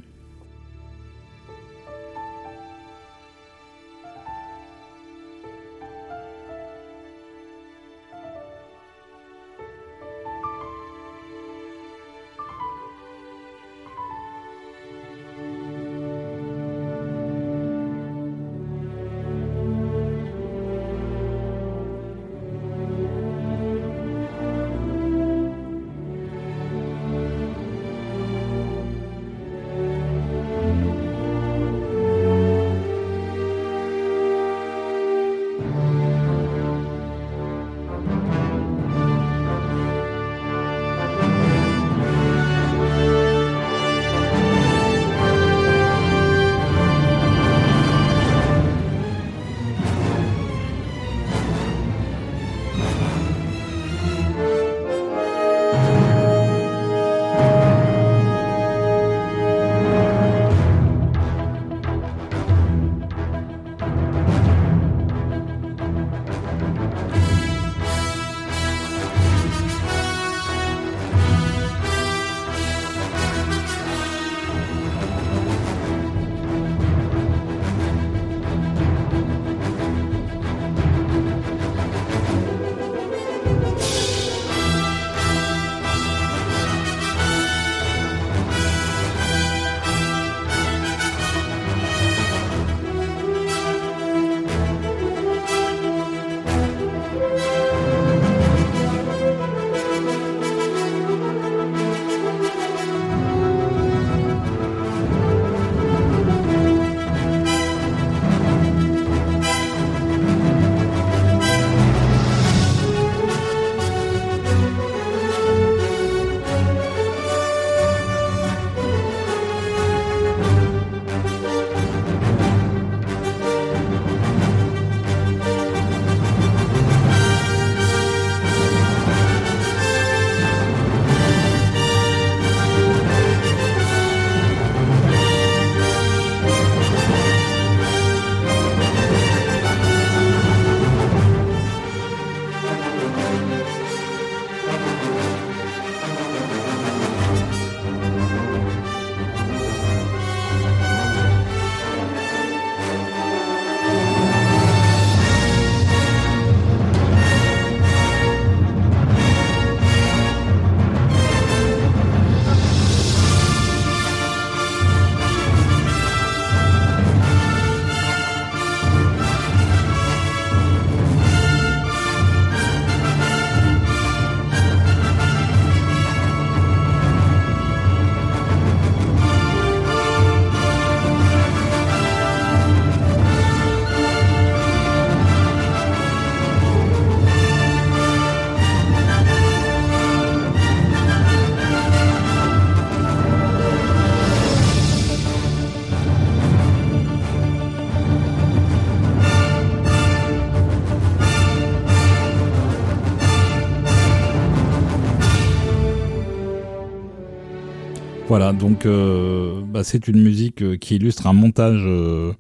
[208.38, 212.34] Voilà, donc euh, bah, c'est une musique euh, qui illustre un montage euh,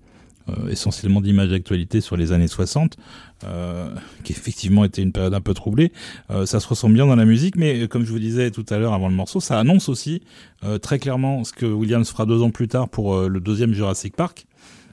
[0.69, 2.97] essentiellement d'images d'actualité sur les années 60,
[3.45, 3.87] euh,
[4.25, 5.93] qui effectivement était une période un peu troublée.
[6.43, 8.91] Ça se ressent bien dans la musique, mais comme je vous disais tout à l'heure
[8.91, 10.21] avant le morceau, ça annonce aussi
[10.81, 14.47] très clairement ce que Williams fera deux ans plus tard pour le deuxième Jurassic Park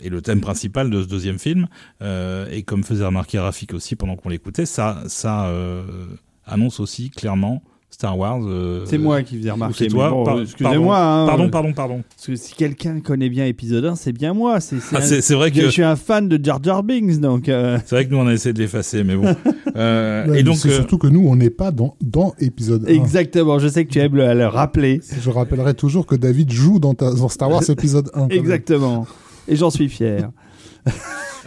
[0.04, 1.66] et le thème principal de ce deuxième film.
[2.00, 5.52] Et comme faisait remarquer Rafik aussi pendant qu'on l'écoutait, ça, ça
[6.46, 7.60] annonce aussi clairement
[7.94, 8.40] Star Wars.
[8.46, 9.84] euh, C'est moi qui faisais remarquer.
[9.84, 10.98] c'est toi bon, Par- Excusez-moi.
[10.98, 12.02] hein, Pardon, pardon, pardon.
[12.16, 14.60] Parce que si quelqu'un connaît bien épisode 1, c'est bien moi.
[14.60, 14.98] C'est Ah,
[15.34, 17.48] vrai Je que suis un fan de Jar Jar Binks, donc.
[17.48, 19.34] euh, c'est vrai que nous on a essayé de l'effacer, mais bon.
[19.74, 22.84] Euh, Ouais, et donc c'est euh, surtout que nous, on n'est pas dans, dans épisode
[22.86, 22.88] 1.
[22.92, 23.58] Exactement.
[23.58, 25.00] Je sais que tu aimes le, le rappeler.
[25.18, 28.18] Je rappellerai toujours que David joue dans, ta- dans Star Wars épisode 1.
[28.20, 28.38] quand même.
[28.38, 29.06] Exactement.
[29.48, 30.28] Et j'en suis fier.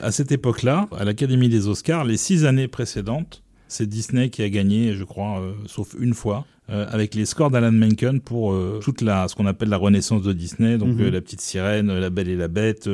[0.01, 4.49] à cette époque-là, à l'Académie des Oscars, les six années précédentes, c'est Disney qui a
[4.49, 8.79] gagné, je crois, euh, sauf une fois, euh, avec les scores d'Alan Menken pour euh,
[8.81, 11.01] toute la, ce qu'on appelle la renaissance de Disney, donc Mhm.
[11.01, 12.89] euh, La Petite Sirène, La Belle et la Bête,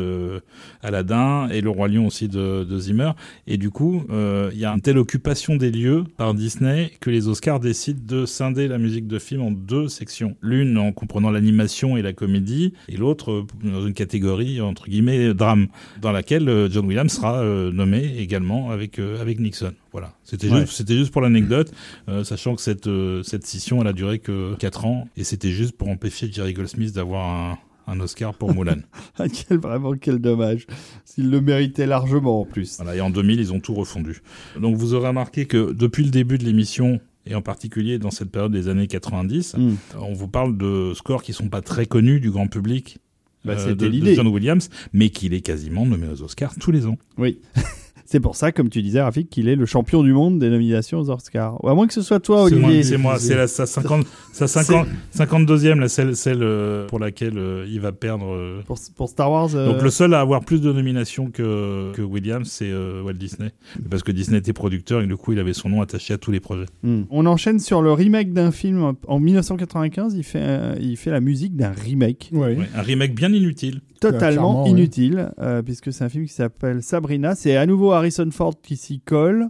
[0.81, 3.11] Aladdin et Le Roi Lion aussi de, de Zimmer.
[3.47, 7.27] Et du coup, il y a une telle occupation des lieux par Disney que les
[7.27, 10.35] Oscars décident de scinder la musique de film en deux sections.
[10.41, 15.67] L'une en comprenant l'animation et la comédie, et l'autre dans une catégorie entre guillemets drame,
[16.01, 19.71] dans laquelle John Williams sera nommé également avec avec Nixon.
[19.91, 20.61] Voilà, c'était Ouais.
[20.61, 21.71] juste c'était juste pour l'anecdote,
[22.07, 25.51] euh, sachant que cette euh, cette scission elle a duré que 4 ans et c'était
[25.51, 27.57] juste pour empêcher Jerry Goldsmith d'avoir un
[27.87, 28.77] un Oscar pour Mulan.
[29.17, 30.65] Ah, quel, vraiment, quel dommage.
[31.03, 32.77] S'il le méritait largement en plus.
[32.77, 34.21] Voilà, et en 2000, ils ont tout refondu.
[34.59, 38.31] Donc vous aurez remarqué que depuis le début de l'émission, et en particulier dans cette
[38.31, 39.73] période des années 90, Hmm.
[39.99, 42.99] on vous parle de scores qui sont pas très connus du grand public.
[43.43, 44.13] Bah, euh, de, de.
[44.13, 46.97] John Williams, mais qu'il est quasiment nommé aux Oscars tous les ans.
[47.17, 47.39] Oui.
[48.11, 50.99] C'est pour ça, comme tu disais, Rafik, qu'il est le champion du monde des nominations
[50.99, 51.63] aux Oscars.
[51.63, 52.83] Ou à moins que ce soit toi, C'est moi, Olivier.
[52.83, 54.85] c'est moi, c'est la sa 50, sa 50,
[55.15, 58.25] 52e, la celle, celle euh, pour laquelle euh, il va perdre.
[58.33, 58.61] euh.
[58.65, 59.55] Pour, pour Star Wars.
[59.55, 63.13] euh, Donc le seul à avoir plus de nominations que, que Williams, c'est euh, Walt
[63.13, 63.51] Disney,
[63.89, 66.31] parce que Disney était producteur et du coup il avait son nom attaché à tous
[66.31, 66.65] les projets.
[66.83, 67.03] hmm.
[67.11, 68.93] On enchaîne sur le remake d'un film.
[69.07, 72.57] En 1995, il fait, euh, il fait la musique d'un remake Ouais.
[72.57, 73.79] Ouais, un remake bien inutile.
[74.01, 74.71] Totalement ouais.
[74.71, 77.35] inutile, euh, puisque c'est un film qui s'appelle Sabrina.
[77.35, 79.47] C'est à nouveau Harrison Ford qui s'y colle.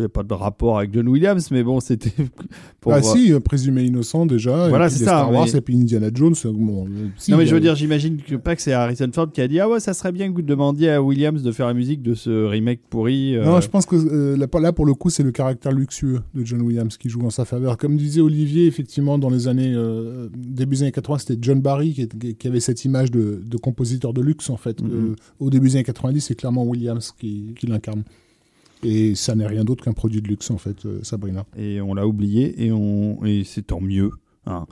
[0.00, 2.12] Il n'y a pas de rapport avec John Williams, mais bon, c'était
[2.80, 2.92] pour.
[2.92, 4.68] Ah si, euh, présumé innocent déjà.
[4.68, 6.34] Voilà, c'est ça, Star Wars mais- et puis Indiana Jones.
[6.44, 9.08] euh, Bon, euh, si, non mais je veux dire, j'imagine que pas que c'est Harrison
[9.12, 11.52] Ford qui a dit ah ouais ça serait bien que vous demandiez à Williams de
[11.52, 13.36] faire la musique de ce remake pourri.
[13.36, 13.44] euh.
[13.44, 16.62] Non, je pense que euh, là, pour le coup, c'est le caractère luxueux de John
[16.62, 17.76] Williams qui joue en sa faveur.
[17.76, 21.94] Comme disait Olivier, effectivement, dans les années euh, début des années 80, c'était John Barry
[22.38, 24.82] qui, avait cette image de, de compositeur de luxe, en fait.
[24.82, 24.90] Mhm.
[24.92, 28.02] Euh, au début des années 90, c'est clairement Williams qui, qui l'incarne.
[28.84, 31.44] Et ça n'est rien d'autre qu'un produit de luxe, en fait, euh, Sabrina.
[31.56, 34.10] Et on l'a oublié et on et c'est tant mieux.
[34.46, 34.66] hein.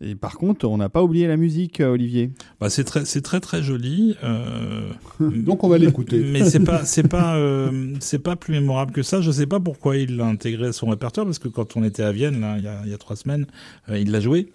[0.00, 2.32] Et par contre, on n'a pas oublié la musique, euh, Olivier.
[2.60, 4.16] Bah, c'est très, c'est très très joli.
[4.24, 4.90] euh,
[5.20, 6.18] Donc on va l'écouter.
[6.32, 9.20] Mais c'est pas, c'est pas, euh, c'est pas plus mémorable que ça.
[9.20, 12.02] Je sais pas pourquoi il l'a intégré à son répertoire parce que quand on était
[12.02, 13.46] à Vienne, là, il y a, il y a trois semaines,
[13.88, 14.52] euh, il l'a joué.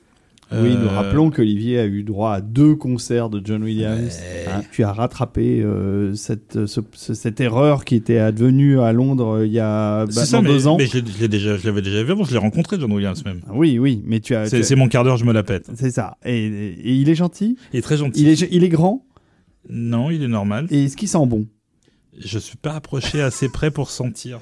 [0.52, 4.20] Oui, nous Euh, rappelons qu'Olivier a eu droit à deux concerts de John Williams.
[4.48, 9.38] Hein, tu as rattrapé euh, cette, ce- ce- cette erreur qui était advenue à Londres
[9.40, 10.78] euh, il y a bah, ça, mais, deux ans.
[10.78, 12.24] mais je l'ai- déjà, je l'avais déjà vu avant.
[12.24, 13.42] Je l'ai rencontré, John Williams même.
[13.48, 14.48] Ah Oui, oui, mais tu as.
[14.48, 15.70] C'est tu- mon quart d'heure, je me la pète.
[15.76, 16.18] C'est ça.
[16.26, 17.56] Et, et il est gentil?
[17.72, 18.22] Il est très gentil.
[18.22, 19.06] Il est, il est grand?
[19.70, 20.66] Non, il est normal.
[20.72, 21.46] Et est-ce qu'il sent bon?
[22.18, 24.40] Je suis pas approché assez près pour sentir.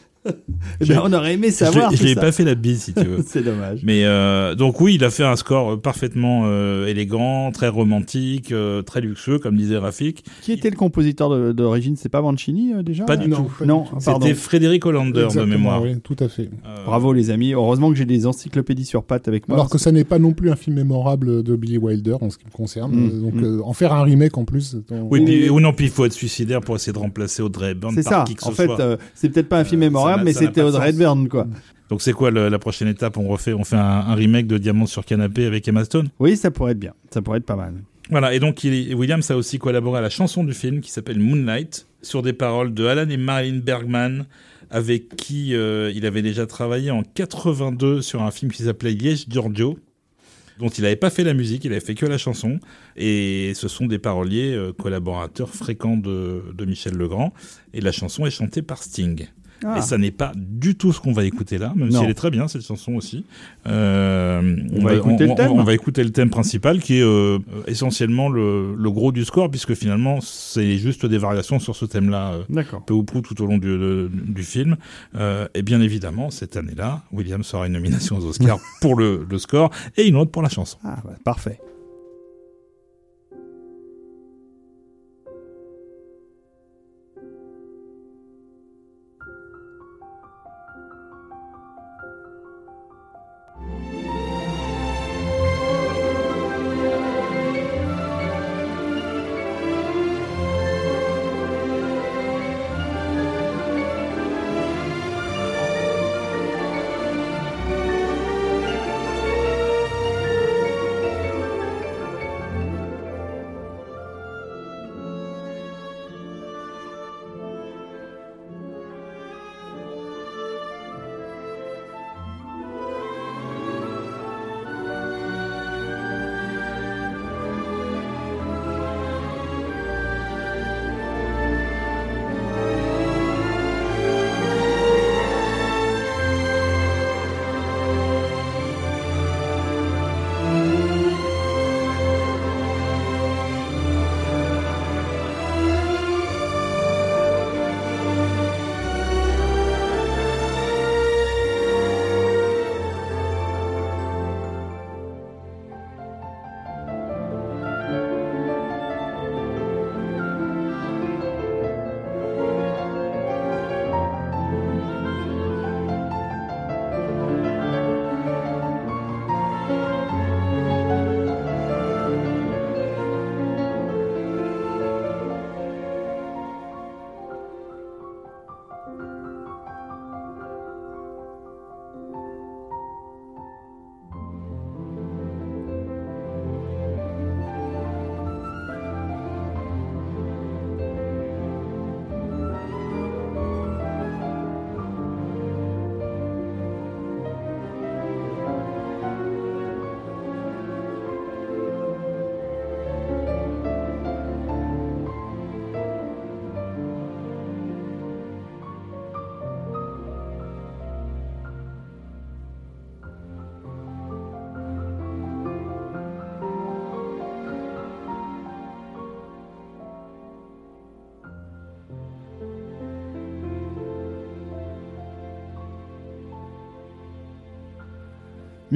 [0.81, 1.91] Eh bien, On aurait aimé savoir.
[1.91, 2.21] je tout lui ai ça.
[2.21, 3.23] pas fait la bise si tu veux.
[3.27, 3.81] C'est dommage.
[3.83, 8.51] Mais euh, donc oui, il a fait un score euh, parfaitement euh, élégant, très romantique,
[8.51, 10.23] euh, très luxueux, comme disait Rafik.
[10.41, 11.95] Qui était le compositeur d'origine?
[11.95, 13.05] C'est pas Mancini euh, déjà?
[13.05, 13.51] Pas du Non, tout.
[13.59, 13.85] pas Non.
[13.99, 15.81] C'était Frédéric Hollander de mémoire.
[15.81, 16.49] oui, tout à fait.
[16.65, 17.53] Euh, Bravo les amis.
[17.53, 19.57] Heureusement que j'ai des encyclopédies sur pattes avec moi.
[19.57, 22.37] Alors que ça n'est pas non plus un film mémorable de Billy Wilder en ce
[22.37, 22.91] qui me concerne.
[22.93, 23.43] Mm, Donc mm.
[23.43, 24.75] euh, en faire un remake en plus.
[24.91, 27.41] Oui, Oui, puis, mais- ou non, puis il faut être suicidaire pour essayer de remplacer
[27.41, 28.23] Audrey Hepburn c'est par ça.
[28.27, 28.69] qui que En ce fait,
[29.15, 30.89] c'est peut-être pas un film mémorable, mais c'était Audrey.
[30.89, 31.47] Hepburn quoi.
[31.89, 33.17] Donc c'est quoi le- la prochaine étape?
[33.17, 36.09] On refait, on fait un, un remake de Diamant sur canapé avec Emma Stone?
[36.19, 36.93] Oui, ça pourrait être bien.
[37.11, 37.73] Ça pourrait être pas mal.
[38.09, 41.19] Voilà, et donc il, Williams a aussi collaboré à la chanson du film qui s'appelle
[41.19, 44.25] Moonlight, sur des paroles de Alan et Marilyn Bergman,
[44.69, 49.25] avec qui euh, il avait déjà travaillé en 82 sur un film qui s'appelait Yes
[49.29, 49.77] Giorgio,
[50.59, 52.59] dont il n'avait pas fait la musique, il avait fait que la chanson.
[52.95, 57.33] Et ce sont des paroliers euh, collaborateurs fréquents de, de Michel Legrand.
[57.73, 59.27] Et la chanson est chantée par Sting.
[59.65, 59.77] Ah.
[59.77, 61.99] Et ça n'est pas du tout ce qu'on va écouter là, même Non.
[61.99, 63.25] si elle est très bien cette chanson aussi.
[63.67, 65.51] Euh, On va écouter le thème.
[65.51, 69.49] on va écouter le thème principal qui est euh, essentiellement le, le gros du score,
[69.49, 73.45] puisque finalement c'est juste des variations sur ce thème-là, euh, peu ou prou tout au
[73.45, 74.77] long du, de- du film.
[75.55, 79.71] Et bien évidemment, cette année-là, Williams aura une nomination aux Oscars pour le, le score
[79.97, 80.77] et une autre pour la chanson.
[80.83, 81.59] Ah, bah, parfait.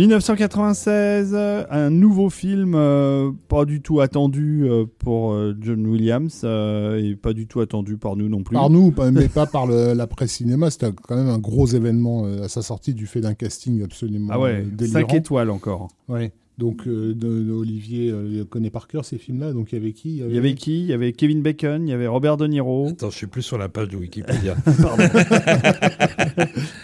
[0.08, 6.44] 1996, euh, un nouveau film euh, pas du tout attendu euh, pour euh, John Williams
[6.44, 8.56] et pas du tout attendu par nous non plus.
[8.56, 10.70] Par nous, mais pas par le- la presse cinéma.
[10.72, 14.40] C'était quand même un gros événement à sa sortie du fait d'un casting absolument Ah
[14.40, 15.02] ouais, délirant.
[15.02, 15.90] 5 étoiles encore.
[16.08, 16.32] Ouais.
[16.58, 19.54] Donc, euh, de, de Olivier euh, connaît par cœur ces films-là.
[19.54, 20.18] Donc, il y avait qui?
[20.18, 20.82] Il y avait qui?
[20.82, 22.90] Il y avait Kevin Bacon, il y avait Robert De Niro.
[22.90, 24.56] Attends, je suis plus sur la page de Wikipédia.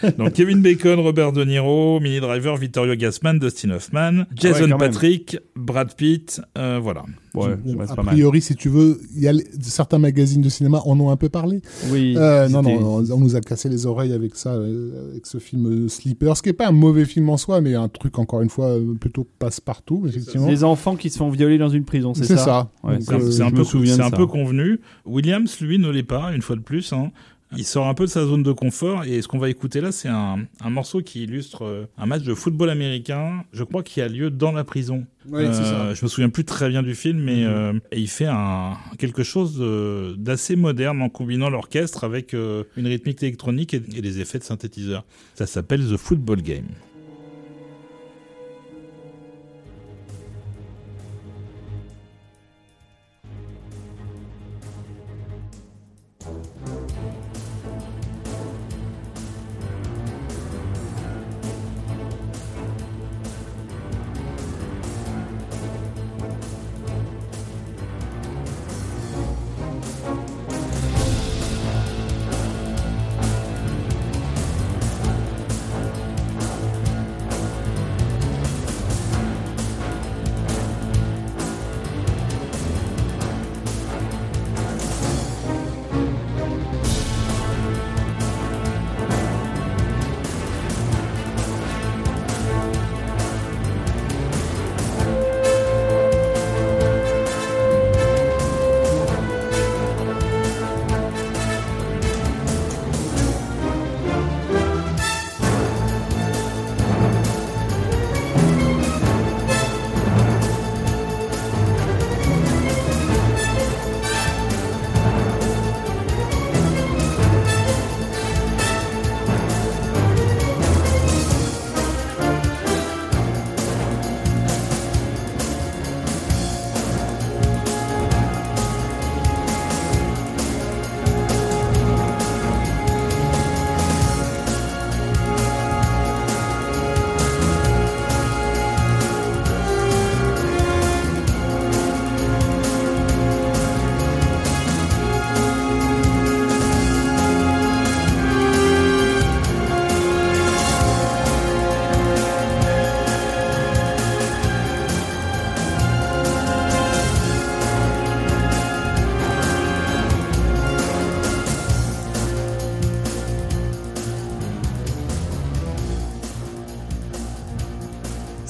[0.18, 4.78] Donc Kevin Bacon, Robert De Niro, Minnie Driver, Vittorio Gassman, Dustin Hoffman, Jason Ah même.
[4.78, 7.04] Patrick, Brad Pitt, euh, voilà.
[7.34, 8.14] Ouais, Bon, a pas mal.
[8.14, 11.16] priori, si tu veux, il y a les- certains magazines de cinéma en ont un
[11.16, 11.60] peu parlé.
[11.90, 15.26] Oui, Euh, non, non, on, on nous a cassé les oreilles avec ça, euh, avec
[15.26, 17.88] ce film euh, Sleeper, ce qui est pas un mauvais film en soi, mais un
[17.88, 20.46] truc encore une fois plutôt passe-partout, effectivement.
[20.46, 22.70] Des enfants qui se font violer dans une prison, c'est C'est ça ça.
[22.84, 24.16] Ouais, C'est un, euh, c'est un ça.
[24.16, 24.80] peu convenu.
[25.06, 26.92] Williams, lui, ne l'est pas, une fois de plus.
[26.92, 27.10] hein.
[27.56, 29.90] Il sort un peu de sa zone de confort et ce qu'on va écouter là,
[29.90, 34.02] c'est un, un morceau qui illustre euh, un match de football américain, je crois, qui
[34.02, 35.06] a lieu dans la prison.
[35.28, 35.84] Ouais, Euh, ça.
[35.84, 35.94] Mhm.
[35.94, 39.22] Je me souviens plus très bien du film, mais euh, et il fait un, quelque
[39.22, 39.62] chose
[40.18, 44.44] d'assez moderne en combinant l'orchestre avec euh, une rythmique électronique et, et des effets de
[44.44, 45.04] synthétiseur.
[45.34, 46.66] Ça s'appelle The Football Game.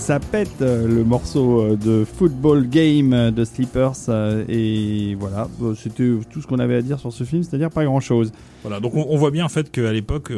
[0.09, 4.09] Ça pète euh, le morceau euh, de Football Game euh, de Sleepers.
[4.49, 8.33] et voilà, c'était tout ce qu'on avait à dire sur ce film, c'est-à-dire pas grand-chose.
[8.63, 10.33] Voilà, donc on, voit bien en fait qu'à l'époque,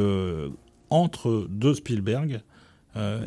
[0.90, 2.40] entre deux Spielberg,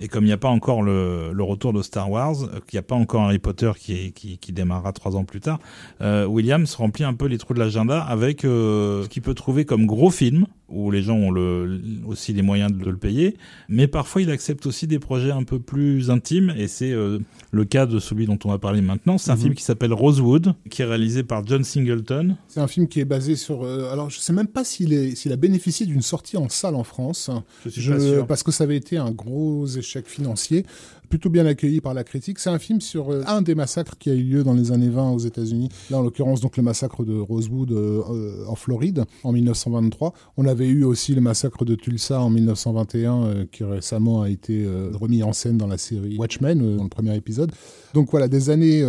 [0.01, 2.35] et comme il n'y a pas encore le, retour de Star Wars,
[2.67, 5.59] qu'il n'y a pas encore Harry Potter qui, qui, qui démarrera trois ans plus tard,
[6.01, 10.11] Williams remplit un peu les trous de l'agenda avec ce qu'il peut trouver comme gros
[10.11, 13.35] film, où les gens ont le, aussi les moyens de le payer,
[13.69, 17.19] mais parfois il accepte aussi des projets un peu plus intimes, et c'est euh,
[17.52, 19.18] le cas de celui dont on va parler maintenant.
[19.18, 19.41] C'est un Mhm.
[19.41, 23.06] film qui s'appelle Rosewood, qui est réalisé par John Singleton, C'est un film qui est
[23.06, 23.64] basé sur.
[23.64, 24.94] euh, alors, je sais même pas s'il
[25.31, 27.30] a bénéficié d'une sortie en salle en France.
[27.65, 28.27] Je suis Je- pas sûr.
[28.27, 30.65] Parce que ça avait été un gros échec financier,
[31.14, 32.40] plutôt bien accueilli par la critique.
[32.40, 34.90] C'est un film sur euh, un des massacres qui a eu lieu dans les années
[34.90, 35.69] 20 aux États-Unis.
[35.91, 40.11] Là, en l'occurrence, donc le massacre de Rosewood euh, euh, en Floride en 1923.
[40.38, 44.68] On avait eu aussi le massacre de Tulsa en 1921, euh, qui récemment a été
[44.94, 47.52] remis en scène dans la série Watchmen, dans le premier épisode.
[47.94, 48.84] Donc voilà, des années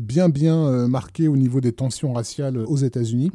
[0.00, 3.30] bien bien marquées au niveau des tensions raciales aux États-Unis.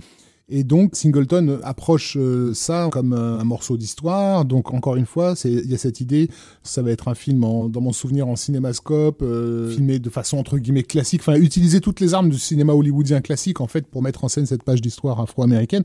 [0.50, 4.46] Et donc Singleton approche euh, ça comme un, un morceau d'histoire.
[4.46, 6.30] Donc encore une fois, il y a cette idée,
[6.64, 10.38] ça va être un film en- dans mon souvenir en cinémascope, euh, filmé de façon
[10.38, 14.02] entre guillemets classique, enfin utiliser toutes les armes du cinéma hollywoodien classique en fait pour
[14.02, 15.84] mettre en scène cette page d'histoire afro-américaine.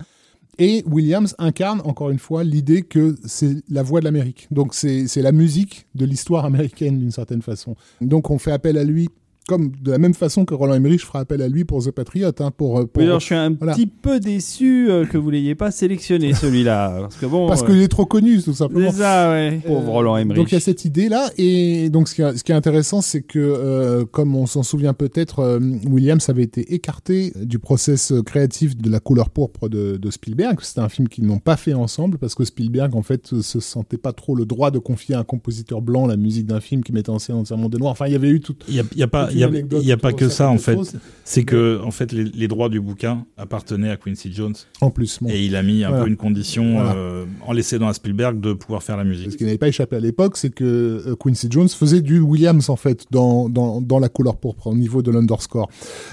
[0.59, 4.49] Et Williams incarne encore une fois l'idée que c'est la voix de l'Amérique.
[4.51, 7.75] Donc c'est la musique de l'histoire américaine d'une certaine façon.
[8.03, 9.09] Donc on fait appel à lui
[9.49, 12.29] comme de la même façon que Roland Emmerich fera appel à lui pour The Patriot.
[12.39, 13.75] Hein, pour, euh, pour, Oui, alors je suis un voilà.
[13.75, 16.99] petit peu déçu euh, que vous l'ayez pas sélectionné celui-là.
[17.03, 17.47] Parce que bon.
[17.49, 18.91] parce euh, qu'il est trop connu, tout simplement.
[18.91, 19.61] C'est ça, ouais.
[19.67, 20.37] Pauvre Euh, Roland Emmerich.
[20.37, 22.55] Donc il y a cette idée là et donc ce qui est, ce qui est
[22.55, 27.59] intéressant c'est que euh, comme on s'en souvient peut-être euh, Williams avait été écarté du
[27.59, 31.57] process créatif de la couleur pourpre de, de Spielberg c'était un film qu'ils n'ont pas
[31.57, 35.15] fait ensemble parce que Spielberg en fait se sentait pas trop le droit de confier
[35.15, 37.93] à un compositeur blanc la musique d'un film qui mettait en scène entièrement des noirs
[37.93, 40.13] enfin il y avait eu tout Il y a, pas, toute il y a, pas
[40.13, 40.79] que ça en fait.
[41.25, 45.19] C'est que en fait les, les droits du bouquin appartenaient à Quincy Jones en plus
[45.21, 45.29] bon.
[45.31, 46.05] et il a mis un Voilà.
[46.05, 46.95] peu une condition Voilà.
[46.95, 49.37] euh, en laissant à Spielberg de pouvoir faire la Ce musique.
[49.37, 52.77] qui n'avait pas échappé à l'époque, c'est que euh, Quincy Jones faisait du Williams en
[52.77, 55.69] fait dans, dans, dans la couleur pourpre au niveau de l'underscore.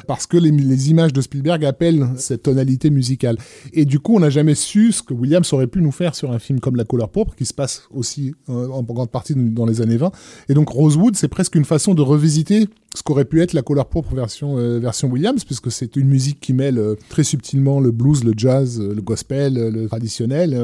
[0.08, 3.38] Parce que les, les images de Spielberg appellent cette tonalité musicale.
[3.74, 6.32] Et du coup, on n'a jamais su ce que Williams aurait pu nous faire sur
[6.32, 9.66] un film comme La couleur pourpre, qui se passe aussi euh, en grande partie dans
[9.66, 10.12] les années 20.
[10.50, 13.88] Et donc Rosewood, c'est presque une façon de revisiter ce qu'aurait pu être la couleur
[13.88, 17.90] pourpre version, euh, version Williams, puisque c'est une musique qui mêle euh, très subtilement le
[17.90, 20.56] blues, le jazz, euh, le gospel, le traditionnel,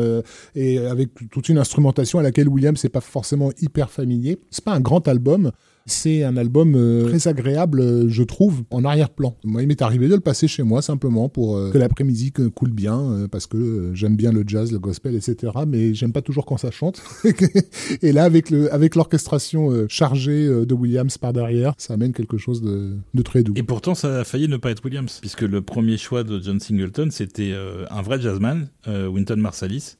[0.53, 4.37] et avec toute une instrumentation à laquelle Williams n'est pas forcément hyper familier.
[4.51, 5.51] C'est pas un grand album.
[5.87, 9.37] C'est un album euh, très agréable, euh, je trouve, en arrière-plan.
[9.43, 12.71] Moi, il m'est arrivé de le passer chez moi simplement pour euh, que l'après-midi coule
[12.71, 15.53] bien, euh, parce que euh, j'aime bien le jazz, le gospel, etc.
[15.67, 17.03] Mais j'aime pas toujours quand ça chante.
[18.01, 22.13] Et là, avec le, avec l'orchestration euh, chargée euh, de Williams par derrière, ça amène
[22.13, 23.53] quelque chose de, de très doux.
[23.55, 26.59] Et pourtant, ça a failli ne pas être Williams, puisque le premier choix de John
[26.59, 29.97] Singleton, c'était euh, un vrai jazzman, euh, Wynton Marsalis,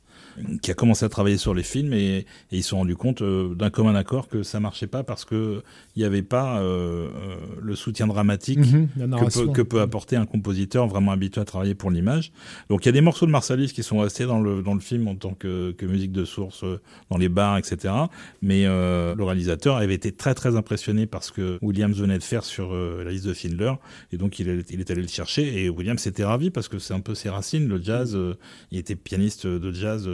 [0.61, 3.21] qui a commencé à travailler sur les films et, et ils se sont rendus compte
[3.21, 5.61] euh, d'un commun accord que ça marchait pas parce que
[5.95, 10.15] il n'y avait pas euh, euh, le soutien dramatique Mhm, que peut, que peut apporter
[10.15, 12.31] un compositeur vraiment habitué à travailler pour l'image.
[12.69, 14.79] Donc il y a des morceaux de Marsalis qui sont restés dans le, dans le
[14.79, 16.65] film en tant que, que musique de source
[17.09, 17.93] dans les bars, etc.
[18.41, 22.23] Mais euh, le réalisateur avait été très très impressionné par ce que Williams venait de
[22.23, 23.73] faire sur la liste de Schindler
[24.11, 26.79] et donc il est, il est allé le chercher et Williams était ravi parce que
[26.79, 28.15] c'est un peu ses racines, le jazz.
[28.15, 28.35] euh,
[28.71, 30.05] il était pianiste de jazz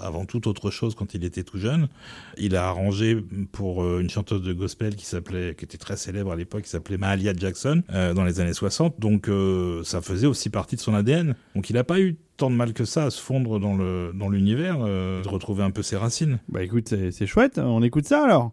[0.00, 1.88] avant toute autre chose quand il était tout jeune.
[2.38, 3.16] Il a arrangé
[3.52, 6.70] pour euh, une chanteuse de gospel qui s'appelait, qui était très célèbre à l'époque, qui
[6.70, 8.98] s'appelait Mahalia Jackson euh, dans les années 60.
[8.98, 11.34] Donc euh, ça faisait aussi partie de son ADN.
[11.54, 14.12] Donc il n'a pas eu tant de mal que ça à se fondre dans le
[14.14, 16.38] dans l'univers, euh, de retrouver un peu ses racines.
[16.48, 17.58] Bah écoute, c'est chouette.
[17.58, 18.52] On écoute ça alors.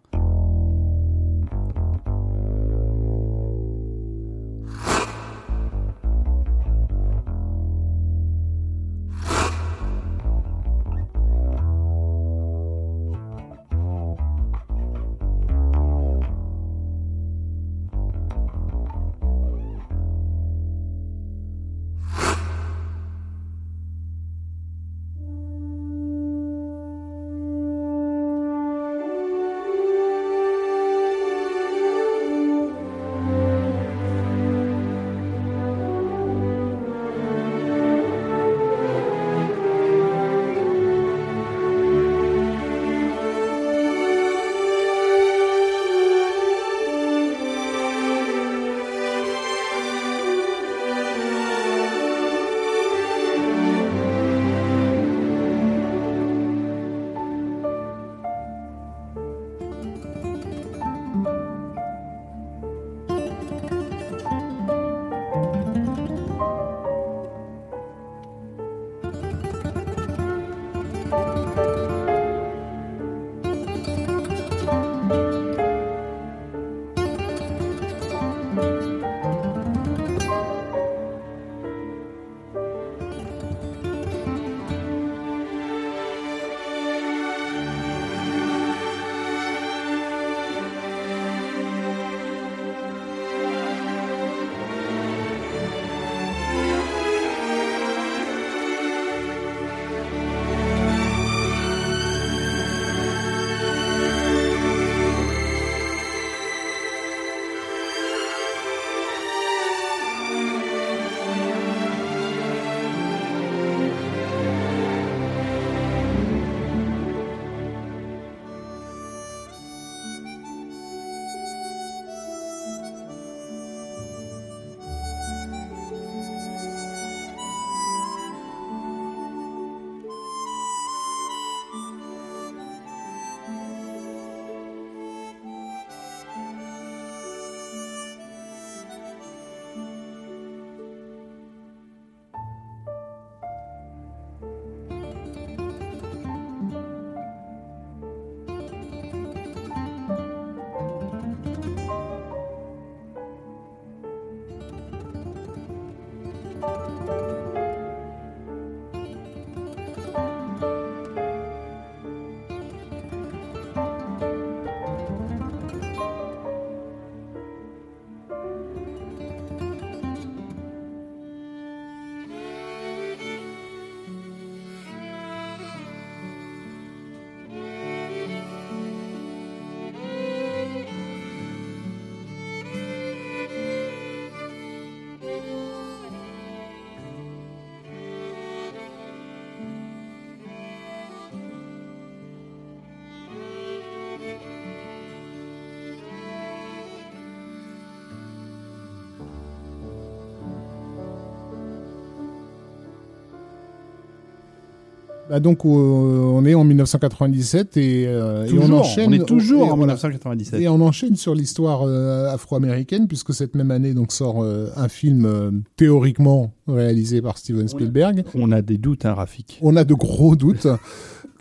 [205.38, 209.10] Bah donc euh, on est en 1997 et, euh, et on enchaîne.
[209.10, 209.94] on est toujours en voilà.
[209.94, 210.60] 1997.
[210.60, 215.62] Et on enchaîne sur l'histoire euh, afro-américaine puisque cette même année donc sort un film
[215.76, 218.24] théoriquement réalisé par Steven Spielberg.
[218.34, 219.60] On a des doutes, hein, Rafik.
[219.62, 220.68] On a de gros doutes.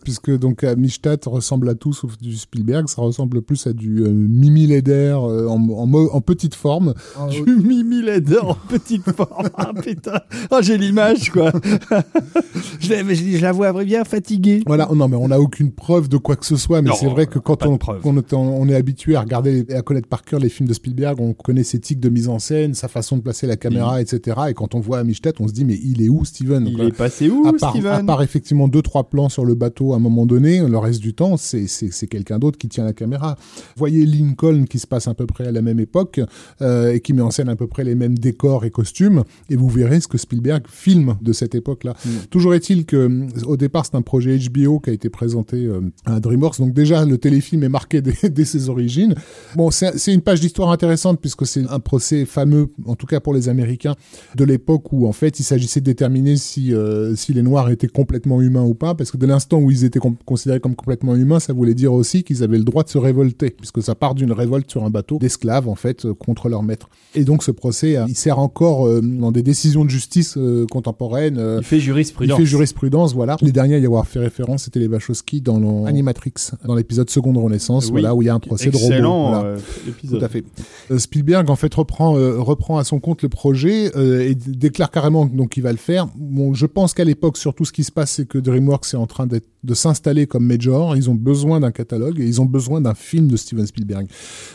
[0.06, 4.08] Puisque donc Amistad ressemble à tout sauf du Spielberg, ça ressemble plus à du euh,
[4.08, 6.94] Mimi Leder euh, en, en, mo- en petite forme.
[7.28, 9.48] Du Mimi Leder en petite forme.
[9.56, 10.20] Ah putain.
[10.52, 11.50] Ah, j'ai l'image, quoi.
[12.80, 14.62] je, la, je, je la vois bien fatiguée.
[14.64, 17.26] Voilà, non mais on n'a aucune preuve de quoi que ce soit, mais c'est vrai
[17.26, 17.76] que quand on,
[18.16, 21.20] est, on est habitué à regarder et à connaître par cœur les films de Spielberg,
[21.20, 24.36] on connaît ses tics de mise en scène, sa façon de placer la caméra, etc.
[24.50, 26.92] Et quand on voit Amistad, on se dit mais il est où Steven Il est
[26.96, 27.92] passé où, à part, Steven?
[27.92, 31.00] à part effectivement deux trois plans sur le bateau à un moment donné, le reste
[31.00, 33.36] du temps c'est quelqu'un d'autre qui tient la caméra.
[33.76, 36.20] Voyez Lincoln qui se passe à peu près à la même époque
[36.60, 39.56] euh, et qui met en scène à peu près les mêmes décors et costumes et
[39.56, 41.94] vous verrez ce que Spielberg filme de cette époque-là.
[42.04, 42.10] Mm.
[42.30, 46.20] Toujours est-il que au départ c'est un projet HBO qui a été présenté euh, à
[46.20, 49.14] DreamWorks donc déjà le téléfilm est marqué dès, dès ses origines.
[49.54, 53.32] Bon c'est une page d'histoire intéressante puisque c'est un procès fameux en tout cas pour
[53.32, 53.94] les Américains
[54.34, 57.86] de l'époque où en fait il s'agissait de déterminer si euh, si les Noirs étaient
[57.88, 61.40] complètement humains ou pas parce que de l'instant où ils étaient considérés comme complètement humains
[61.40, 64.32] ça voulait dire aussi qu'ils avaient le droit de se révolter puisque ça part d'une
[64.32, 67.96] révolte sur un bateau d'esclaves en fait euh, contre leur maître et donc ce procès
[67.96, 71.80] euh, il sert encore euh, dans des décisions de justice euh, contemporaines euh, Il fait
[71.80, 72.38] jurisprudence.
[72.38, 73.36] il fait jurisprudence, voilà.
[73.40, 76.32] Les derniers à y avoir fait référence, c'était les Wachowski dans Animatrix,
[76.64, 77.92] dans l'épisode Seconde Renaissance, Oui.
[77.92, 79.34] voilà, où il y a un procès de Excellent robot.
[79.38, 79.48] voilà.
[79.50, 79.58] euh,
[79.88, 80.18] épisode.
[80.18, 80.44] Tout à fait.
[80.90, 84.90] Euh, Spielberg en fait reprend euh, reprend à son compte le projet euh, et déclare
[84.90, 86.08] carrément donc qu'il va le faire.
[86.16, 89.06] Bon, je pense qu'à l'époque surtout ce qui se passe c'est que DreamWorks est en
[89.06, 92.80] train d'être de s'installer comme major, ils ont besoin d'un catalogue et ils ont besoin
[92.80, 94.08] d'un film de Steven Spielberg.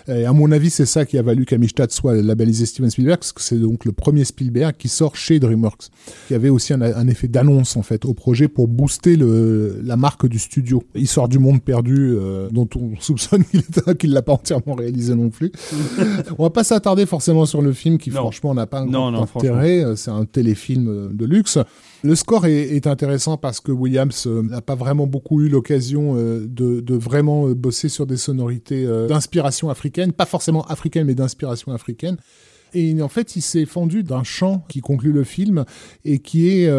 [0.10, 3.32] Et à mon avis, c'est ça qui a valu qu'Amistad soit labellisé Steven Spielberg parce
[3.32, 5.88] que c'est donc le premier Spielberg qui sort chez DreamWorks.
[6.30, 9.80] Il y avait aussi un, un effet d'annonce en fait au projet pour booster le,
[9.84, 10.84] la marque du studio.
[10.96, 13.62] Il sort du monde perdu euh, dont on soupçonne qu'il
[13.98, 15.52] qu'il l'a pas entièrement réalisé non plus.
[16.38, 18.18] On va pas s'attarder forcément sur le film qui Non.
[18.18, 19.84] franchement n'a pas un Non, grand non, intérêt.
[19.84, 21.58] Euh, C'est un téléfilm euh, de luxe.
[22.04, 26.48] Le score est, intéressant parce que Williams euh, n'a pas vraiment beaucoup eu l'occasion euh,
[26.48, 32.18] de, vraiment euh, bosser sur des sonorités d'inspiration africaine, pas forcément africaine mais d'inspiration africaine.
[32.74, 35.66] Et en fait, il s'est fendu d'un chant qui conclut le film
[36.06, 36.70] et qui est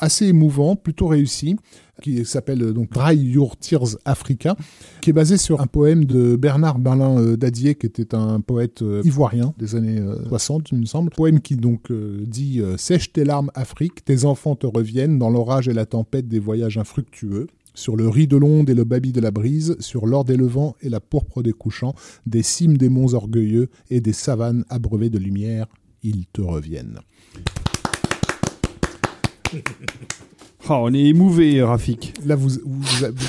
[0.00, 1.56] assez émouvant, plutôt réussi,
[2.02, 4.56] qui s'appelle euh, donc Dry Your Tears Africa,
[5.00, 8.82] qui est basé sur un poème de Bernard Berlin euh, Dadier, qui était un poète
[8.82, 11.10] euh, ivoirien des années euh, 60, il me semble.
[11.10, 15.72] Poème qui donc dit Sèche tes larmes, Afrique, tes enfants te reviennent dans l'orage et
[15.72, 17.46] la tempête des voyages infructueux.
[17.74, 20.76] Sur le riz de l'onde et le babi de la brise, sur l'or des levants
[20.80, 21.94] et la pourpre des couchants,
[22.24, 25.66] des cimes des monts orgueilleux et des savanes abreuvées de lumière,
[26.02, 27.00] ils te reviennent.
[30.68, 32.14] Oh, on est émouvé, Rafik.
[32.26, 32.82] Là, vous, vous,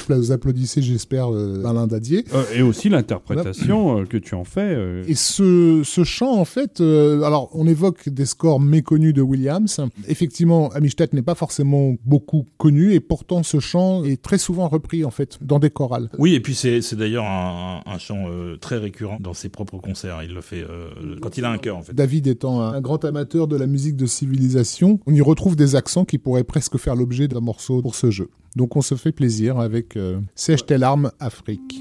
[0.10, 2.26] vous applaudissez, j'espère, euh, Alain Dadier.
[2.34, 4.62] Euh, et aussi l'interprétation euh, que tu en fais.
[4.62, 9.22] euh, Et ce, ce chant, en fait, euh, alors on évoque des scores méconnus de
[9.22, 9.82] Williams.
[10.08, 15.06] Effectivement, Amistad n'est pas forcément beaucoup connu, et pourtant ce chant est très souvent repris,
[15.06, 16.10] en fait, dans des chorales.
[16.18, 19.78] Oui, et puis c'est c'est d'ailleurs un, un chant euh, très récurrent dans ses propres
[19.78, 20.24] concerts.
[20.24, 20.90] Il le fait euh,
[21.22, 21.94] quand il a un cœur, en fait.
[21.94, 25.76] David étant un, un grand amateur de la musique de civilisation, on y retrouve des
[25.76, 28.30] accents qui pourraient presque faire l'objet d'un morceau pour ce jeu.
[28.56, 31.80] Donc on se fait plaisir avec euh, Sèche tes larmes, Afrique.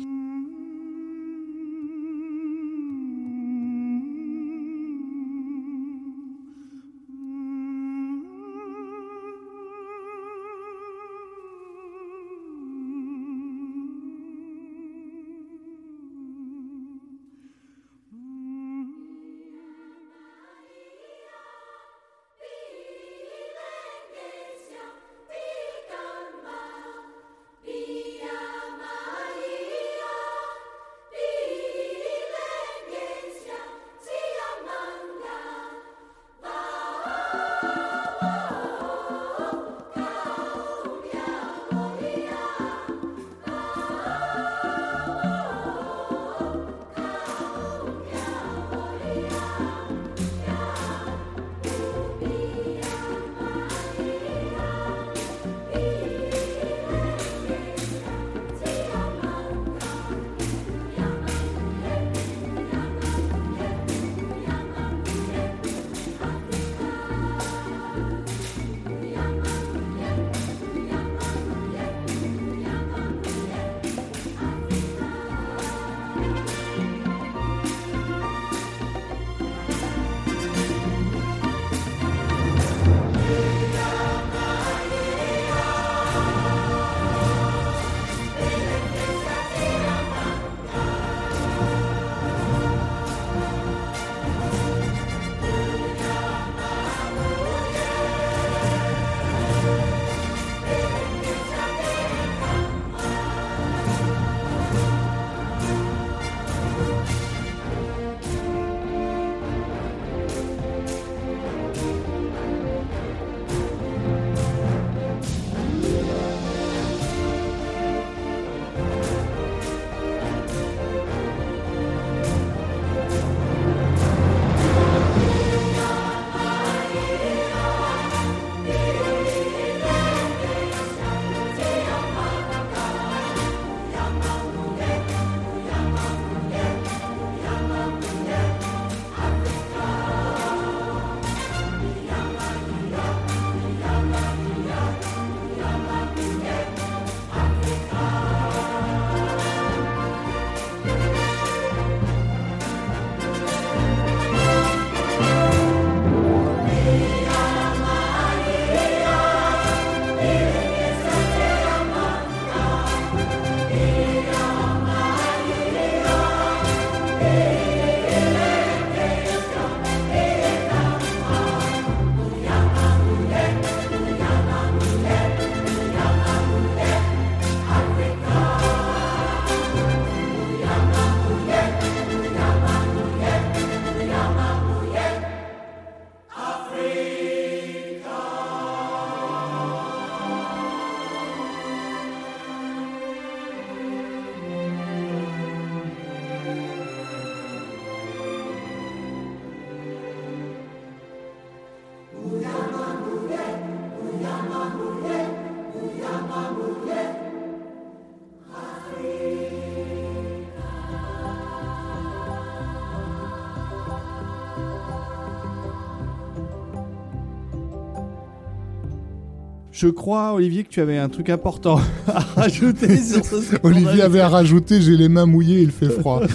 [219.78, 224.00] Je crois, Olivier, que tu avais un truc important à rajouter sur ce score Olivier
[224.00, 226.22] avait à rajouter j'ai les mains mouillées, il fait froid.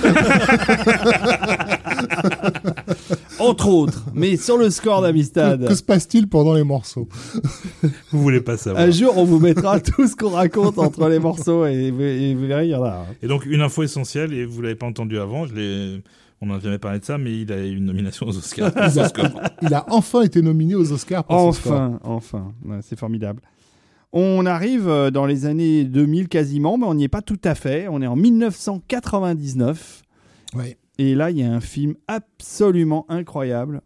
[3.39, 5.67] Entre autres, mais sur le score d'Amistad.
[5.67, 7.07] que se passe-t-il pendant les morceaux?
[8.11, 8.83] Vous voulez pas savoir.
[8.83, 12.35] Un jour, on vous mettra tout ce qu'on raconte entre les morceaux et, vous- et
[12.35, 13.07] vous verrez, il y en a.
[13.23, 16.01] Et donc, une info essentielle, et vous l'avez pas entendu avant, je l'ai.
[16.41, 18.71] On n'en a jamais parlé de ça, mais il a eu une nomination aux Oscars.
[19.61, 21.71] Il a enfin été nominé aux Oscars pour son score.
[21.73, 23.41] Enfin, enfin, Ouais, c'est formidable.
[24.11, 27.53] On arrive euh, dans les années 2000 quasiment, mais on n'y est pas tout à
[27.55, 27.87] fait.
[27.89, 30.01] On est en 1999.
[30.55, 30.77] Ouais.
[30.97, 33.81] Et là, il y a un film absolument incroyable.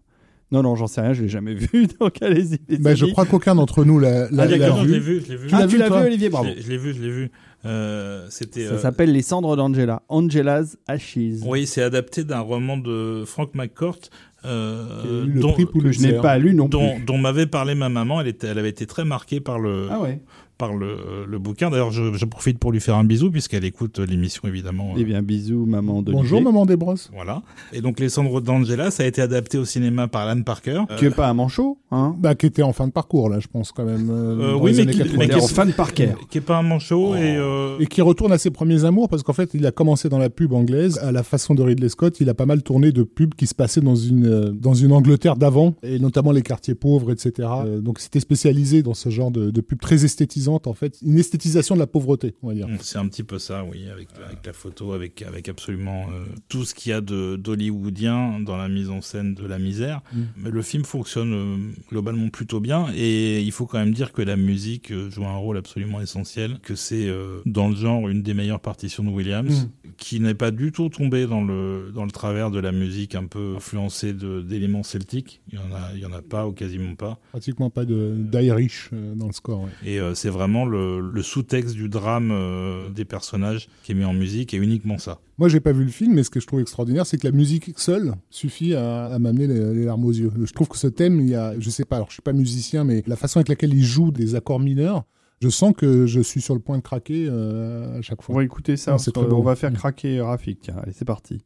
[0.52, 1.88] Non, non, j'en sais rien, je l'ai jamais vu.
[2.00, 2.60] Donc allez-y.
[2.80, 5.20] Bah, je crois qu'aucun d'entre nous l'a l'a- Ah, l'a d'accord, je l'ai vu.
[5.20, 5.48] vu, je l'ai vu.
[5.48, 6.48] Tu Ah, l'as tu vu, l'as toi vu, Olivier, Je bravo.
[6.48, 7.32] l'ai- je l'ai vu, je l'ai vu.
[7.66, 8.66] Euh, C'était.
[8.68, 10.04] Ça euh, s'appelle Les cendres d'Angela.
[10.10, 11.18] Angela's Ashes.
[11.46, 14.00] Oui, c'est adapté d'un roman de Frank McCourt.
[14.46, 17.04] euh, le dont, prix Que je n'ai pas lu non dont, plus.
[17.06, 18.22] dont m'avait parlé ma maman.
[18.22, 20.20] Elle, était, elle avait été très marquée par le, Ah ouais.
[20.58, 21.70] Par le, euh, le bouquin.
[21.70, 24.94] D'ailleurs, je, je profite pour lui faire un bisou, puisqu'elle écoute l'émission, évidemment.
[24.98, 27.10] Eh bien, bisous, maman de Bonjour, maman Desbrosses.
[27.14, 27.42] Voilà.
[27.74, 30.84] Et donc, Les Cendres d'Angela, ça a été adapté au cinéma par Alan Parker.
[30.98, 33.48] Tu es pas un manchot, hein Bah, qui était en fin de parcours, là, je
[33.48, 34.10] pense, quand même.
[34.10, 35.18] euh, Euh, oui, mais qui- 90.
[35.18, 36.14] mais T'es en fan Parker.
[36.30, 37.16] qui est pas un manchot Oh.
[37.16, 40.08] et, euh, Et qui retourne à ses premiers amours parce qu'en fait, il a commencé
[40.10, 40.98] dans la pub anglaise.
[41.02, 43.56] À la façon de Ridley Scott, il a pas mal tourné de pubs qui se
[43.56, 47.50] passaient dans une, euh, dans une Angleterre d'avant, et notamment les quartiers pauvres, etc.
[47.66, 50.06] Euh, donc, c'était spécialisé dans ce genre de, de pub très
[50.46, 51.00] esthétisante, en fait.
[51.02, 52.68] Une esthétisation de la pauvreté, on va dire.
[52.82, 56.66] c'est un petit peu ça, oui, avec, avec la photo, avec, avec absolument euh, tout
[56.66, 60.02] ce qu'il y a d'hollywoodien dans la mise en scène de la misère.
[60.14, 60.22] Mm.
[60.38, 61.58] Mais le film fonctionne euh,
[61.90, 65.36] globalement plutôt bien et il faut quand même dire que la musique euh, joue un
[65.36, 69.70] rôle absolument essentiel, que c'est euh, dans le genre une des meilleures partitions de Williams,
[69.98, 73.26] qui n'est pas du tout tombé dans le, dans le travers de la musique un
[73.26, 75.42] peu influencée d'éléments celtiques.
[75.52, 77.20] Il y en a, il y en a pas ou quasiment pas.
[77.32, 79.64] Pratiquement pas d'Irish dans le score.
[79.64, 79.70] ouais.
[79.86, 84.14] Et c'est vraiment le, le sous-texte du drame euh, des personnages qui est mis en
[84.14, 85.20] musique et uniquement ça.
[85.38, 87.32] Moi, j'ai pas vu le film, mais ce que je trouve extraordinaire, c'est que la
[87.34, 90.32] musique seule suffit à, à m'amener les, les larmes aux yeux.
[90.44, 92.34] Je trouve que ce thème, il y a, je sais pas, alors je suis pas
[92.34, 95.04] musicien, mais la façon avec laquelle il joue des accords mineurs,
[95.42, 98.36] je sens que je suis sur le point de craquer euh, à chaque On fois.
[98.36, 98.92] va écouter ça.
[98.92, 99.44] Non, c'est parce très qu'on beau.
[99.44, 100.60] va faire craquer Rafik.
[100.62, 101.42] Tiens, allez, c'est parti.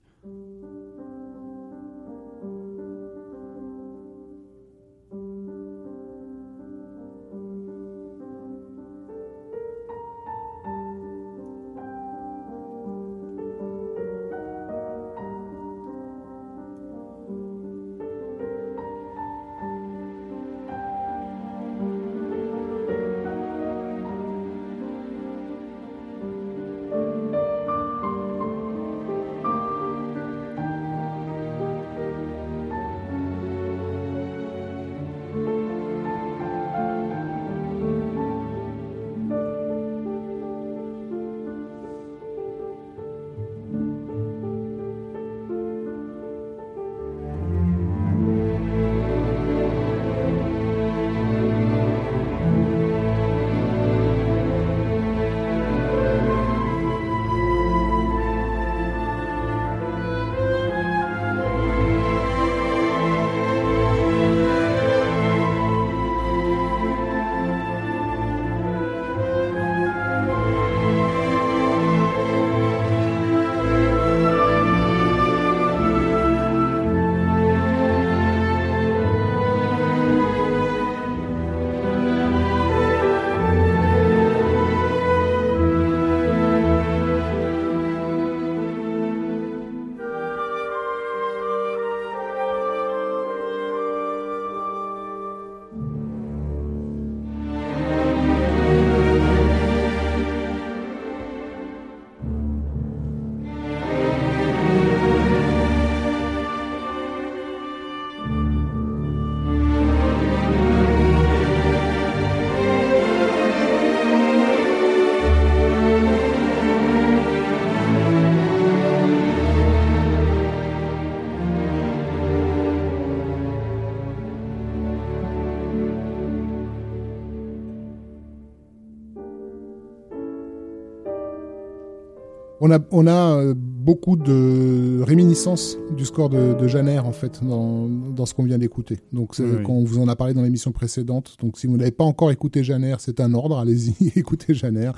[132.61, 137.39] On a, on a euh, beaucoup de réminiscences du score de, de Janer, en fait,
[137.43, 138.99] dans, dans ce qu'on vient d'écouter.
[139.13, 139.63] Donc, c'est Oui, oui.
[139.63, 141.37] quand on vous en a parlé dans l'émission précédente.
[141.39, 143.57] Donc, si vous n'avez pas encore écouté Janer, c'est un ordre.
[143.59, 144.91] Allez-y, écoutez Janer.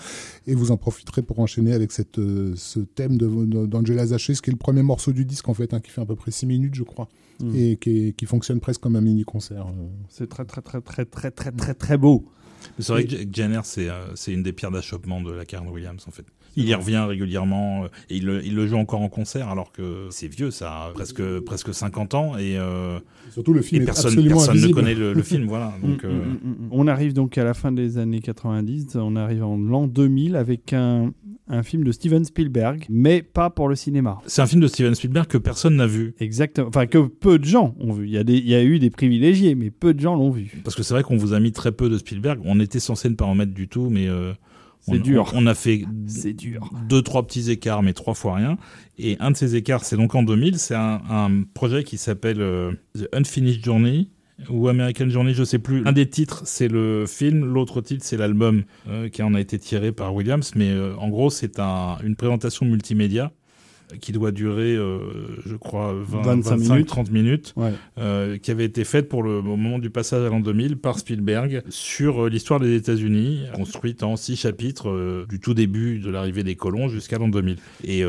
[0.48, 4.34] Et vous en profiterez pour enchaîner avec cette, euh, ce thème de- de- d'Angela Zaché,
[4.34, 6.16] ce qui est le premier morceau du disque, en fait, hein, qui fait à peu
[6.16, 7.10] près 6 minutes, je crois.
[7.44, 7.56] Mm.
[7.56, 9.68] Et qui, est- qui fonctionne presque comme un mini-concert.
[9.68, 9.88] euh.
[10.10, 12.26] C'est très, très, très, très, très, très, très, très beau.
[12.80, 13.16] C'est vrai que
[13.64, 16.26] c'est c'est une des pierres d'achoppement de la Karen Williams, en fait.
[16.56, 20.08] Il y revient régulièrement et il le, il le, joue encore en concert alors que
[20.10, 23.00] c'est vieux, ça a presque, presque 50 ans et, euh,
[23.30, 25.48] surtout le film et personne, personne ne connaît le, le film.
[25.48, 29.16] Voilà, donc, mm, mm, mm, On arrive donc à la fin des années 90, on
[29.16, 31.14] arrive en l'an 2000 avec un,
[31.48, 34.20] un film de Steven Spielberg, mais pas pour le cinéma.
[34.26, 36.16] C'est un film de Steven Spielberg que personne n'a vu.
[36.20, 38.06] Exactement, enfin que peu de gens ont vu.
[38.08, 40.32] Il y a, des, il y a eu des privilégiés, mais peu de gens l'ont
[40.32, 40.62] vu.
[40.64, 42.40] Parce que c'est vrai qu'on vous a mis très peu de Spielberg.
[42.46, 44.08] On était censé ne pas en mettre du tout, mais...
[44.08, 44.34] Euh...
[44.82, 45.32] C'est dur.
[45.36, 45.84] On, a fait
[46.34, 46.70] dur.
[46.90, 48.58] deux, trois petits écarts, mais trois fois rien.
[48.98, 50.58] Et un de ces écarts, c'est donc en 2000.
[50.58, 54.10] C'est un, un projet qui s'appelle euh, The Unfinished Journey
[54.50, 55.86] ou American Journey, je sais plus.
[55.86, 59.60] Un des titres, c'est le film, l'autre titre, c'est l'album euh, qui en a été
[59.60, 60.54] tiré par Williams.
[60.56, 63.32] Mais euh, en gros, c'est un, une présentation multimédia
[64.00, 65.00] qui doit durer, euh,
[65.46, 66.88] je crois, 20, 25, minutes.
[66.88, 67.74] 30 minutes, ouais.
[67.98, 71.00] euh, qui avait été faite pour le au moment du passage à l'an 2000 par
[71.00, 76.44] Spielberg sur euh, l'histoire des États-Unis, construite en six chapitres du tout début de l'arrivée
[76.44, 77.58] des colons jusqu'à l'an 2000.
[77.84, 78.04] Et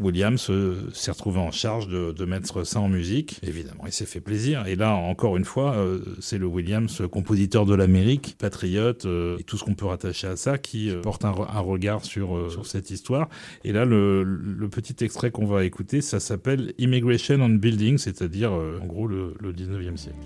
[0.00, 0.50] Williams
[0.92, 3.38] s'est retrouvé en charge de, de, mettre ça en musique.
[3.42, 4.66] Évidemment, il s'est fait plaisir.
[4.66, 5.76] Et là, encore une fois,
[6.20, 9.06] c'est le Williams, compositeur de l'Amérique, patriote,
[9.38, 12.66] et tout ce qu'on peut rattacher à ça, qui porte un, un regard sur, sur
[12.66, 13.28] cette histoire.
[13.64, 18.52] Et là, le, le petit extrait qu'on va écouter, ça s'appelle Immigration on Building, c'est-à-dire
[18.52, 20.16] euh, en gros le, le 19e siècle.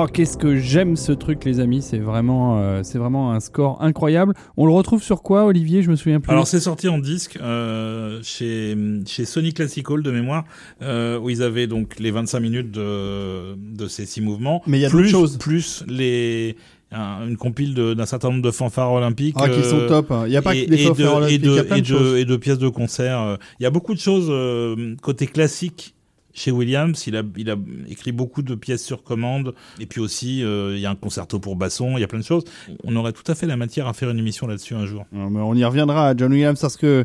[0.00, 1.82] Oh, qu'est-ce que j'aime ce truc, les amis.
[1.82, 4.32] C'est vraiment, euh, c'est vraiment un score incroyable.
[4.56, 5.82] On le retrouve sur quoi, Olivier?
[5.82, 6.30] Je me souviens plus.
[6.30, 8.76] Alors, c'est sorti en disque euh, chez,
[9.06, 10.44] chez Sony Classic Hall de mémoire,
[10.82, 14.62] euh, où ils avaient donc les 25 minutes de, de ces six mouvements.
[14.68, 15.36] Mais il y a plus, d'autres choses.
[15.36, 16.54] Plus les
[16.92, 19.34] un, une compile d'un certain nombre de fanfares olympiques.
[19.36, 20.12] Ah, qui sont top.
[20.26, 21.34] Il n'y a pas et, que des et fanfares de, olympiques.
[21.34, 22.12] et de, y a plein et de choses.
[22.12, 23.36] de, et de pièces de concert.
[23.58, 25.96] Il y a beaucoup de choses euh, côté classique
[26.38, 27.06] chez Williams.
[27.06, 27.56] Il a,
[27.88, 29.54] écrit beaucoup de pièces sur commande.
[29.80, 31.96] Et puis aussi, euh, il y a un concerto pour basson.
[31.96, 32.44] Il y a plein de choses.
[32.84, 35.04] On aurait tout à fait la matière à faire une émission là-dessus un jour.
[35.12, 37.04] Non, mais on y reviendra à John Williams parce que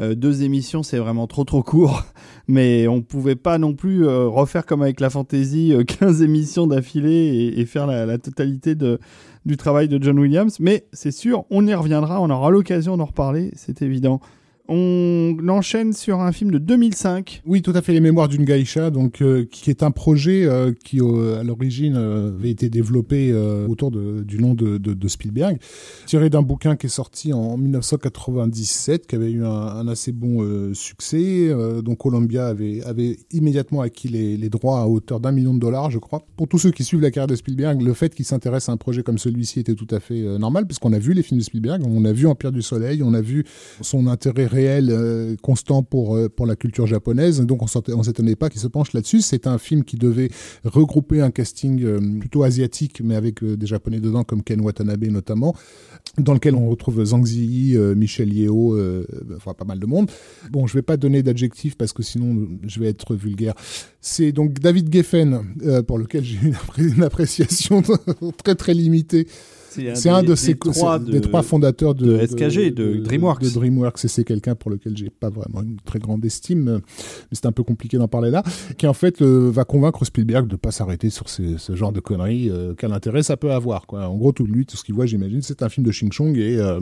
[0.00, 2.04] euh, deux émissions, c'est vraiment trop trop court.
[2.48, 6.66] Mais on pouvait pas non plus euh, refaire comme avec la fantasy euh, 15 émissions
[6.66, 10.58] d'affilée et, faire la, totalité du travail de John Williams.
[10.60, 12.20] Mais c'est sûr, on y reviendra.
[12.20, 14.20] On aura l'occasion d'en reparler, c'est évident.
[14.68, 17.42] On enchaîne sur un film de 2005.
[17.46, 20.72] Oui, tout à fait, Les Mémoires d'une Gaïcha, donc euh, qui est un projet euh,
[20.84, 23.32] qui, euh, à l'origine, avait été développé
[23.68, 25.58] autour du nom de, Spielberg,
[26.06, 31.50] tiré d'un bouquin qui est sorti en 1997, qui avait eu un, assez bon succès.
[31.82, 35.90] donc Columbia avait, avait immédiatement acquis les, les droits à hauteur d'un million de dollars,
[35.90, 36.24] je crois.
[36.36, 38.76] Pour tous ceux qui suivent la carrière de Spielberg, le fait qu'il s'intéresse à un
[38.76, 41.82] projet comme celui-ci était tout à fait normal, puisqu'on a vu les films de Spielberg,
[41.84, 43.44] on a vu Empire du Soleil, on a vu
[43.80, 47.40] son intérêt réel euh, constant pour euh, pour la culture japonaise.
[47.40, 49.20] Donc on on s'étonnait pas qu'il se penche là-dessus.
[49.20, 50.30] C'est un film qui devait
[50.64, 55.54] regrouper un casting euh, plutôt asiatique, mais avec des japonais dedans comme Ken Watanabe notamment,
[56.18, 59.06] dans lequel on retrouve Zhang Ziyi, Michel Yeo, euh,
[59.36, 60.10] enfin pas mal de monde.
[60.50, 63.54] Bon, je vais pas donner d'adjectif parce que sinon je vais être vulgaire.
[64.00, 65.42] C'est donc David Geffen
[65.86, 67.82] pour lequel j'ai une, une appréciation
[68.44, 69.26] très très limitée.
[69.94, 73.42] C'est un, des- de ces trois de- des trois fondateurs de, de SKG, de DreamWorks.
[73.42, 76.78] De DreamWorks, et c'est quelqu'un pour lequel j'ai pas vraiment une très grande estime, mais
[77.32, 78.42] c'est un peu compliqué d'en parler là,
[78.78, 82.00] qui en fait euh, va convaincre Spielberg de pas s'arrêter sur ces- ce genre de
[82.00, 82.50] conneries.
[82.50, 84.06] euh, quel intérêt ça peut avoir quoi.
[84.08, 86.36] En gros, tout lui, tout ce qu'il voit, j'imagine, c'est un film de Ching Chong
[86.36, 86.80] et euh,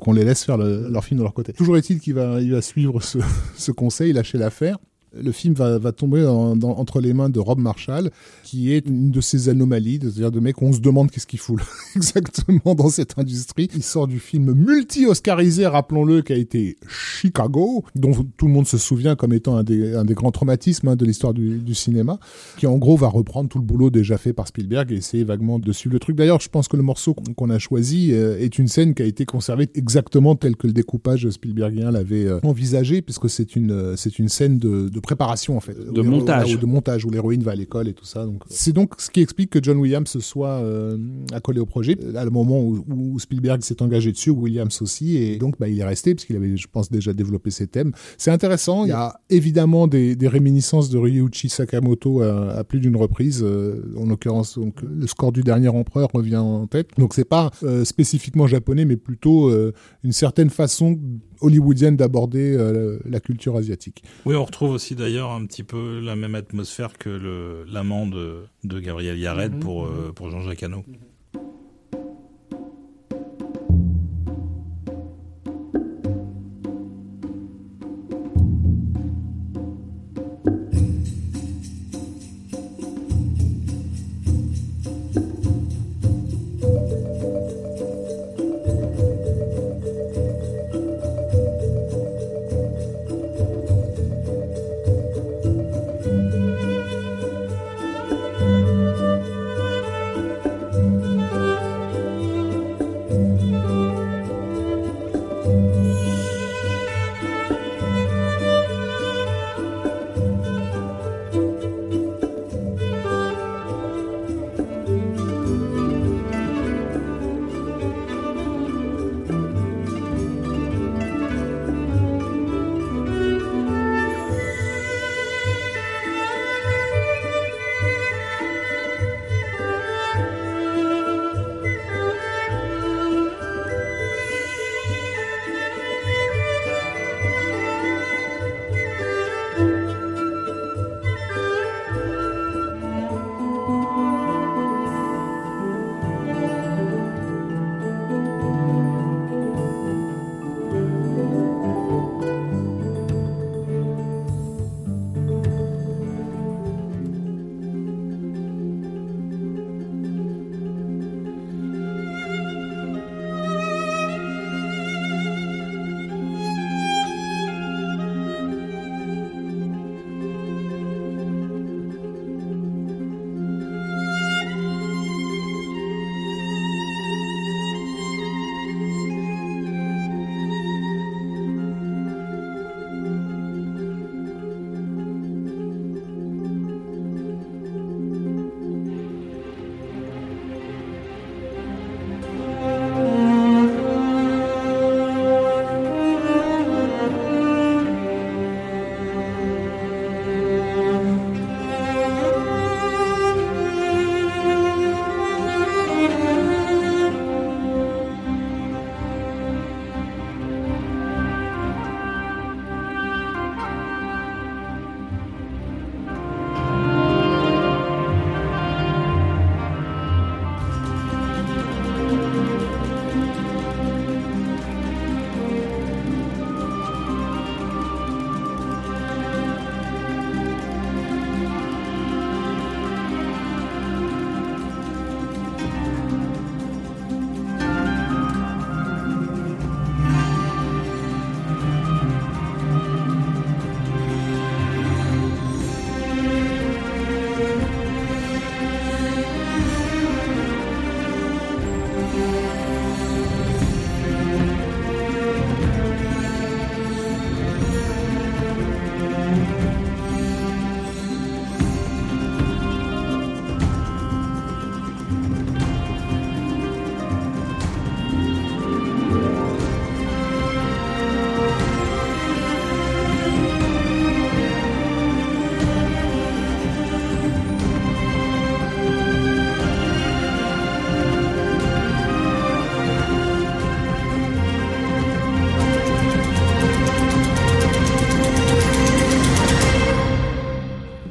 [0.00, 1.52] qu'on les laisse faire le- leur film de leur côté.
[1.52, 3.18] Toujours est-il qu'il va, il va suivre ce,
[3.56, 4.78] ce conseil, lâcher l'affaire.
[5.16, 8.10] Le film va, tomber entre les mains de Rob Marshall,
[8.44, 11.60] qui est une de ces anomalies, c'est-à-dire de mecs on se demande qu'est-ce qu'il fout
[11.96, 13.68] exactement dans cette industrie.
[13.74, 18.78] Il sort du film multi-oscarisé, rappelons-le, qui a été Chicago, dont tout le monde se
[18.78, 22.18] souvient comme étant un des, grands traumatismes hein, de l'histoire du, cinéma,
[22.56, 25.58] qui en gros va reprendre tout le boulot déjà fait par Spielberg et essayer vaguement
[25.58, 26.16] de suivre le truc.
[26.16, 29.06] D'ailleurs, je pense que le morceau qu'on a choisi euh, est une scène qui a
[29.06, 33.96] été conservée exactement tel que le découpage Spielbergien l'avait euh, envisagé, puisque c'est une, euh,
[33.96, 35.76] scène de préparation en fait.
[35.78, 36.58] De montage.
[36.58, 38.24] de montage où l'héroïne va à l'école et tout ça.
[38.24, 40.96] Donc c'est donc ce qui explique que John Williams se soit euh,
[41.32, 45.36] accolé au projet à le moment où, où Spielberg s'est engagé dessus, Williams aussi, et
[45.38, 47.92] donc bah, il est resté parce qu'il avait, je pense, déjà développé ses thèmes.
[48.16, 48.84] C'est intéressant.
[48.84, 53.42] Il y a évidemment des, des réminiscences de Ryuichi Sakamoto à, à plus d'une reprise.
[53.42, 56.90] euh, en l'occurrence, donc le score du dernier empereur revient en tête.
[56.98, 59.72] Donc c'est pas euh, spécifiquement japonais, mais plutôt euh,
[60.04, 60.98] une certaine façon
[61.40, 64.02] hollywoodienne d'aborder euh, la culture asiatique.
[64.24, 68.80] Oui, on retrouve aussi d'ailleurs un petit peu la même atmosphère que l'amant de, de
[68.80, 70.84] Gabriel Yared Mhm, pour, euh, pour Jean-Jacques Hano.
[70.86, 71.07] Thank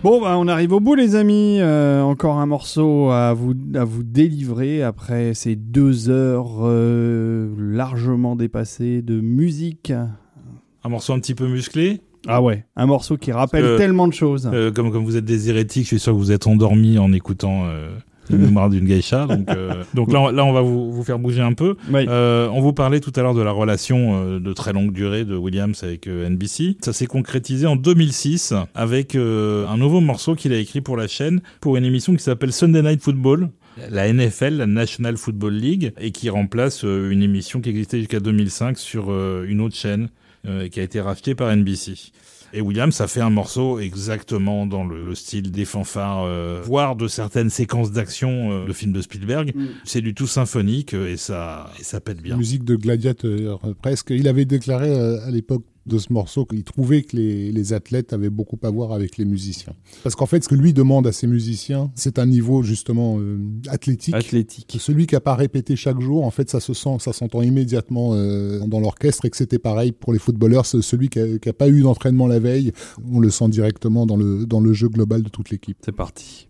[0.09, 1.57] Bon, bah, on arrive au bout, les amis.
[1.59, 8.37] Euh, encore un morceau à vous, à vous délivrer après ces deux heures euh, largement
[8.37, 9.91] dépassées de musique.
[9.91, 11.99] Un morceau un petit peu musclé.
[12.25, 14.49] Ah ouais, un morceau qui rappelle Euh, tellement de choses.
[14.53, 17.11] Euh, comme, comme vous êtes des hérétiques, je suis sûr que vous êtes endormis en
[17.11, 17.65] écoutant
[18.29, 19.25] le mémoire d'une geisha.
[19.25, 21.75] Donc, euh, donc là, on- là, on va vous, vous faire bouger un peu.
[21.91, 22.05] Oui.
[22.07, 25.25] Euh, on vous parlait tout à l'heure de la relation euh, de très longue durée
[25.25, 26.77] de Williams avec euh, NBC.
[26.83, 31.41] Ça s'est concrétisé en 2006 avec un nouveau morceau qu'il a écrit pour la chaîne
[31.61, 33.49] pour une émission qui s'appelle Sunday Night Football.
[33.91, 38.19] La NFL, la National Football League, et qui remplace euh, une émission qui existait jusqu'à
[38.19, 40.09] 2005 sur euh, une autre chaîne
[40.47, 41.93] euh, qui a été rachetée par NBC.
[42.53, 46.95] Et Williams a fait un morceau exactement dans le, le style des fanfares, euh, voire
[46.95, 49.53] de certaines séquences d'action euh, de films de Spielberg.
[49.83, 52.37] C'est du tout symphonique euh, et ça, et ça pète bien.
[52.37, 54.11] Musique de gladiateur, euh, presque.
[54.11, 58.13] Il avait déclaré euh, à l'époque de ce morceau qu'il trouvait que les, les athlètes
[58.13, 59.73] avaient beaucoup à voir avec les musiciens.
[60.03, 63.39] Parce qu'en fait, ce que lui demande à ses musiciens, c'est un niveau justement euh,
[63.69, 64.13] athlétique.
[64.13, 64.77] Athlétique.
[64.79, 68.11] Celui qui n'a pas répété chaque jour, en fait, ça se sent, ça s'entend immédiatement
[68.13, 70.65] euh, dans l'orchestre et que c'était pareil pour les footballeurs.
[70.65, 72.71] Celui qui n'a pas eu d'entraînement la veille,
[73.11, 75.77] on le sent directement dans le, dans le jeu global de toute l'équipe.
[75.83, 76.47] C'est parti.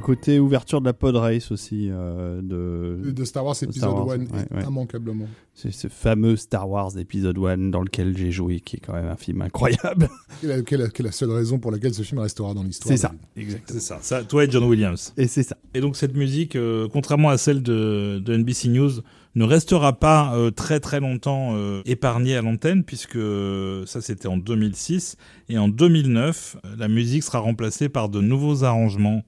[0.00, 1.88] Un côté ouverture de la pod race aussi.
[1.90, 3.10] euh, de...
[3.10, 4.64] De Star Wars épisode Wars, 1, ouais, ouais.
[4.66, 5.26] immanquablement.
[5.54, 9.08] C'est ce fameux Star Wars épisode 1 dans lequel j'ai joué, qui est quand même
[9.08, 10.08] un film incroyable.
[10.66, 13.12] Quelle est, la seule raison pour laquelle ce film restera dans l'histoire C'est ça.
[13.36, 13.78] Exactement.
[13.78, 13.98] C'est ça.
[14.00, 14.24] ça.
[14.24, 15.12] Toi et John Williams.
[15.18, 15.56] Et c'est ça.
[15.74, 18.90] Et donc cette musique, euh, contrairement à celle de, de NBC News,
[19.34, 24.26] ne restera pas euh, très très longtemps euh, épargnée à l'antenne puisque euh, ça c'était
[24.26, 25.16] en 2006
[25.48, 29.22] et en 2009 euh, la musique sera remplacée par de nouveaux arrangements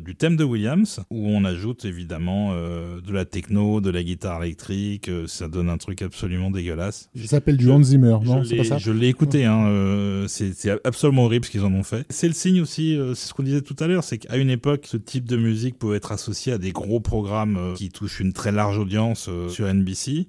[0.00, 4.42] du thème de Williams où on ajoute évidemment euh, de la techno, de la guitare
[4.44, 7.08] électrique, euh, ça donne un truc absolument dégueulasse.
[7.16, 9.66] Ça s'appelle du Hans Zimmer, non je C'est pas l'ai- ça je l'ai écouté, hein,
[9.68, 10.52] euh, c'est
[10.84, 12.04] absolument horrible ce qu'ils en ont fait.
[12.10, 14.86] C'est le signe aussi, c'est ce qu'on disait tout à l'heure, c'est qu'à une époque,
[14.86, 18.52] ce type de musique pouvait être associé à des gros programmes qui touchent une très
[18.52, 20.26] large audience sur NBC.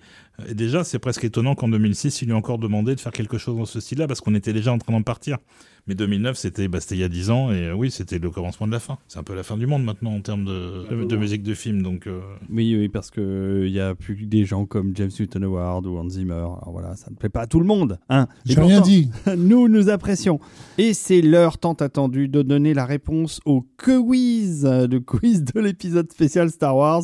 [0.48, 3.40] Et déjà, c'est presque étonnant qu'en 2006, il lui ait encore demandé de faire quelque
[3.40, 5.40] chose dans ce style-là, parce qu'on était déjà en train d'en partir.
[5.88, 8.30] Mais 2009, c'était bah, c'était il y a 10 ans, et euh, oui, c'était le
[8.30, 8.98] commencement de la fin.
[9.08, 11.54] C'est un peu la fin du monde maintenant en termes de, de, de musique de
[11.54, 12.08] film, donc...
[12.08, 12.20] euh,
[12.50, 15.86] Oui, oui, parce que il y a plus que des gens comme James Newton Howard
[15.86, 16.34] ou Hans Zimmer.
[16.34, 18.00] Alors voilà, ça ne plaît pas à tout le monde.
[18.10, 18.28] Hein.
[18.46, 19.10] J'ai rien pourtant, dit.
[19.38, 20.40] Nous, nous apprécions.
[20.78, 25.60] Et c'est l'heure tant attendue de donner la réponse au quiz, euh, le quiz de
[25.60, 27.04] l'épisode spécial Star Wars,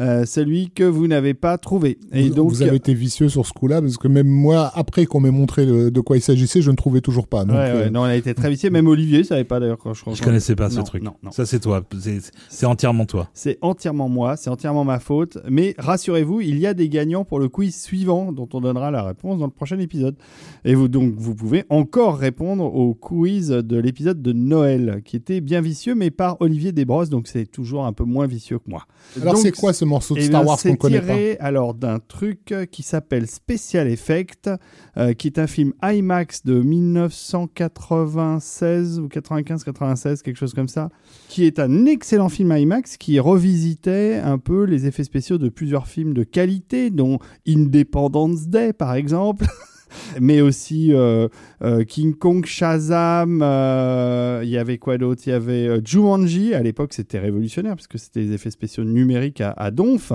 [0.00, 1.98] euh, celui que vous n'avez pas trouvé.
[2.12, 5.06] Et vous, donc, vous avez été vicieux sur ce coup-là, parce que même moi, après
[5.06, 7.44] qu'on m'ait montré le- de quoi il s'agissait, je ne trouvais toujours pas.
[7.44, 8.70] Donc, Ouais, ouais, euh, non, on a été très vicieux.
[8.70, 11.02] Même Olivier ne savait pas d'ailleurs quand je Je connaissais pas ce Non, truc.
[11.02, 11.30] Non, non.
[11.30, 11.82] Ça, c'est toi.
[12.00, 12.18] C'est
[12.48, 13.28] c'est entièrement toi.
[13.34, 15.38] C'est entièrement moi, c'est entièrement ma faute.
[15.48, 19.02] Mais rassurez-vous, il y a des gagnants pour le quiz suivant, dont on donnera la
[19.02, 20.16] réponse dans le prochain épisode.
[20.64, 25.40] Et vous donc vous pouvez encore répondre au quiz de l'épisode de Noël, qui était
[25.40, 28.86] bien vicieux, mais par Olivier Desbrosses, donc c'est toujours un peu moins vicieux que moi.
[29.20, 32.52] Alors c'est quoi ce morceau de Star Wars qu'on connaît pas tiré alors d'un truc
[32.52, 34.50] euh, qui s'appelle Special Effect,
[34.96, 40.90] euh, qui est un film IMAX de 1996 ou 95-96, quelque chose comme ça,
[41.28, 45.86] qui est un excellent film IMAX qui revisitait un peu les effets spéciaux de plusieurs
[45.86, 49.46] films de qualité, dont Independence Day par exemple.
[50.20, 51.28] Mais aussi euh,
[51.62, 55.22] euh, King Kong, Shazam, euh, il y avait quoi d'autre?
[55.26, 59.40] Il y avait Jumanji, à l'époque c'était révolutionnaire parce que c'était des effets spéciaux numériques
[59.40, 60.12] à, à donf,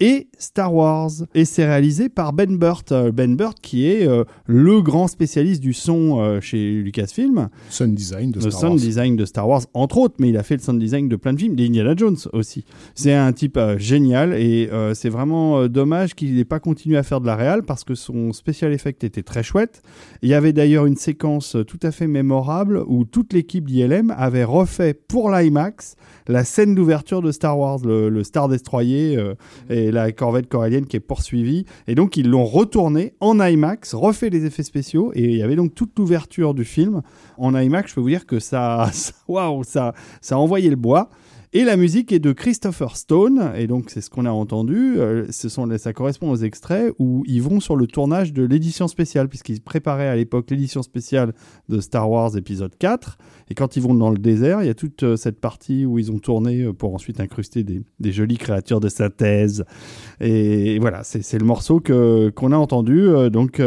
[0.00, 1.10] et Star Wars.
[1.34, 2.92] Et c'est réalisé par Ben Burt.
[3.12, 4.08] Ben Burt qui est
[4.46, 8.80] le grand spécialiste du son chez Lucasfilm, Sound design de le Star sound Wars.
[8.80, 11.32] design de Star Wars entre autres, mais il a fait le sound design de plein
[11.32, 12.64] de films, d'Indiana Jones aussi.
[12.94, 16.96] C'est un type euh, génial et euh, c'est vraiment euh, dommage qu'il n'ait pas continué
[16.96, 19.82] à faire de la réal parce que son special effect très chouette.
[20.22, 24.44] Il y avait d'ailleurs une séquence tout à fait mémorable où toute l'équipe d'ILM avait
[24.44, 25.96] refait pour l'IMAX
[26.26, 29.34] la scène d'ouverture de Star Wars, le, Star Destroyer euh,
[29.68, 31.66] et la corvette corélienne qui est poursuivie.
[31.86, 35.56] Et donc ils l'ont retourné en IMAX, refait les effets spéciaux et il y avait
[35.56, 37.02] donc toute l'ouverture du film
[37.36, 37.90] en IMAX.
[37.90, 38.90] Je peux vous dire que ça-
[39.28, 41.10] waouh, ça, ça a envoyé le bois.
[41.56, 44.96] Et la musique est de Christopher Stone, et donc c'est ce qu'on a entendu.
[44.98, 48.88] euh, ce sont, ça correspond aux extraits où ils vont sur le tournage de l'édition
[48.88, 51.32] spéciale, puisqu'ils préparaient à l'époque l'édition spéciale
[51.68, 53.18] de Star Wars épisode 4.
[53.50, 55.96] Et quand ils vont dans le désert, il y a toute euh, cette partie où
[56.00, 59.64] ils ont tourné euh, pour ensuite incruster des, jolies créatures de synthèse.
[60.20, 63.08] Et voilà, c'est le morceau qu'on a entendu.
[63.30, 63.60] donc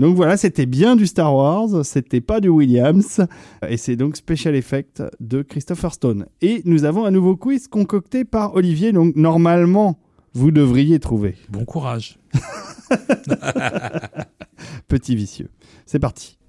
[0.00, 3.20] donc voilà, c'était bien du Star Wars, c'était pas du Williams,
[3.68, 6.24] et c'est donc Special Effect de Christopher Stone.
[6.40, 9.98] Et nous avons un nouveau quiz concocté par Olivier, donc normalement
[10.32, 11.36] vous devriez trouver.
[11.50, 12.18] Bon courage.
[14.88, 15.50] Petit vicieux.
[15.84, 16.39] C'est parti.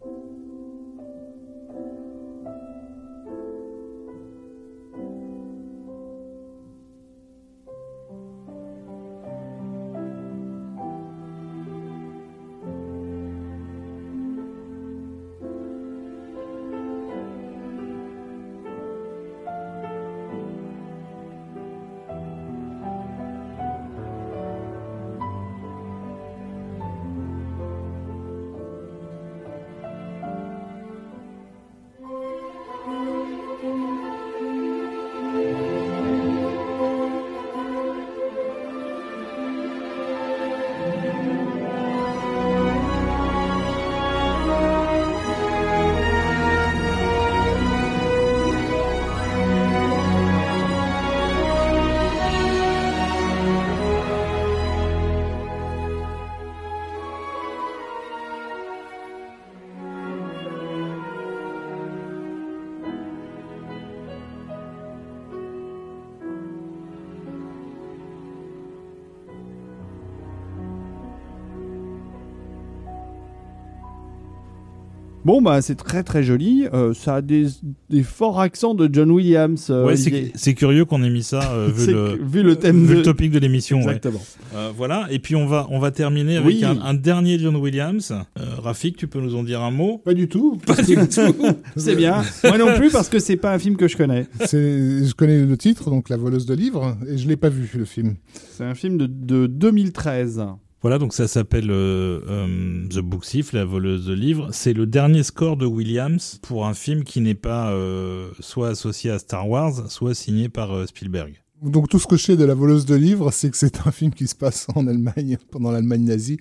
[75.32, 76.68] Bon, bah, c'est très très joli.
[76.74, 77.48] Euh, ça a des,
[77.90, 79.68] des forts accents de John Williams.
[79.70, 79.96] euh, ouais,
[80.36, 83.00] c'est curieux qu'on ait mis ça euh, vu, le, que- vu le thème vu de...
[83.00, 83.78] le topic de l'émission.
[83.78, 83.84] ouais.
[83.96, 84.20] Exactement.
[84.56, 86.66] Euh, voilà, et puis on va, on va terminer avec Oui.
[86.66, 88.12] un, un dernier John Williams.
[88.12, 90.00] Euh, Rafik, tu peux nous en dire un mot?
[90.00, 90.58] Pas du tout.
[90.68, 91.34] Pas du tout.
[91.78, 92.24] C'est bien.
[92.44, 94.28] Moi non plus parce que c'est pas un film que je connais.
[94.48, 97.70] C'est- Je connais le titre, donc La voleuse de livres, et je l'ai pas vu
[97.78, 98.16] le film.
[98.52, 100.44] C'est un film de, de 2013.
[100.82, 104.50] Voilà, donc ça s'appelle euh, euh, The la voleuse de livres.
[104.52, 109.12] C'est le dernier score de Williams pour un film qui n'est pas euh, soit associé
[109.12, 111.41] à Star Wars, soit signé par euh, Spielberg.
[111.64, 113.92] Donc tout ce que je sais de La voleuse de livres, c'est que c'est un
[113.92, 116.38] film qui se passe en Allemagne pendant l'Allemagne nazie.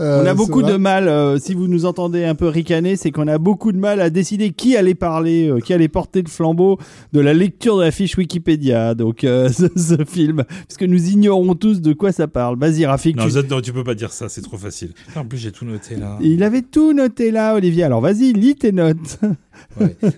[0.00, 3.12] Euh, On a beaucoup de mal, euh, si vous nous entendez un peu ricaner, c'est
[3.12, 6.28] qu'on a beaucoup de mal à décider qui allait parler, euh, qui allait porter le
[6.28, 6.78] flambeau
[7.12, 11.10] de la lecture de la fiche Wikipédia, donc euh, ce, ce film, parce que nous
[11.10, 12.58] ignorons tous de quoi ça parle.
[12.58, 14.90] Vas-y Rafik, Non, tu- non, tu peux pas dire ça, c'est trop facile.
[15.14, 16.18] En plus, j'ai tout noté là.
[16.20, 19.20] il avait tout noté là, Olivier, alors vas-y, lis tes notes.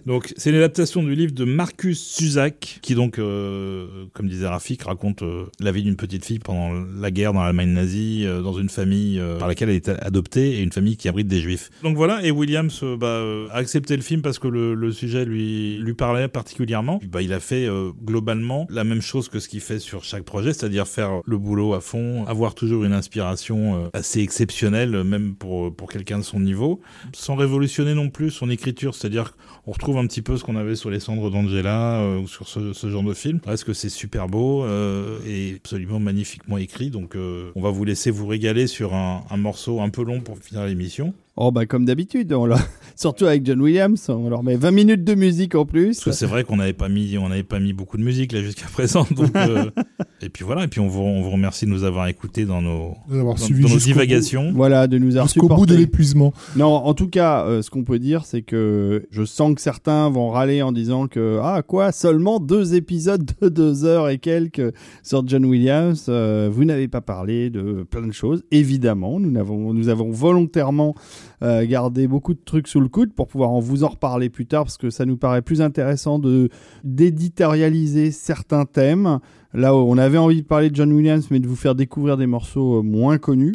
[0.06, 5.22] Donc, c'est l'adaptation du livre de Marcus Suzak, qui donc, euh, comme disait Rafik, raconte
[5.22, 8.68] euh, la vie d'une petite fille pendant la guerre dans l'Allemagne nazie, euh, dans une
[8.68, 11.70] famille euh, par laquelle elle est adoptée et une famille qui abrite des juifs.
[11.82, 16.28] Donc voilà, et Williams bah, a accepté le film parce que le, sujet lui, parlait
[16.28, 17.00] particulièrement.
[17.10, 17.68] Bah, il a fait
[18.04, 21.74] globalement la même chose que ce qu'il fait sur chaque projet, c'est-à-dire faire le boulot
[21.74, 26.80] à fond, avoir toujours une inspiration assez exceptionnelle, même pour, pour quelqu'un de son niveau,
[27.12, 29.34] sans révolutionner non plus son écriture, c'est-à-dire
[29.68, 32.48] on retrouve un petit peu ce qu'on avait sur les cendres d'Angela euh, ou sur
[32.48, 33.38] ce, genre de film.
[33.46, 36.88] Reste que c'est super beau euh, et absolument magnifiquement écrit.
[36.88, 40.38] Donc euh, on va vous laisser vous régaler sur un morceau un peu long pour
[40.38, 41.12] finir l'émission.
[41.40, 42.58] Oh bah comme d'habitude, on l'a-
[42.96, 45.94] surtout avec John Williams, on leur met 20 minutes de musique en plus.
[46.00, 48.32] Parce que c'est vrai qu'on n'avait pas mis, on n'avait pas mis beaucoup de musique
[48.32, 49.06] là jusqu'à présent.
[49.14, 49.70] Donc, euh,
[50.20, 50.64] et puis voilà.
[50.64, 53.62] Et puis on vous, on vous remercie de nous avoir écoutés dans nos, dans, suivi
[53.62, 54.52] dans nos bout- divagations.
[54.52, 56.32] Voilà, de nous avoir jusqu'au bout de l'épuisement.
[56.56, 60.10] Non, en tout cas, euh, ce qu'on peut dire, c'est que je sens que certains
[60.10, 64.74] vont râler en disant que ah quoi, seulement deux épisodes de deux heures et quelques
[65.04, 66.06] sur John Williams.
[66.08, 68.42] euh, vous n'avez pas parlé de plein de choses.
[68.50, 70.96] Évidemment, nous avons nous avons volontairement
[71.42, 74.46] euh, gardé beaucoup de trucs sous le coude pour pouvoir en vous en reparler plus
[74.46, 76.48] tard parce que ça nous paraît plus intéressant de
[76.84, 79.18] d'éditorialiser certains thèmes.
[79.54, 82.18] Là, où on avait envie de parler de John Williams, mais de vous faire découvrir
[82.18, 83.54] des morceaux euh, moins connus.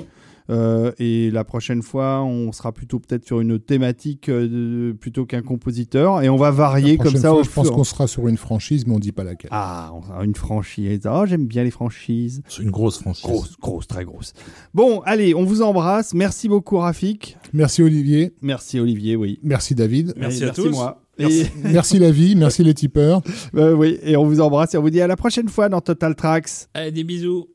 [0.49, 5.25] Euh, et la prochaine fois, on sera plutôt peut-être sur une thématique euh, de- plutôt
[5.25, 6.21] qu'un compositeur.
[6.21, 8.85] Et on va varier comme ça fois, au je pense qu'on sera sur une franchise,
[8.85, 9.49] mais on dit pas laquelle.
[9.53, 11.01] Ah, on une franchise.
[11.09, 12.41] Oh, j'aime bien les franchises.
[12.49, 13.23] C'est une grosse franchise.
[13.23, 14.33] Grosse, grosse, très grosse.
[14.73, 16.13] Bon, allez, on vous embrasse.
[16.13, 17.37] Merci beaucoup, Rafik.
[17.53, 19.39] Merci Olivier, Merci, Olivier, oui.
[19.43, 20.69] merci David, Merci Et à tous.
[20.69, 21.01] moi.
[21.19, 21.41] Merci.
[21.41, 23.21] Et, merci la vie, merci les tipeurs.
[23.55, 25.79] euh, oui, et on vous embrasse et on vous dit à la prochaine fois dans
[25.81, 26.49] Total Tracks.
[26.73, 27.47] Allez, des bisous.